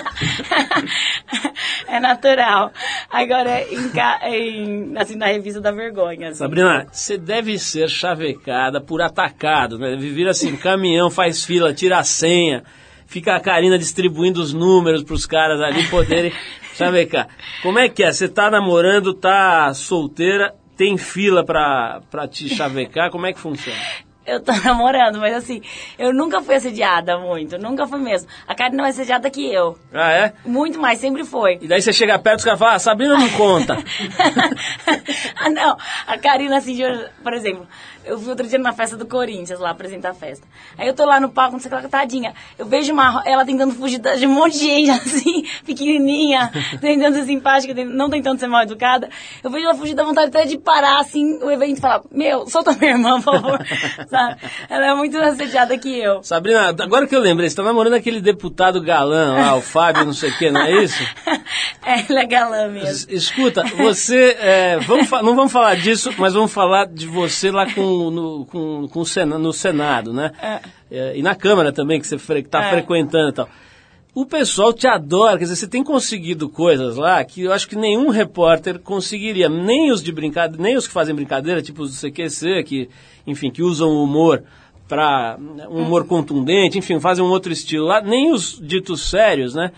é 1.87 2.01
natural. 2.01 2.73
Agora, 3.09 3.63
em, 3.63 3.93
em, 4.25 4.99
assim, 4.99 5.15
na 5.15 5.27
revista 5.27 5.61
da 5.61 5.71
vergonha. 5.71 6.31
Assim. 6.31 6.39
Sabrina, 6.39 6.85
você 6.91 7.17
deve 7.17 7.61
ser 7.61 7.89
chavecada 7.89 8.81
por 8.81 9.01
atacado, 9.01 9.79
né? 9.79 9.95
Vir 9.97 10.27
assim, 10.27 10.57
caminhão, 10.57 11.09
faz 11.09 11.45
fila, 11.45 11.73
tira 11.73 11.99
a 11.99 12.05
senha, 12.05 12.65
fica 13.13 13.37
a 13.37 13.41
Karina 13.41 13.79
distribuindo 13.79 14.41
os 14.41 14.55
números 14.55 15.05
pros 15.05 15.27
caras 15.27 15.61
ali 15.61 15.87
poderem 15.89 16.33
chavecar. 16.75 17.29
Como 17.63 17.79
é 17.79 17.89
que 17.89 18.03
é? 18.03 18.11
Você 18.11 18.27
tá 18.27 18.51
namorando, 18.51 19.13
tá 19.13 19.73
solteira, 19.75 20.55
tem 20.77 20.97
fila 20.97 21.45
pra 21.45 22.01
te 22.27 22.49
chavecar? 22.49 23.11
Como 23.11 23.27
é 23.27 23.33
que 23.33 23.39
funciona? 23.39 23.79
Eu 24.25 24.41
tô 24.41 24.53
namorando, 24.65 25.19
mas 25.19 25.35
assim, 25.35 25.61
eu 25.99 26.13
nunca 26.13 26.41
fui 26.41 26.55
assediada 26.55 27.19
muito, 27.19 27.59
nunca 27.59 27.87
fui 27.87 27.99
mesmo. 27.99 28.29
A 28.47 28.55
Karina 28.55 28.81
é 28.81 28.83
mais 28.83 28.97
assediada 28.97 29.29
que 29.29 29.53
eu. 29.53 29.77
Ah, 29.93 30.13
é? 30.13 30.33
Muito 30.45 30.81
mais, 30.81 30.99
sempre 30.99 31.25
foi. 31.25 31.59
E 31.61 31.67
daí 31.67 31.83
você 31.83 31.93
chega 31.93 32.19
perto 32.19 32.39
e 32.39 32.41
os 32.41 32.45
caras 32.45 32.59
falam, 32.59 32.75
ah, 32.75 32.79
Sabrina 32.79 33.19
não 33.19 33.29
conta. 33.31 33.77
ah, 35.37 35.51
não. 35.51 35.77
A 36.07 36.17
Karina, 36.19 36.59
assim, 36.59 36.79
por 37.23 37.35
exemplo, 37.35 37.67
eu 38.05 38.19
fui 38.19 38.31
outro 38.31 38.47
dia 38.47 38.59
na 38.59 38.73
festa 38.73 38.97
do 38.97 39.07
Corinthians, 39.07 39.59
lá, 39.61 39.71
apresentar 39.71 40.11
a 40.11 40.15
festa. 40.15 40.47
Aí 40.79 40.87
eu 40.87 40.95
tô 40.95 41.05
lá 41.05 41.21
no 41.21 41.29
palco, 41.29 41.53
não 41.53 41.61
sei 41.61 41.71
o 41.71 41.77
que 41.77 41.83
lá, 41.83 41.89
tadinha. 41.89 42.35
Eu 42.59 42.67
vejo 42.67 42.93
uma, 42.93 43.23
ela 43.25 43.45
tentando 43.45 43.73
fugir 43.75 43.99
de 44.01 44.27
um 44.27 44.31
monte 44.31 44.55
de 44.59 44.65
gente, 44.67 44.91
assim, 45.01 45.45
pequenininha, 45.65 46.51
tentando 46.81 47.15
ser 47.17 47.25
simpática, 47.25 47.75
não 47.85 48.09
tentando 48.11 48.39
ser 48.39 48.47
mal 48.47 48.63
educada. 48.63 49.09
Eu 49.43 49.51
vejo 49.51 49.65
ela 49.65 49.75
fugir 49.75 49.95
da 49.95 50.05
vontade 50.05 50.29
até 50.29 50.45
de 50.47 50.59
parar, 50.59 51.01
assim, 51.01 51.39
o 51.43 51.51
evento 51.51 51.79
e 51.79 51.81
falar, 51.81 52.03
meu, 52.11 52.47
solta 52.49 52.73
minha 52.73 52.93
irmã, 52.93 53.21
por 53.21 53.35
favor. 53.35 53.59
Sabe? 54.09 54.37
Ela 54.69 54.87
é 54.87 54.95
muito 54.95 55.17
assediada 55.19 55.77
que 55.79 55.99
eu. 55.99 56.23
Sabrina, 56.23 56.69
agora 56.69 57.07
que 57.07 57.15
eu 57.15 57.21
lembrei, 57.21 57.49
você 57.49 57.57
tá 57.57 57.63
namorando 57.63 57.95
aquele 57.95 58.21
deputado 58.21 58.81
galã 58.81 59.33
lá, 59.35 59.55
o 59.57 59.61
Fábio, 59.61 60.05
não 60.05 60.13
sei 60.13 60.31
o 60.31 60.39
que, 60.39 60.51
não 60.51 60.61
é 60.63 60.83
isso? 60.85 61.03
É, 61.85 62.05
ela 62.09 62.21
é 62.21 62.27
galã 62.27 62.69
mesmo. 62.69 62.89
Es- 62.89 63.07
Escuta, 63.11 63.65
você. 63.77 64.37
é, 64.41 64.79
vamos 64.79 65.11
não 65.11 65.35
vamos 65.35 65.51
falar 65.53 65.75
disso, 65.75 66.13
mas 66.17 66.33
vamos 66.33 66.53
falar 66.53 66.87
de 66.87 67.09
você 67.09 67.51
lá 67.51 67.67
com, 67.73 67.83
no, 68.11 68.45
com, 68.47 68.89
com 68.89 69.01
o 69.01 69.07
Sena- 69.07 69.39
no 69.39 69.53
Senado, 69.53 70.13
né? 70.13 70.33
É, 70.91 71.17
e 71.17 71.23
na 71.23 71.35
Câmara 71.35 71.73
também, 71.73 72.01
que 72.01 72.07
você 72.07 72.19
fre, 72.19 72.43
tá 72.43 72.65
É. 72.67 72.71
frequentando 72.71 73.29
e 73.31 73.33
tal. 73.33 73.49
O 74.15 74.27
pessoal 74.27 74.73
te 74.75 74.87
adora, 74.87 75.39
quer 75.39 75.45
dizer, 75.45 75.57
você 75.57 75.67
tem 75.67 75.83
conseguido 75.83 76.47
coisas 76.49 76.97
lá 76.97 77.25
que 77.25 77.43
eu 77.45 77.53
acho 77.53 77.67
que 77.67 77.75
nenhum 77.77 78.11
repórter 78.11 78.79
conseguiria, 78.79 79.49
nem 79.49 79.91
os 79.91 80.03
de 80.03 80.13
brincadeira, 80.13 80.63
nem 80.63 80.77
os 80.77 80.87
que 80.87 80.93
fazem 80.93 81.15
brincadeira, 81.15 81.63
tipo 81.63 81.83
os 81.83 81.99
do 81.99 82.09
CQC, 82.11 82.63
que, 82.63 82.91
enfim, 83.27 83.51
que 83.51 83.63
usam 83.63 83.89
o 83.89 84.05
humor 84.05 84.43
para 84.87 85.39
um 85.71 85.79
humor 85.85 86.07
contundente, 86.07 86.77
enfim, 86.77 87.01
fazem 87.01 87.25
um 87.25 87.29
outro 87.31 87.51
estilo 87.51 87.87
lá, 87.87 88.03
nem 88.03 88.31
os 88.33 88.61
ditos 88.63 89.09
sérios, 89.09 89.55
né? 89.55 89.73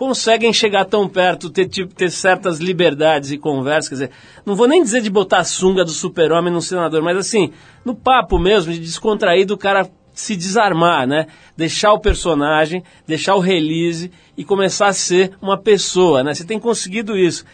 Conseguem 0.00 0.50
chegar 0.50 0.86
tão 0.86 1.06
perto, 1.06 1.50
ter, 1.50 1.68
tipo, 1.68 1.94
ter 1.94 2.10
certas 2.10 2.58
liberdades 2.58 3.32
e 3.32 3.36
conversas, 3.36 3.86
quer 3.90 3.94
dizer, 3.96 4.10
não 4.46 4.56
vou 4.56 4.66
nem 4.66 4.82
dizer 4.82 5.02
de 5.02 5.10
botar 5.10 5.40
a 5.40 5.44
sunga 5.44 5.84
do 5.84 5.90
super-homem 5.90 6.50
no 6.50 6.62
senador, 6.62 7.02
mas 7.02 7.18
assim, 7.18 7.52
no 7.84 7.94
papo 7.94 8.38
mesmo, 8.38 8.72
de 8.72 8.78
descontrair 8.78 9.46
do 9.46 9.58
cara 9.58 9.90
se 10.14 10.34
desarmar, 10.36 11.06
né? 11.06 11.26
Deixar 11.54 11.92
o 11.92 12.00
personagem, 12.00 12.82
deixar 13.06 13.34
o 13.34 13.40
release 13.40 14.10
e 14.38 14.42
começar 14.42 14.86
a 14.86 14.94
ser 14.94 15.36
uma 15.38 15.58
pessoa, 15.58 16.24
né? 16.24 16.32
Você 16.32 16.44
tem 16.44 16.58
conseguido 16.58 17.14
isso. 17.14 17.44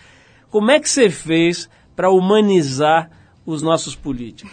Como 0.49 0.71
é 0.71 0.79
que 0.79 0.89
você 0.89 1.11
fez 1.11 1.69
para 1.97 2.11
humanizar 2.11 3.11
os 3.45 3.61
nossos 3.61 3.97
políticos? 3.97 4.53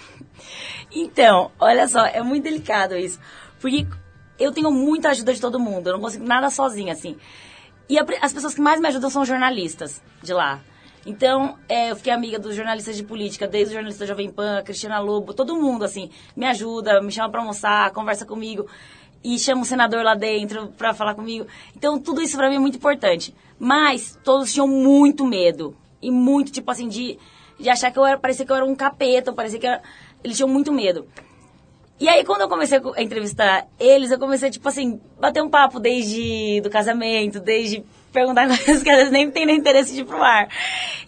Então, 0.92 1.52
olha 1.60 1.88
só, 1.88 2.08
é 2.08 2.24
muito 2.24 2.44
delicado 2.44 2.98
isso. 2.98 3.20
Porque 3.62 3.86
eu 4.40 4.52
tenho 4.52 4.72
muita 4.72 5.10
ajuda 5.10 5.32
de 5.32 5.40
todo 5.40 5.60
mundo, 5.60 5.88
eu 5.88 5.94
não 5.94 6.02
consigo 6.02 6.26
nada 6.26 6.50
sozinha, 6.50 6.94
assim. 6.94 7.18
E 7.90 8.00
a 8.00 8.06
as 8.22 8.34
pessoas 8.34 8.54
que 8.54 8.62
mais 8.62 8.80
me 8.80 8.88
ajudam 8.88 9.10
são 9.10 9.26
jornalistas 9.26 10.02
de 10.22 10.34
lá. 10.34 10.62
Então, 11.06 11.58
é, 11.68 11.92
eu 11.92 11.96
fiquei 11.98 12.14
amiga 12.14 12.40
dos 12.40 12.56
jornalistas 12.56 12.96
de 12.96 13.04
política, 13.04 13.46
desde 13.46 13.72
o 13.72 13.74
jornalista 13.74 14.06
Jovem 14.06 14.32
Pan, 14.32 14.62
Cristina 14.64 15.00
Lobo, 15.00 15.34
todo 15.34 15.56
mundo, 15.56 15.84
assim, 15.84 16.10
me 16.36 16.46
ajuda, 16.46 17.02
me 17.02 17.12
chama 17.12 17.30
pra 17.30 17.42
almoçar, 17.42 17.92
conversa 17.92 18.26
comigo. 18.26 18.66
E 19.22 19.38
chama 19.38 19.62
o 19.62 19.66
senador 19.66 20.04
lá 20.04 20.16
dentro 20.16 20.68
pra 20.78 20.94
falar 20.94 21.14
comigo. 21.14 21.46
Então, 21.76 22.00
tudo 22.00 22.22
isso 22.22 22.38
pra 22.38 22.50
mim 22.50 22.56
é 22.56 22.60
muito 22.60 22.78
importante. 22.78 23.36
Mas, 23.60 24.18
todos 24.24 24.52
tinham 24.54 24.68
muito 24.68 25.26
medo. 25.26 25.76
E 26.02 26.10
muito, 26.10 26.52
tipo 26.52 26.70
assim, 26.72 26.88
de, 26.88 27.18
de 27.60 27.70
achar 27.70 27.92
que 27.92 28.00
eu 28.00 28.06
era, 28.06 28.18
parecia 28.18 28.46
que 28.46 28.52
eu 28.52 28.56
era 28.56 28.66
um 28.66 28.76
capeta, 28.76 29.32
parecia 29.34 29.60
que 29.60 29.68
era, 29.68 29.82
eles 30.24 30.38
tinham 30.38 30.50
muito 30.50 30.72
medo. 30.72 31.08
E 32.04 32.10
aí, 32.10 32.26
quando 32.26 32.42
eu 32.42 32.50
comecei 32.50 32.82
a 32.98 33.02
entrevistar 33.02 33.66
eles, 33.80 34.12
eu 34.12 34.20
comecei, 34.20 34.50
tipo 34.50 34.68
assim, 34.68 35.00
bater 35.18 35.42
um 35.42 35.50
papo 35.50 35.80
desde 35.80 36.60
do 36.60 36.70
casamento, 36.70 37.40
desde 37.40 37.82
perguntar 38.14 38.48
coisas 38.64 38.84
que 38.84 38.90
às 38.90 38.98
vezes 38.98 39.12
nem 39.12 39.30
tem 39.30 39.46
nem 39.46 39.58
interesse 39.58 39.94
de 39.94 40.02
ir 40.02 40.06
pro 40.06 40.24
ar. 40.24 40.48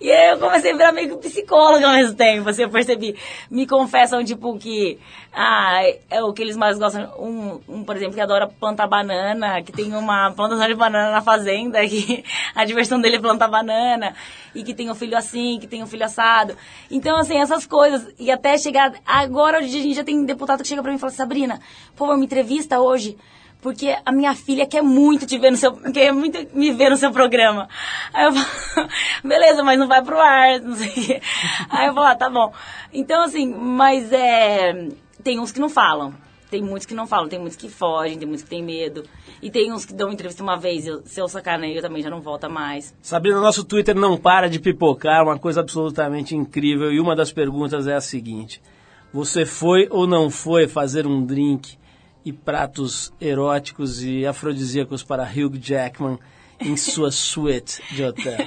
E 0.02 0.12
aí 0.12 0.32
eu 0.32 0.40
comecei 0.40 0.72
a 0.72 0.76
virar 0.76 0.92
meio 0.92 1.18
que 1.18 1.30
psicóloga 1.30 1.88
ao 1.88 1.94
mesmo 1.94 2.16
tempo, 2.16 2.50
assim, 2.50 2.64
eu 2.64 2.70
percebi. 2.70 3.16
Me 3.50 3.66
confessam, 3.66 4.24
tipo, 4.24 4.58
que 4.58 5.00
ah, 5.32 5.82
é 6.10 6.24
o 6.24 6.34
que 6.34 6.42
eles 6.42 6.58
mais 6.58 6.78
gostam. 6.78 7.14
Um, 7.20 7.62
um, 7.68 7.84
por 7.84 7.96
exemplo, 7.96 8.16
que 8.16 8.22
adora 8.22 8.48
plantar 8.48 8.88
banana, 8.88 9.62
que 9.62 9.72
tem 9.72 9.94
uma 9.96 10.32
plantação 10.32 10.68
de 10.68 10.74
banana 10.74 11.12
na 11.12 11.22
fazenda, 11.22 11.80
que 11.88 12.24
a 12.54 12.66
diversão 12.66 13.00
dele 13.00 13.18
é 13.18 13.20
plantar 13.20 13.48
banana, 13.48 14.16
e 14.54 14.64
que 14.64 14.74
tem 14.74 14.90
um 14.90 14.96
filho 14.96 15.18
assim, 15.18 15.60
que 15.60 15.68
tem 15.68 15.84
um 15.84 15.88
filho 15.88 16.06
assado. 16.06 16.58
Então, 16.90 17.18
assim, 17.18 17.38
essas 17.38 17.66
coisas. 17.66 18.08
E 18.18 18.32
até 18.32 18.58
chegar. 18.58 18.94
Agora, 19.06 19.60
hoje, 19.60 19.68
a 19.78 19.82
gente 19.82 19.96
já 19.96 20.04
tem 20.04 20.26
deputado 20.26 20.62
que 20.62 20.68
chega 20.68 20.82
pra 20.82 20.92
mim 20.92 20.98
e 20.98 21.00
fala: 21.00 21.12
Sabrina, 21.12 21.60
por 21.96 22.08
favor, 22.08 22.18
me 22.18 22.26
entrevista 22.26 22.80
hoje 22.80 23.18
porque 23.66 23.98
a 24.06 24.12
minha 24.12 24.36
filha 24.36 24.68
quer 24.68 24.84
muito 24.84 25.26
te 25.26 25.40
ver 25.40 25.50
no 25.50 25.58
seu, 25.58 25.74
quer 25.92 26.14
muito 26.14 26.38
me 26.56 26.72
ver 26.72 26.92
no 26.92 26.98
seu 26.98 27.12
programa. 27.12 27.68
Aí 28.14 28.26
eu 28.26 28.32
falo, 28.32 28.90
beleza, 29.26 29.64
mas 29.64 29.80
não 29.80 29.88
vai 29.88 30.04
pro 30.04 30.20
ar, 30.20 30.60
não 30.62 30.76
sei 30.76 30.88
o 30.88 30.94
quê. 30.94 31.22
Aí 31.68 31.88
eu 31.88 31.94
falo, 31.96 32.06
ah, 32.06 32.16
tá 32.16 32.30
bom. 32.30 32.54
Então, 32.94 33.24
assim, 33.24 33.52
mas 33.52 34.14
é, 34.14 34.90
tem 35.24 35.40
uns 35.40 35.52
que 35.52 35.60
não 35.60 35.68
falam. 35.68 36.14
Tem 36.48 36.62
muitos 36.62 36.86
que 36.86 36.94
não 36.94 37.08
falam, 37.08 37.28
tem 37.28 37.40
muitos 37.40 37.58
que 37.58 37.68
fogem, 37.68 38.20
tem 38.20 38.28
muitos 38.28 38.44
que 38.44 38.50
têm 38.52 38.62
medo. 38.62 39.04
E 39.42 39.50
tem 39.50 39.74
uns 39.74 39.84
que 39.84 39.96
dão 39.96 40.12
entrevista 40.12 40.44
uma 40.44 40.58
vez, 40.58 40.86
eu, 40.86 41.02
se 41.04 41.20
eu 41.20 41.28
sacaneio, 41.28 41.82
também 41.82 42.04
já 42.04 42.10
não 42.12 42.22
volta 42.22 42.48
mais. 42.48 42.94
Sabrina, 43.02 43.42
nosso 43.42 43.64
Twitter 43.64 43.96
não 43.96 44.16
para 44.16 44.48
de 44.48 44.60
pipocar, 44.60 45.24
uma 45.24 45.40
coisa 45.40 45.62
absolutamente 45.62 46.36
incrível. 46.36 46.94
E 46.94 47.00
uma 47.00 47.16
das 47.16 47.34
perguntas 47.34 47.88
é 47.88 47.96
a 47.96 48.00
seguinte: 48.00 48.62
Você 49.12 49.44
foi 49.44 49.88
ou 49.90 50.06
não 50.06 50.30
foi 50.30 50.68
fazer 50.68 51.08
um 51.08 51.26
drink 51.26 51.80
e 52.26 52.34
pratos 52.34 53.14
eróticos 53.22 54.04
e 54.04 54.26
afrodisíacos 54.26 55.04
para 55.04 55.24
Hugh 55.24 55.58
Jackman 55.62 56.18
em 56.60 56.76
sua 56.78 57.12
suíte 57.12 57.84
de 57.92 58.04
hotel? 58.04 58.38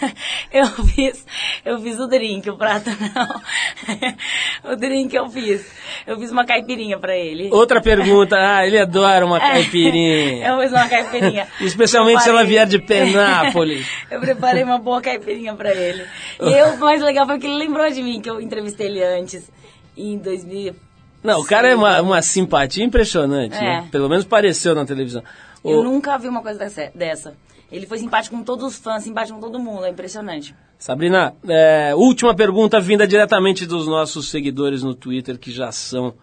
eu 0.52 0.66
fiz, 0.66 1.26
eu 1.64 1.80
fiz 1.80 1.98
o 1.98 2.06
drink, 2.06 2.48
o 2.48 2.56
prato 2.56 2.90
não. 2.90 4.70
o 4.72 4.76
drink 4.76 5.14
eu 5.14 5.28
fiz. 5.28 5.66
Eu 6.06 6.20
fiz 6.20 6.30
uma 6.30 6.44
caipirinha 6.44 6.98
pra 6.98 7.16
ele. 7.16 7.48
Outra 7.50 7.80
pergunta, 7.80 8.36
ah, 8.38 8.64
ele 8.66 8.78
adora 8.78 9.26
uma 9.26 9.40
caipirinha. 9.40 10.46
eu 10.46 10.60
fiz 10.60 10.70
uma 10.70 10.88
caipirinha. 10.88 11.48
Especialmente 11.60 12.22
se 12.22 12.28
ela 12.28 12.44
Preparei. 12.44 12.66
vier 12.66 12.66
de 12.66 12.78
Penápolis. 12.78 13.86
eu 14.10 14.20
preparei 14.20 14.62
uma 14.62 14.78
boa 14.78 15.00
caipirinha 15.00 15.54
pra 15.54 15.74
ele. 15.74 16.04
E 16.40 16.52
eu, 16.52 16.74
o 16.74 16.78
mais 16.78 17.02
legal 17.02 17.26
foi 17.26 17.38
que 17.38 17.46
ele 17.46 17.56
lembrou 17.56 17.90
de 17.90 18.02
mim, 18.02 18.20
que 18.20 18.30
eu 18.30 18.40
entrevistei 18.40 18.86
ele 18.86 19.02
antes, 19.02 19.50
em 19.96 20.18
2000. 20.18 20.85
Não, 21.26 21.40
o 21.40 21.44
cara 21.44 21.68
é 21.68 21.74
uma, 21.74 22.00
uma 22.00 22.22
simpatia 22.22 22.84
impressionante, 22.84 23.54
né? 23.58 23.84
É. 23.86 23.90
Pelo 23.90 24.08
menos 24.08 24.24
pareceu 24.24 24.74
na 24.74 24.86
televisão. 24.86 25.22
Eu 25.64 25.82
nunca 25.82 26.16
vi 26.16 26.28
uma 26.28 26.40
coisa 26.42 26.58
dessa- 26.58 26.90
dessa. 26.94 27.34
Ele 27.70 27.84
foi 27.86 27.98
simpático 27.98 28.36
com 28.36 28.44
todos 28.44 28.64
os 28.64 28.76
fãs, 28.78 29.02
simpático 29.02 29.38
com 29.38 29.44
todo 29.44 29.58
mundo, 29.58 29.84
é 29.84 29.90
impressionante. 29.90 30.54
Sabrina, 30.78 31.34
é, 31.48 31.92
última 31.96 32.34
pergunta 32.34 32.78
vinda 32.80 33.06
diretamente 33.06 33.66
dos 33.66 33.86
nossos 33.88 34.30
seguidores 34.30 34.82
no 34.84 34.94
Twitter, 34.94 35.36
que 35.38 35.50
já 35.50 35.72
são 35.72 36.14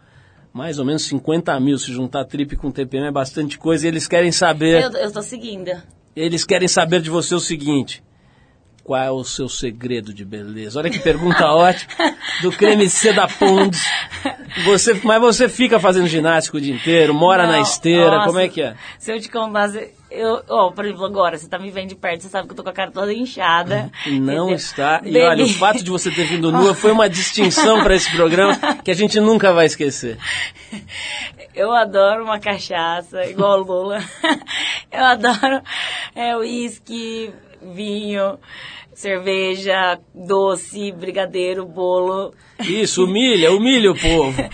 mais 0.53 0.79
ou 0.79 0.85
menos 0.85 1.03
50 1.05 1.59
mil. 1.59 1.77
Se 1.77 1.91
juntar 1.91 2.23
trip 2.25 2.55
com 2.55 2.71
TPM 2.71 3.07
é 3.07 3.11
bastante 3.11 3.57
coisa. 3.57 3.85
E 3.85 3.89
eles 3.89 4.07
querem 4.07 4.31
saber, 4.31 4.83
Eu, 4.83 4.91
eu 4.91 5.11
tô 5.11 5.21
seguindo. 5.21 5.71
eles 6.15 6.45
querem 6.45 6.67
saber 6.67 7.01
de 7.01 7.09
você 7.09 7.35
o 7.35 7.39
seguinte: 7.39 8.01
qual 8.83 9.01
é 9.01 9.09
o 9.09 9.23
seu 9.23 9.47
segredo 9.47 10.13
de 10.13 10.25
beleza? 10.25 10.77
Olha 10.79 10.89
que 10.89 10.99
pergunta 10.99 11.45
ótima 11.53 12.15
do 12.41 12.51
creme 12.51 12.89
C 12.89 13.13
da 13.13 13.27
Ponds. 13.27 13.81
Você, 14.65 14.99
mas 15.03 15.19
você 15.21 15.47
fica 15.49 15.79
fazendo 15.79 16.05
ginástica 16.07 16.57
o 16.57 16.61
dia 16.61 16.73
inteiro, 16.75 17.13
mora 17.13 17.47
na 17.47 17.53
Não, 17.53 17.61
esteira, 17.61 18.11
nossa, 18.17 18.27
como 18.27 18.39
é 18.39 18.47
que 18.47 18.61
é? 18.61 18.75
Se 18.99 19.11
eu 19.11 19.19
te 19.19 19.29
contasse, 19.29 19.89
eu, 20.11 20.43
ó, 20.47 20.69
por 20.71 20.85
exemplo, 20.85 21.05
agora, 21.05 21.37
você 21.37 21.47
tá 21.47 21.57
me 21.57 21.71
vendo 21.71 21.89
de 21.89 21.95
perto, 21.95 22.21
você 22.21 22.29
sabe 22.29 22.45
que 22.47 22.51
eu 22.51 22.57
tô 22.57 22.63
com 22.63 22.69
a 22.69 22.73
cara 22.73 22.91
toda 22.91 23.11
inchada. 23.13 23.89
Não 24.05 24.13
entendeu? 24.13 24.49
está. 24.51 24.99
E 25.03 25.11
Bebi- 25.11 25.21
olha, 25.25 25.45
o 25.45 25.49
fato 25.49 25.83
de 25.83 25.89
você 25.89 26.11
ter 26.11 26.25
vindo 26.25 26.51
nua 26.51 26.75
foi 26.75 26.91
uma 26.91 27.09
distinção 27.09 27.81
para 27.83 27.95
esse 27.95 28.11
programa 28.15 28.55
que 28.83 28.91
a 28.91 28.95
gente 28.95 29.19
nunca 29.19 29.51
vai 29.53 29.65
esquecer. 29.65 30.17
Eu 31.55 31.71
adoro 31.71 32.23
uma 32.23 32.39
cachaça, 32.39 33.25
igual 33.25 33.59
Lula. 33.61 34.03
Eu 34.91 35.03
adoro 35.03 35.61
é, 36.15 36.35
uísque, 36.37 37.31
vinho, 37.73 38.37
cerveja, 38.93 39.99
doce, 40.13 40.91
brigadeiro, 40.91 41.65
bolo. 41.65 42.33
Isso, 42.59 43.05
humilha, 43.05 43.51
humilha 43.51 43.91
o 43.91 43.99
povo. 43.99 44.41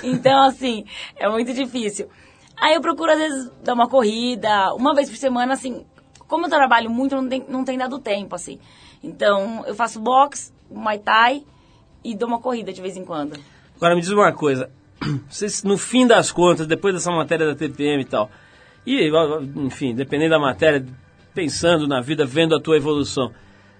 Então, 0.00 0.44
assim, 0.44 0.84
é 1.16 1.28
muito 1.28 1.52
difícil. 1.52 2.08
Aí 2.56 2.76
eu 2.76 2.80
procuro, 2.80 3.10
às 3.10 3.18
vezes, 3.18 3.50
dar 3.64 3.74
uma 3.74 3.88
corrida, 3.88 4.72
uma 4.74 4.94
vez 4.94 5.10
por 5.10 5.16
semana, 5.16 5.54
assim. 5.54 5.84
Como 6.28 6.46
eu 6.46 6.50
trabalho 6.50 6.88
muito, 6.88 7.16
não 7.16 7.28
tem, 7.28 7.44
não 7.48 7.64
tem 7.64 7.76
dado 7.76 7.98
tempo, 7.98 8.36
assim. 8.36 8.60
Então, 9.02 9.64
eu 9.66 9.74
faço 9.74 9.98
boxe, 9.98 10.52
muay 10.70 11.00
thai 11.00 11.42
e 12.04 12.14
dou 12.14 12.28
uma 12.28 12.40
corrida 12.40 12.72
de 12.72 12.80
vez 12.80 12.96
em 12.96 13.04
quando. 13.04 13.40
Agora 13.76 13.96
me 13.96 14.00
diz 14.00 14.10
uma 14.10 14.32
coisa. 14.32 14.70
Vocês, 15.28 15.64
no 15.64 15.76
fim 15.76 16.06
das 16.06 16.30
contas, 16.30 16.66
depois 16.66 16.94
dessa 16.94 17.10
matéria 17.10 17.46
da 17.46 17.56
TPM 17.56 18.02
e 18.02 18.06
tal, 18.06 18.30
e, 18.86 19.10
enfim, 19.56 19.94
dependendo 19.94 20.30
da 20.30 20.38
matéria, 20.38 20.84
pensando 21.34 21.86
na 21.86 22.00
vida, 22.00 22.24
vendo 22.24 22.54
a 22.56 22.60
tua 22.60 22.76
evolução, 22.76 23.32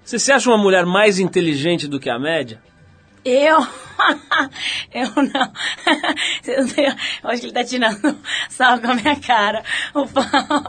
você 0.05 0.19
se 0.19 0.33
acha 0.33 0.49
uma 0.49 0.59
mulher 0.59 0.87
mais 0.87 1.19
inteligente 1.19 1.87
do 1.87 2.01
que 2.01 2.09
a 2.09 2.19
média? 2.19 2.61
Eu? 3.25 3.59
eu 4.95 5.11
não. 5.17 5.53
Eu 7.23 7.31
acho 7.31 7.41
que 7.41 7.47
ele 7.47 7.53
tá 7.53 7.65
tirando 7.65 8.17
sal 8.49 8.79
com 8.81 8.91
a 8.91 8.95
minha 8.95 9.17
cara. 9.17 9.63
O 9.93 10.07
pau. 10.07 10.25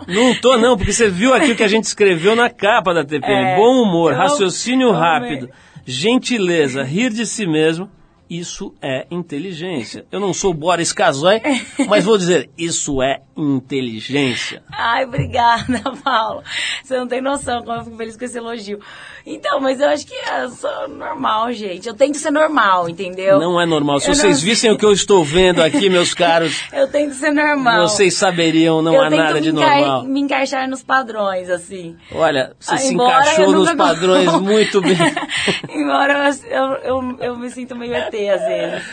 Não 0.08 0.36
tô 0.36 0.58
não, 0.58 0.76
porque 0.76 0.92
você 0.92 1.10
viu 1.10 1.34
aqui 1.34 1.52
o 1.52 1.56
que 1.56 1.64
a 1.64 1.68
gente 1.68 1.86
escreveu 1.86 2.36
na 2.36 2.50
capa 2.50 2.94
da 2.94 3.06
TPM. 3.06 3.52
É, 3.52 3.56
Bom 3.56 3.84
humor, 3.84 4.14
raciocínio 4.14 4.92
rápido, 4.92 5.50
gentileza, 5.86 6.84
rir 6.84 7.12
de 7.12 7.26
si 7.26 7.48
mesmo. 7.48 7.90
Isso 8.30 8.76
é 8.80 9.08
inteligência. 9.10 10.06
Eu 10.12 10.20
não 10.20 10.34
sou 10.34 10.54
Boris 10.54 10.94
Casoy, 10.94 11.42
mas 11.88 12.06
vou 12.06 12.16
dizer, 12.16 12.52
isso 12.56 13.02
é 13.02 13.22
inteligência. 13.42 14.62
Ai, 14.72 15.06
obrigada, 15.06 15.82
Paulo. 16.04 16.44
Você 16.84 16.98
não 16.98 17.08
tem 17.08 17.22
noção 17.22 17.62
como 17.64 17.80
eu 17.80 17.84
fico 17.86 17.98
feliz 17.98 18.18
com 18.18 18.26
esse 18.26 18.38
elogio. 18.38 18.80
Então, 19.26 19.60
mas 19.60 19.80
eu 19.80 19.90
acho 19.90 20.08
que 20.08 20.14
eu 20.16 20.50
sou 20.50 20.88
normal, 20.88 21.52
gente. 21.52 21.88
Eu 21.88 21.94
tento 21.94 22.18
ser 22.18 22.32
normal, 22.32 22.90
entendeu? 22.90 23.40
Não 23.40 23.62
é 23.62 23.66
normal. 23.66 24.00
Se 24.00 24.10
Eu 24.10 24.16
vocês 24.16 24.42
vissem 24.42 24.72
o 24.72 24.78
que 24.78 24.86
eu 24.86 24.92
estou 24.92 25.24
vendo 25.24 25.62
aqui, 25.62 25.90
meus 25.90 26.14
caros, 26.14 26.64
Eu 26.74 26.88
tento 26.88 27.14
ser 27.14 27.32
normal. 27.32 27.88
vocês 27.88 28.16
saberiam, 28.16 28.82
não 28.82 28.94
eu 28.96 29.02
há 29.04 29.10
nada 29.10 29.40
de 29.42 29.50
encar- 29.50 29.78
normal. 29.80 30.04
me 30.06 30.20
encaixar 30.22 30.68
nos 30.68 30.82
padrões, 30.82 31.50
assim. 31.50 31.96
Olha, 32.12 32.54
você 32.60 32.74
Ah, 32.74 32.78
se 32.78 32.94
encaixou 32.94 33.52
nos 33.52 33.72
padrões 33.74 34.34
muito 34.40 34.82
bem. 34.82 34.98
Embora 35.70 36.30
eu, 36.50 36.50
eu, 36.50 36.74
eu, 36.84 37.18
eu 37.20 37.36
me 37.38 37.50
sinto 37.52 37.76
meio 37.76 37.94
ET 37.94 38.14
às 38.14 38.42
vezes. 38.48 38.84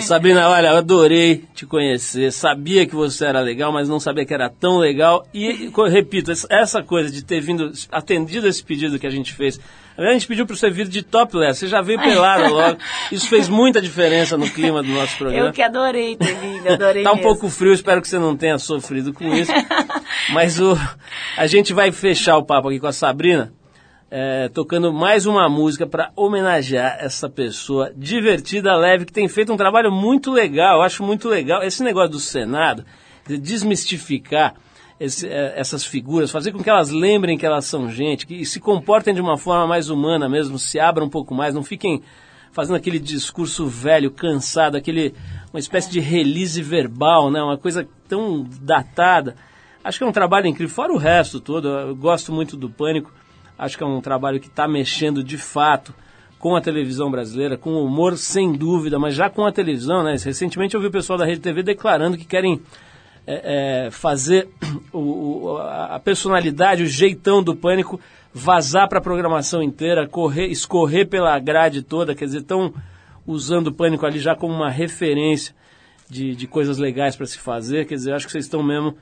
Sabrina, 0.00 0.48
olha, 0.48 0.68
eu 0.68 0.76
adorei 0.76 1.44
te 1.54 1.66
conhecer. 1.66 2.32
Sabia 2.32 2.86
que 2.86 2.94
você 2.94 3.24
era 3.26 3.40
legal, 3.40 3.72
mas 3.72 3.88
não 3.88 3.98
sabia 3.98 4.24
que 4.24 4.32
era 4.34 4.48
tão 4.48 4.78
legal. 4.78 5.26
E, 5.34 5.70
repito, 5.88 6.30
essa- 6.50 6.82
coisa 6.82 7.10
de 7.10 7.24
ter 7.24 7.40
vindo, 7.40 7.72
atendido 7.90 8.46
esse 8.46 8.62
pedido 8.62 8.98
que 8.98 9.06
a 9.06 9.10
gente 9.10 9.32
fez. 9.32 9.58
A 9.96 10.12
gente 10.12 10.26
pediu 10.26 10.44
para 10.44 10.56
você 10.56 10.68
vir 10.70 10.88
de 10.88 11.02
topless, 11.02 11.60
você 11.60 11.68
já 11.68 11.80
veio 11.80 12.00
pelada 12.00 12.48
logo. 12.50 12.78
Isso 13.12 13.28
fez 13.28 13.48
muita 13.48 13.80
diferença 13.80 14.36
no 14.36 14.50
clima 14.50 14.82
do 14.82 14.88
nosso 14.88 15.16
programa. 15.16 15.46
Eu 15.46 15.52
que 15.52 15.62
adorei 15.62 16.16
ter 16.16 16.34
vindo, 16.34 16.68
adorei 16.68 17.04
Tá 17.04 17.12
um 17.12 17.16
mesmo. 17.16 17.28
pouco 17.28 17.48
frio, 17.48 17.72
espero 17.72 18.02
que 18.02 18.08
você 18.08 18.18
não 18.18 18.36
tenha 18.36 18.58
sofrido 18.58 19.12
com 19.12 19.32
isso. 19.32 19.52
Mas 20.32 20.58
o, 20.60 20.76
a 21.36 21.46
gente 21.46 21.72
vai 21.72 21.92
fechar 21.92 22.36
o 22.36 22.42
papo 22.44 22.68
aqui 22.68 22.80
com 22.80 22.88
a 22.88 22.92
Sabrina, 22.92 23.52
é, 24.16 24.48
tocando 24.48 24.92
mais 24.92 25.26
uma 25.26 25.48
música 25.48 25.88
para 25.88 26.12
homenagear 26.14 26.98
essa 27.00 27.28
pessoa 27.28 27.92
divertida, 27.96 28.76
leve, 28.76 29.06
que 29.06 29.12
tem 29.12 29.26
feito 29.26 29.52
um 29.52 29.56
trabalho 29.56 29.90
muito 29.90 30.30
legal. 30.30 30.76
Eu 30.76 30.82
acho 30.82 31.02
muito 31.02 31.28
legal 31.28 31.64
esse 31.64 31.82
negócio 31.82 32.12
do 32.12 32.20
Senado, 32.20 32.84
de 33.26 33.36
desmistificar 33.36 34.54
esse, 35.00 35.26
é, 35.26 35.54
essas 35.56 35.84
figuras, 35.84 36.30
fazer 36.30 36.52
com 36.52 36.62
que 36.62 36.70
elas 36.70 36.90
lembrem 36.90 37.36
que 37.36 37.44
elas 37.44 37.64
são 37.64 37.90
gente, 37.90 38.24
que 38.24 38.46
se 38.46 38.60
comportem 38.60 39.12
de 39.12 39.20
uma 39.20 39.36
forma 39.36 39.66
mais 39.66 39.90
humana 39.90 40.28
mesmo, 40.28 40.60
se 40.60 40.78
abram 40.78 41.06
um 41.06 41.10
pouco 41.10 41.34
mais, 41.34 41.52
não 41.52 41.64
fiquem 41.64 42.00
fazendo 42.52 42.76
aquele 42.76 43.00
discurso 43.00 43.66
velho, 43.66 44.12
cansado, 44.12 44.76
aquele 44.76 45.12
uma 45.52 45.58
espécie 45.58 45.90
de 45.90 45.98
release 45.98 46.62
verbal, 46.62 47.32
né? 47.32 47.42
Uma 47.42 47.58
coisa 47.58 47.84
tão 48.08 48.46
datada. 48.60 49.34
Acho 49.82 49.98
que 49.98 50.04
é 50.04 50.06
um 50.06 50.12
trabalho 50.12 50.46
incrível. 50.46 50.72
Fora 50.72 50.92
o 50.92 50.98
resto 50.98 51.40
todo, 51.40 51.66
eu 51.66 51.96
gosto 51.96 52.32
muito 52.32 52.56
do 52.56 52.70
Pânico. 52.70 53.10
Acho 53.58 53.76
que 53.78 53.84
é 53.84 53.86
um 53.86 54.00
trabalho 54.00 54.40
que 54.40 54.48
está 54.48 54.66
mexendo 54.66 55.22
de 55.22 55.38
fato 55.38 55.94
com 56.38 56.54
a 56.56 56.60
televisão 56.60 57.10
brasileira, 57.10 57.56
com 57.56 57.70
o 57.74 57.84
humor 57.86 58.18
sem 58.18 58.52
dúvida, 58.52 58.98
mas 58.98 59.14
já 59.14 59.30
com 59.30 59.46
a 59.46 59.52
televisão, 59.52 60.02
né? 60.02 60.16
Recentemente 60.22 60.74
eu 60.74 60.80
vi 60.80 60.88
o 60.88 60.90
pessoal 60.90 61.18
da 61.18 61.24
Rede 61.24 61.40
TV 61.40 61.62
declarando 61.62 62.18
que 62.18 62.24
querem 62.24 62.60
é, 63.26 63.86
é, 63.86 63.90
fazer 63.90 64.48
o- 64.92 64.98
o- 65.54 65.56
a 65.58 65.98
personalidade, 65.98 66.82
o 66.82 66.86
jeitão 66.86 67.42
do 67.42 67.56
pânico 67.56 67.98
vazar 68.34 68.86
para 68.86 68.98
a 68.98 69.02
programação 69.02 69.62
inteira, 69.62 70.06
correr, 70.06 70.48
escorrer 70.48 71.08
pela 71.08 71.38
grade 71.38 71.80
toda, 71.80 72.14
quer 72.14 72.26
dizer, 72.26 72.40
estão 72.40 72.74
usando 73.26 73.68
o 73.68 73.72
pânico 73.72 74.04
ali 74.04 74.18
já 74.18 74.34
como 74.36 74.52
uma 74.52 74.68
referência 74.68 75.54
de, 76.10 76.34
de 76.36 76.46
coisas 76.46 76.76
legais 76.76 77.16
para 77.16 77.24
se 77.24 77.38
fazer, 77.38 77.86
quer 77.86 77.94
dizer, 77.94 78.12
acho 78.12 78.26
que 78.26 78.32
vocês 78.32 78.44
estão 78.44 78.62
mesmo 78.62 78.94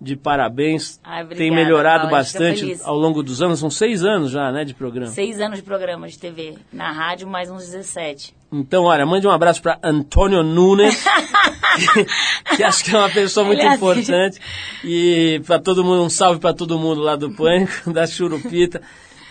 de 0.00 0.14
parabéns. 0.14 1.00
Ai, 1.02 1.22
obrigada, 1.22 1.38
Tem 1.38 1.50
melhorado 1.50 2.02
Paulo, 2.02 2.16
bastante 2.16 2.78
ao 2.84 2.96
longo 2.96 3.22
dos 3.22 3.40
anos. 3.40 3.58
São 3.58 3.70
seis 3.70 4.04
anos 4.04 4.30
já, 4.30 4.52
né, 4.52 4.64
de 4.64 4.74
programa. 4.74 5.10
Seis 5.10 5.40
anos 5.40 5.58
de 5.58 5.62
programa 5.64 6.06
de 6.08 6.18
TV. 6.18 6.54
Na 6.72 6.92
rádio, 6.92 7.26
mais 7.26 7.50
uns 7.50 7.64
17. 7.64 8.34
Então, 8.52 8.84
olha, 8.84 9.04
mande 9.04 9.26
um 9.26 9.30
abraço 9.30 9.60
para 9.60 9.78
Antônio 9.82 10.42
Nunes, 10.42 11.04
que, 11.76 12.56
que 12.56 12.62
acho 12.62 12.84
que 12.84 12.94
é 12.94 12.98
uma 12.98 13.10
pessoa 13.10 13.44
muito 13.44 13.60
Ele 13.60 13.74
importante. 13.74 14.38
E 14.84 15.40
para 15.46 15.58
todo 15.58 15.82
mundo, 15.84 16.02
um 16.02 16.10
salve 16.10 16.40
para 16.40 16.54
todo 16.54 16.78
mundo 16.78 17.00
lá 17.00 17.16
do 17.16 17.30
Pânico, 17.34 17.90
da 17.92 18.06
Churupita. 18.06 18.80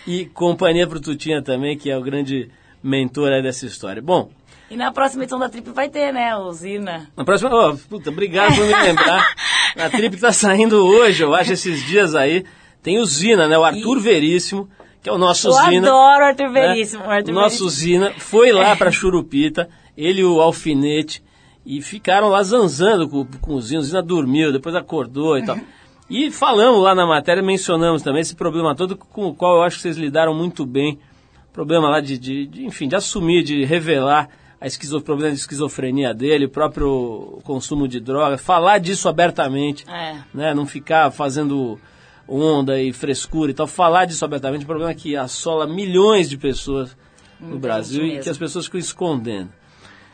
E 0.07 0.25
companhia 0.25 0.85
pro 0.85 0.99
Tutinha 0.99 1.41
também, 1.41 1.77
que 1.77 1.89
é 1.89 1.97
o 1.97 2.01
grande 2.01 2.49
mentor 2.83 3.29
dessa 3.41 3.65
história. 3.65 4.01
Bom, 4.01 4.29
E 4.69 4.75
na 4.75 4.91
próxima 4.91 5.23
edição 5.23 5.39
da 5.39 5.49
Trip 5.49 5.69
vai 5.71 5.89
ter, 5.89 6.11
né, 6.11 6.35
Usina. 6.35 7.07
na 7.15 7.23
próxima. 7.23 7.49
ó, 7.51 7.75
puta, 7.89 8.09
obrigado 8.09 8.53
por 8.55 8.65
me 8.65 8.73
lembrar. 8.73 9.23
A 9.77 9.89
trip 9.89 10.17
tá 10.17 10.31
saindo 10.31 10.85
hoje, 10.85 11.23
eu 11.23 11.33
acho, 11.35 11.53
esses 11.53 11.83
dias 11.85 12.15
aí. 12.15 12.43
Tem 12.81 12.99
o 12.99 13.05
Zina, 13.05 13.47
né? 13.47 13.57
O 13.57 13.63
Arthur 13.63 13.99
Veríssimo, 13.99 14.69
que 15.01 15.09
é 15.09 15.11
o 15.11 15.17
nosso 15.17 15.47
Eu 15.47 15.53
Zina. 15.53 15.87
adoro 15.89 16.23
o 16.23 16.27
Arthur 16.27 16.49
né? 16.51 16.67
Veríssimo. 16.67 17.03
o 17.03 17.09
Arthur 17.09 17.31
Nosso 17.33 17.57
Veríssimo. 17.67 17.69
Zina 17.69 18.13
foi 18.17 18.51
lá 18.51 18.75
pra 18.75 18.91
Churupita, 18.93 19.67
ele 19.97 20.21
e 20.21 20.25
o 20.25 20.39
Alfinete, 20.39 21.23
e 21.65 21.81
ficaram 21.81 22.29
lá 22.29 22.43
zanzando 22.43 23.09
com, 23.09 23.25
com 23.41 23.53
o 23.55 23.61
Zina. 23.61 23.79
O 23.81 23.83
Zina 23.83 24.01
dormiu, 24.03 24.51
depois 24.53 24.75
acordou 24.75 25.37
e 25.37 25.43
tal. 25.45 25.57
E 26.09 26.29
falamos 26.29 26.83
lá 26.83 26.93
na 26.93 27.07
matéria, 27.07 27.41
mencionamos 27.41 28.03
também 28.03 28.21
esse 28.21 28.35
problema 28.35 28.75
todo 28.75 28.95
com 28.95 29.25
o 29.25 29.33
qual 29.33 29.57
eu 29.57 29.63
acho 29.63 29.77
que 29.77 29.81
vocês 29.81 29.97
lidaram 29.97 30.33
muito 30.35 30.63
bem. 30.63 30.99
Problema 31.51 31.89
lá 31.89 31.99
de, 31.99 32.17
de- 32.19 32.45
de, 32.45 32.65
enfim, 32.65 32.87
de 32.87 32.95
assumir, 32.95 33.41
de 33.41 33.65
revelar 33.65 34.29
a 34.59 34.67
esquizo, 34.67 35.01
problema 35.01 35.31
de 35.33 35.39
esquizofrenia 35.39 36.13
dele, 36.13 36.45
o 36.45 36.49
próprio 36.49 37.39
consumo 37.43 37.87
de 37.87 37.99
droga, 37.99 38.37
falar 38.37 38.77
disso 38.79 39.07
abertamente 39.09 39.85
É. 39.89 40.15
né? 40.33 40.53
Não 40.53 40.65
ficar 40.65 41.11
fazendo 41.11 41.79
onda 42.27 42.81
e 42.81 42.91
frescura 42.93 43.51
e 43.51 43.53
tal. 43.53 43.67
Falar 43.67 44.05
disso 44.05 44.23
abertamente 44.25 44.61
é 44.61 44.63
um 44.63 44.67
problema 44.67 44.93
que 44.93 45.15
assola 45.15 45.67
milhões 45.67 46.29
de 46.29 46.37
pessoas 46.37 46.95
no 47.39 47.59
Brasil 47.59 48.01
gente 48.01 48.07
e 48.07 48.11
que 48.11 48.15
mesmo. 48.17 48.31
as 48.31 48.37
pessoas 48.37 48.65
ficam 48.65 48.79
escondendo. 48.79 49.49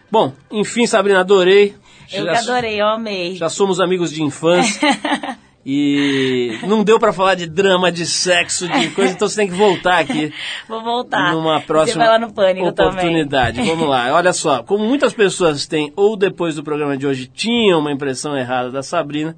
Bom, 0.09 0.33
enfim, 0.51 0.85
Sabrina, 0.85 1.21
adorei. 1.21 1.75
Eu 2.11 2.25
Já- 2.25 2.31
que 2.33 2.37
adorei, 2.39 2.81
eu 2.81 2.87
amei. 2.87 3.35
Já 3.35 3.47
somos 3.47 3.79
amigos 3.79 4.11
de 4.11 4.21
infância. 4.23 4.81
e 5.65 6.57
não 6.67 6.83
deu 6.83 6.99
pra 6.99 7.13
falar 7.13 7.35
de 7.35 7.45
drama, 7.45 7.91
de 7.91 8.05
sexo, 8.05 8.67
de 8.67 8.89
coisa, 8.89 9.13
então 9.13 9.27
você 9.27 9.35
tem 9.35 9.47
que 9.47 9.53
voltar 9.53 9.99
aqui 9.99 10.33
Vou 10.67 10.81
voltar. 10.83 11.33
numa 11.33 11.59
Você 11.59 11.65
próxima 11.67 12.05
vai 12.05 12.07
lá 12.07 12.19
no 12.19 12.33
Pânico 12.33 12.67
oportunidade. 12.67 13.57
também. 13.57 13.71
Vamos 13.71 13.87
lá. 13.89 14.11
Olha 14.13 14.33
só, 14.33 14.63
como 14.63 14.85
muitas 14.85 15.13
pessoas 15.13 15.67
têm, 15.67 15.93
ou 15.95 16.17
depois 16.17 16.55
do 16.55 16.63
programa 16.63 16.97
de 16.97 17.05
hoje, 17.05 17.27
tinham 17.27 17.79
uma 17.79 17.91
impressão 17.91 18.35
errada 18.35 18.71
da 18.71 18.81
Sabrina, 18.81 19.37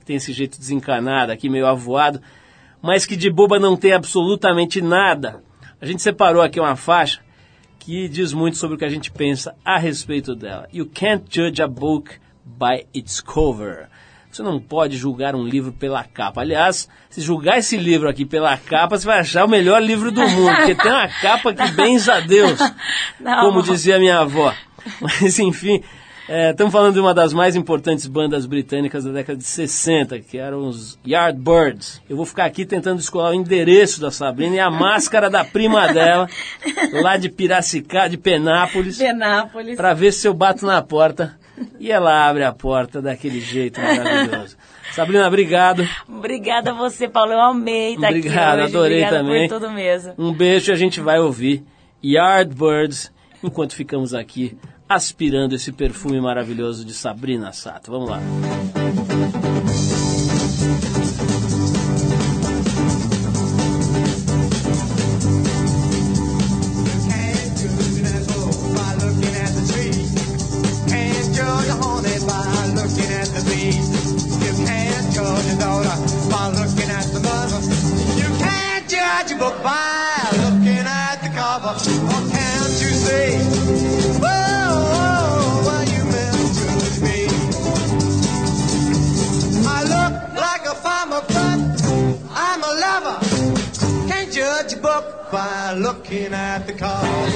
que 0.00 0.04
tem 0.04 0.16
esse 0.16 0.32
jeito 0.32 0.58
desencanado 0.58 1.32
aqui, 1.32 1.48
meio 1.48 1.66
avoado, 1.66 2.20
mas 2.82 3.06
que 3.06 3.16
de 3.16 3.30
boba 3.30 3.58
não 3.58 3.76
tem 3.76 3.92
absolutamente 3.92 4.82
nada. 4.82 5.42
A 5.80 5.86
gente 5.86 6.02
separou 6.02 6.42
aqui 6.42 6.60
uma 6.60 6.76
faixa 6.76 7.20
que 7.78 8.08
diz 8.08 8.32
muito 8.32 8.58
sobre 8.58 8.76
o 8.76 8.78
que 8.78 8.84
a 8.84 8.88
gente 8.90 9.10
pensa 9.10 9.54
a 9.64 9.78
respeito 9.78 10.34
dela. 10.36 10.68
You 10.72 10.86
can't 10.86 11.24
judge 11.28 11.62
a 11.62 11.66
book 11.66 12.12
by 12.44 12.86
its 12.94 13.20
cover. 13.20 13.88
Você 14.32 14.42
não 14.42 14.58
pode 14.58 14.96
julgar 14.96 15.34
um 15.36 15.44
livro 15.44 15.72
pela 15.72 16.02
capa. 16.04 16.40
Aliás, 16.40 16.88
se 17.10 17.20
julgar 17.20 17.58
esse 17.58 17.76
livro 17.76 18.08
aqui 18.08 18.24
pela 18.24 18.56
capa, 18.56 18.96
você 18.96 19.04
vai 19.04 19.20
achar 19.20 19.44
o 19.44 19.48
melhor 19.48 19.82
livro 19.82 20.10
do 20.10 20.26
mundo, 20.26 20.56
porque 20.56 20.74
tem 20.74 20.90
uma 20.90 21.06
capa 21.06 21.52
que 21.52 21.68
benza 21.76 22.14
a 22.14 22.20
Deus, 22.20 22.58
Não. 23.20 23.40
como 23.44 23.62
dizia 23.62 23.98
minha 23.98 24.20
avó. 24.20 24.54
Mas 25.02 25.38
enfim, 25.38 25.82
estamos 26.50 26.72
falando 26.72 26.94
de 26.94 27.00
uma 27.00 27.12
das 27.12 27.34
mais 27.34 27.54
importantes 27.54 28.06
bandas 28.06 28.46
britânicas 28.46 29.04
da 29.04 29.12
década 29.12 29.36
de 29.38 29.44
60, 29.44 30.18
que 30.20 30.38
eram 30.38 30.66
os 30.66 30.98
Yardbirds. 31.06 32.00
Eu 32.08 32.16
vou 32.16 32.24
ficar 32.24 32.46
aqui 32.46 32.64
tentando 32.64 32.96
descolar 32.96 33.32
o 33.32 33.34
endereço 33.34 34.00
da 34.00 34.10
Sabrina 34.10 34.56
e 34.56 34.60
a 34.60 34.70
máscara 34.70 35.28
da 35.28 35.44
prima 35.44 35.92
dela, 35.92 36.26
lá 37.02 37.18
de 37.18 37.28
Piracicaba, 37.28 38.08
de 38.08 38.16
Penápolis, 38.16 38.96
Penápolis. 38.96 39.76
para 39.76 39.92
ver 39.92 40.10
se 40.10 40.26
eu 40.26 40.32
bato 40.32 40.64
na 40.64 40.80
porta 40.80 41.38
e 41.78 41.90
ela 41.90 42.28
abre 42.28 42.44
a 42.44 42.52
porta 42.52 43.00
daquele 43.02 43.40
jeito 43.40 43.80
maravilhoso. 43.80 44.56
Sabrina, 44.92 45.26
obrigado. 45.26 45.86
Obrigada 46.08 46.70
a 46.70 46.74
você, 46.74 47.08
Paulo. 47.08 47.32
Eu 47.32 47.40
amei 47.40 47.94
estar 47.94 48.08
Obrigado, 48.08 48.58
aqui 48.60 48.62
hoje. 48.64 48.76
adorei 48.76 48.98
Obrigada 49.04 49.24
também. 49.24 49.48
por 49.48 49.58
tudo 49.60 49.70
mesmo. 49.70 50.14
Um 50.18 50.32
beijo 50.32 50.70
e 50.70 50.74
a 50.74 50.76
gente 50.76 51.00
vai 51.00 51.18
ouvir 51.18 51.64
Yardbirds 52.04 53.12
enquanto 53.42 53.74
ficamos 53.74 54.12
aqui 54.14 54.56
aspirando 54.88 55.54
esse 55.54 55.72
perfume 55.72 56.20
maravilhoso 56.20 56.84
de 56.84 56.92
Sabrina 56.92 57.52
Sato. 57.52 57.90
Vamos 57.90 58.10
lá. 58.10 58.20
Looking 95.82 96.32
at 96.32 96.64
the 96.66 96.72
cover. 96.72 97.31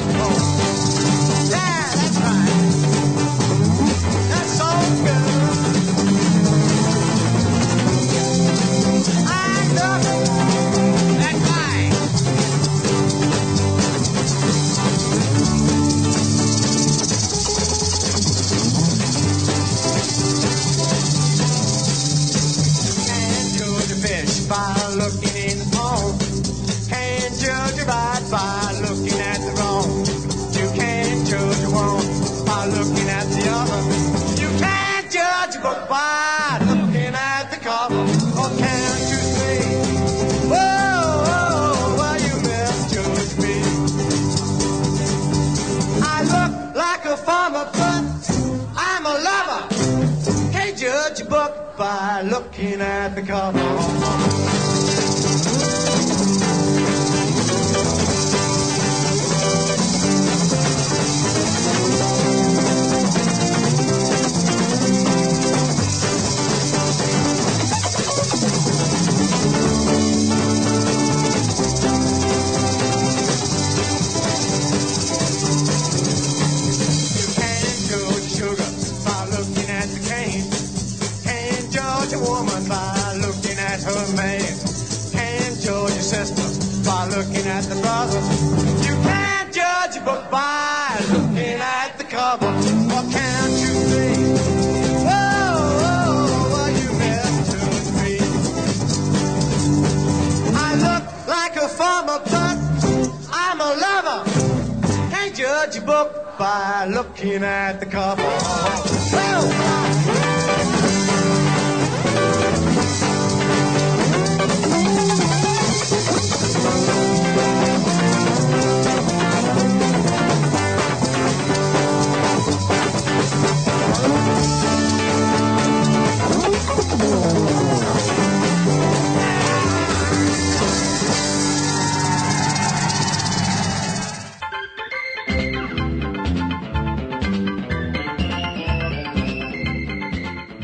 Whoa! 108.77 109.76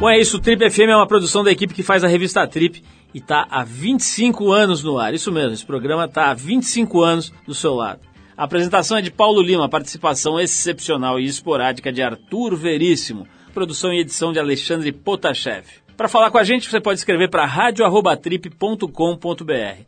Bom, 0.02 0.10
é 0.10 0.18
isso. 0.18 0.38
O 0.38 0.40
Trip 0.40 0.68
FM 0.68 0.90
é 0.90 0.96
uma 0.96 1.06
produção 1.06 1.44
da 1.44 1.52
equipe 1.52 1.72
que 1.72 1.84
faz 1.84 2.02
a 2.02 2.08
revista 2.08 2.44
Trip 2.44 2.82
e 3.14 3.18
está 3.18 3.46
há 3.48 3.62
25 3.62 4.50
anos 4.50 4.82
no 4.82 4.98
ar. 4.98 5.14
Isso 5.14 5.30
mesmo, 5.30 5.52
esse 5.52 5.64
programa 5.64 6.06
está 6.06 6.28
há 6.28 6.34
25 6.34 7.00
anos 7.00 7.32
do 7.46 7.54
seu 7.54 7.72
lado. 7.72 8.00
A 8.36 8.42
apresentação 8.42 8.98
é 8.98 9.00
de 9.00 9.12
Paulo 9.12 9.40
Lima, 9.40 9.68
participação 9.68 10.40
excepcional 10.40 11.20
e 11.20 11.24
esporádica 11.24 11.92
de 11.92 12.02
Arthur 12.02 12.56
Veríssimo, 12.56 13.28
produção 13.54 13.92
e 13.92 14.00
edição 14.00 14.32
de 14.32 14.40
Alexandre 14.40 14.90
Potashev. 14.90 15.66
Para 15.96 16.08
falar 16.08 16.32
com 16.32 16.38
a 16.38 16.42
gente, 16.42 16.68
você 16.68 16.80
pode 16.80 16.98
escrever 16.98 17.30
para 17.30 17.46
radio@trip.com.br 17.46 19.82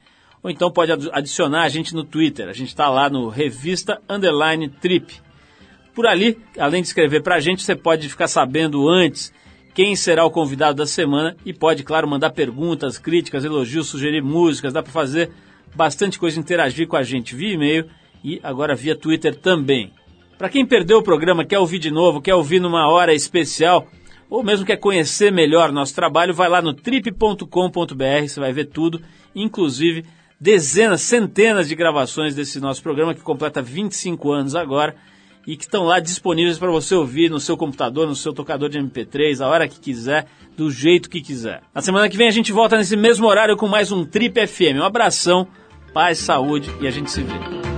ou 0.44 0.48
então 0.48 0.70
pode 0.70 0.92
adicionar 1.10 1.64
a 1.64 1.68
gente 1.68 1.92
no 1.92 2.04
Twitter. 2.04 2.48
A 2.48 2.52
gente 2.52 2.68
está 2.68 2.88
lá 2.88 3.10
no 3.10 3.28
Revista 3.28 4.00
Underline 4.08 4.68
Trip. 4.68 5.12
Por 5.92 6.06
ali, 6.06 6.38
além 6.56 6.82
de 6.82 6.86
escrever 6.86 7.20
para 7.20 7.34
a 7.34 7.40
gente, 7.40 7.64
você 7.64 7.74
pode 7.74 8.08
ficar 8.08 8.28
sabendo 8.28 8.88
antes 8.88 9.32
quem 9.74 9.96
será 9.96 10.24
o 10.24 10.30
convidado 10.30 10.76
da 10.76 10.86
semana 10.86 11.36
e 11.44 11.52
pode, 11.52 11.82
claro, 11.82 12.08
mandar 12.08 12.30
perguntas, 12.30 12.96
críticas, 12.96 13.44
elogios, 13.44 13.88
sugerir 13.88 14.22
músicas. 14.22 14.72
Dá 14.72 14.80
para 14.82 14.92
fazer 14.92 15.32
bastante 15.74 16.16
coisa, 16.16 16.38
interagir 16.38 16.86
com 16.86 16.96
a 16.96 17.02
gente 17.02 17.34
via 17.34 17.54
e-mail 17.54 17.86
e 18.22 18.38
agora 18.42 18.76
via 18.76 18.94
Twitter 18.94 19.34
também. 19.34 19.92
Para 20.38 20.48
quem 20.48 20.64
perdeu 20.64 20.98
o 20.98 21.02
programa, 21.02 21.44
quer 21.44 21.58
ouvir 21.58 21.80
de 21.80 21.90
novo, 21.90 22.20
quer 22.20 22.34
ouvir 22.34 22.60
numa 22.60 22.88
hora 22.88 23.12
especial, 23.12 23.88
ou 24.30 24.44
mesmo 24.44 24.64
quer 24.64 24.76
conhecer 24.76 25.32
melhor 25.32 25.72
nosso 25.72 25.94
trabalho, 25.94 26.32
vai 26.32 26.48
lá 26.48 26.62
no 26.62 26.72
trip.com.br, 26.72 28.28
você 28.28 28.40
vai 28.40 28.52
ver 28.52 28.66
tudo, 28.66 29.00
inclusive 29.34 30.04
dezenas, 30.40 31.00
centenas 31.00 31.68
de 31.68 31.74
gravações 31.74 32.34
desse 32.34 32.60
nosso 32.60 32.82
programa 32.82 33.14
que 33.14 33.20
completa 33.20 33.60
25 33.62 34.30
anos 34.30 34.54
agora 34.54 34.94
e 35.46 35.56
que 35.56 35.64
estão 35.64 35.84
lá 35.84 36.00
disponíveis 36.00 36.58
para 36.58 36.70
você 36.70 36.94
ouvir 36.94 37.30
no 37.30 37.40
seu 37.40 37.56
computador, 37.56 38.06
no 38.06 38.14
seu 38.14 38.32
tocador 38.32 38.68
de 38.68 38.78
MP3, 38.78 39.40
a 39.40 39.48
hora 39.48 39.68
que 39.68 39.78
quiser, 39.78 40.26
do 40.56 40.70
jeito 40.70 41.10
que 41.10 41.20
quiser. 41.20 41.62
Na 41.74 41.82
semana 41.82 42.08
que 42.08 42.16
vem 42.16 42.28
a 42.28 42.32
gente 42.32 42.52
volta 42.52 42.76
nesse 42.76 42.96
mesmo 42.96 43.26
horário 43.26 43.56
com 43.56 43.68
mais 43.68 43.92
um 43.92 44.04
Trip 44.04 44.46
FM. 44.46 44.78
Um 44.78 44.84
abração, 44.84 45.46
paz, 45.92 46.18
saúde 46.18 46.70
e 46.80 46.86
a 46.86 46.90
gente 46.90 47.10
se 47.10 47.22
vê. 47.22 47.73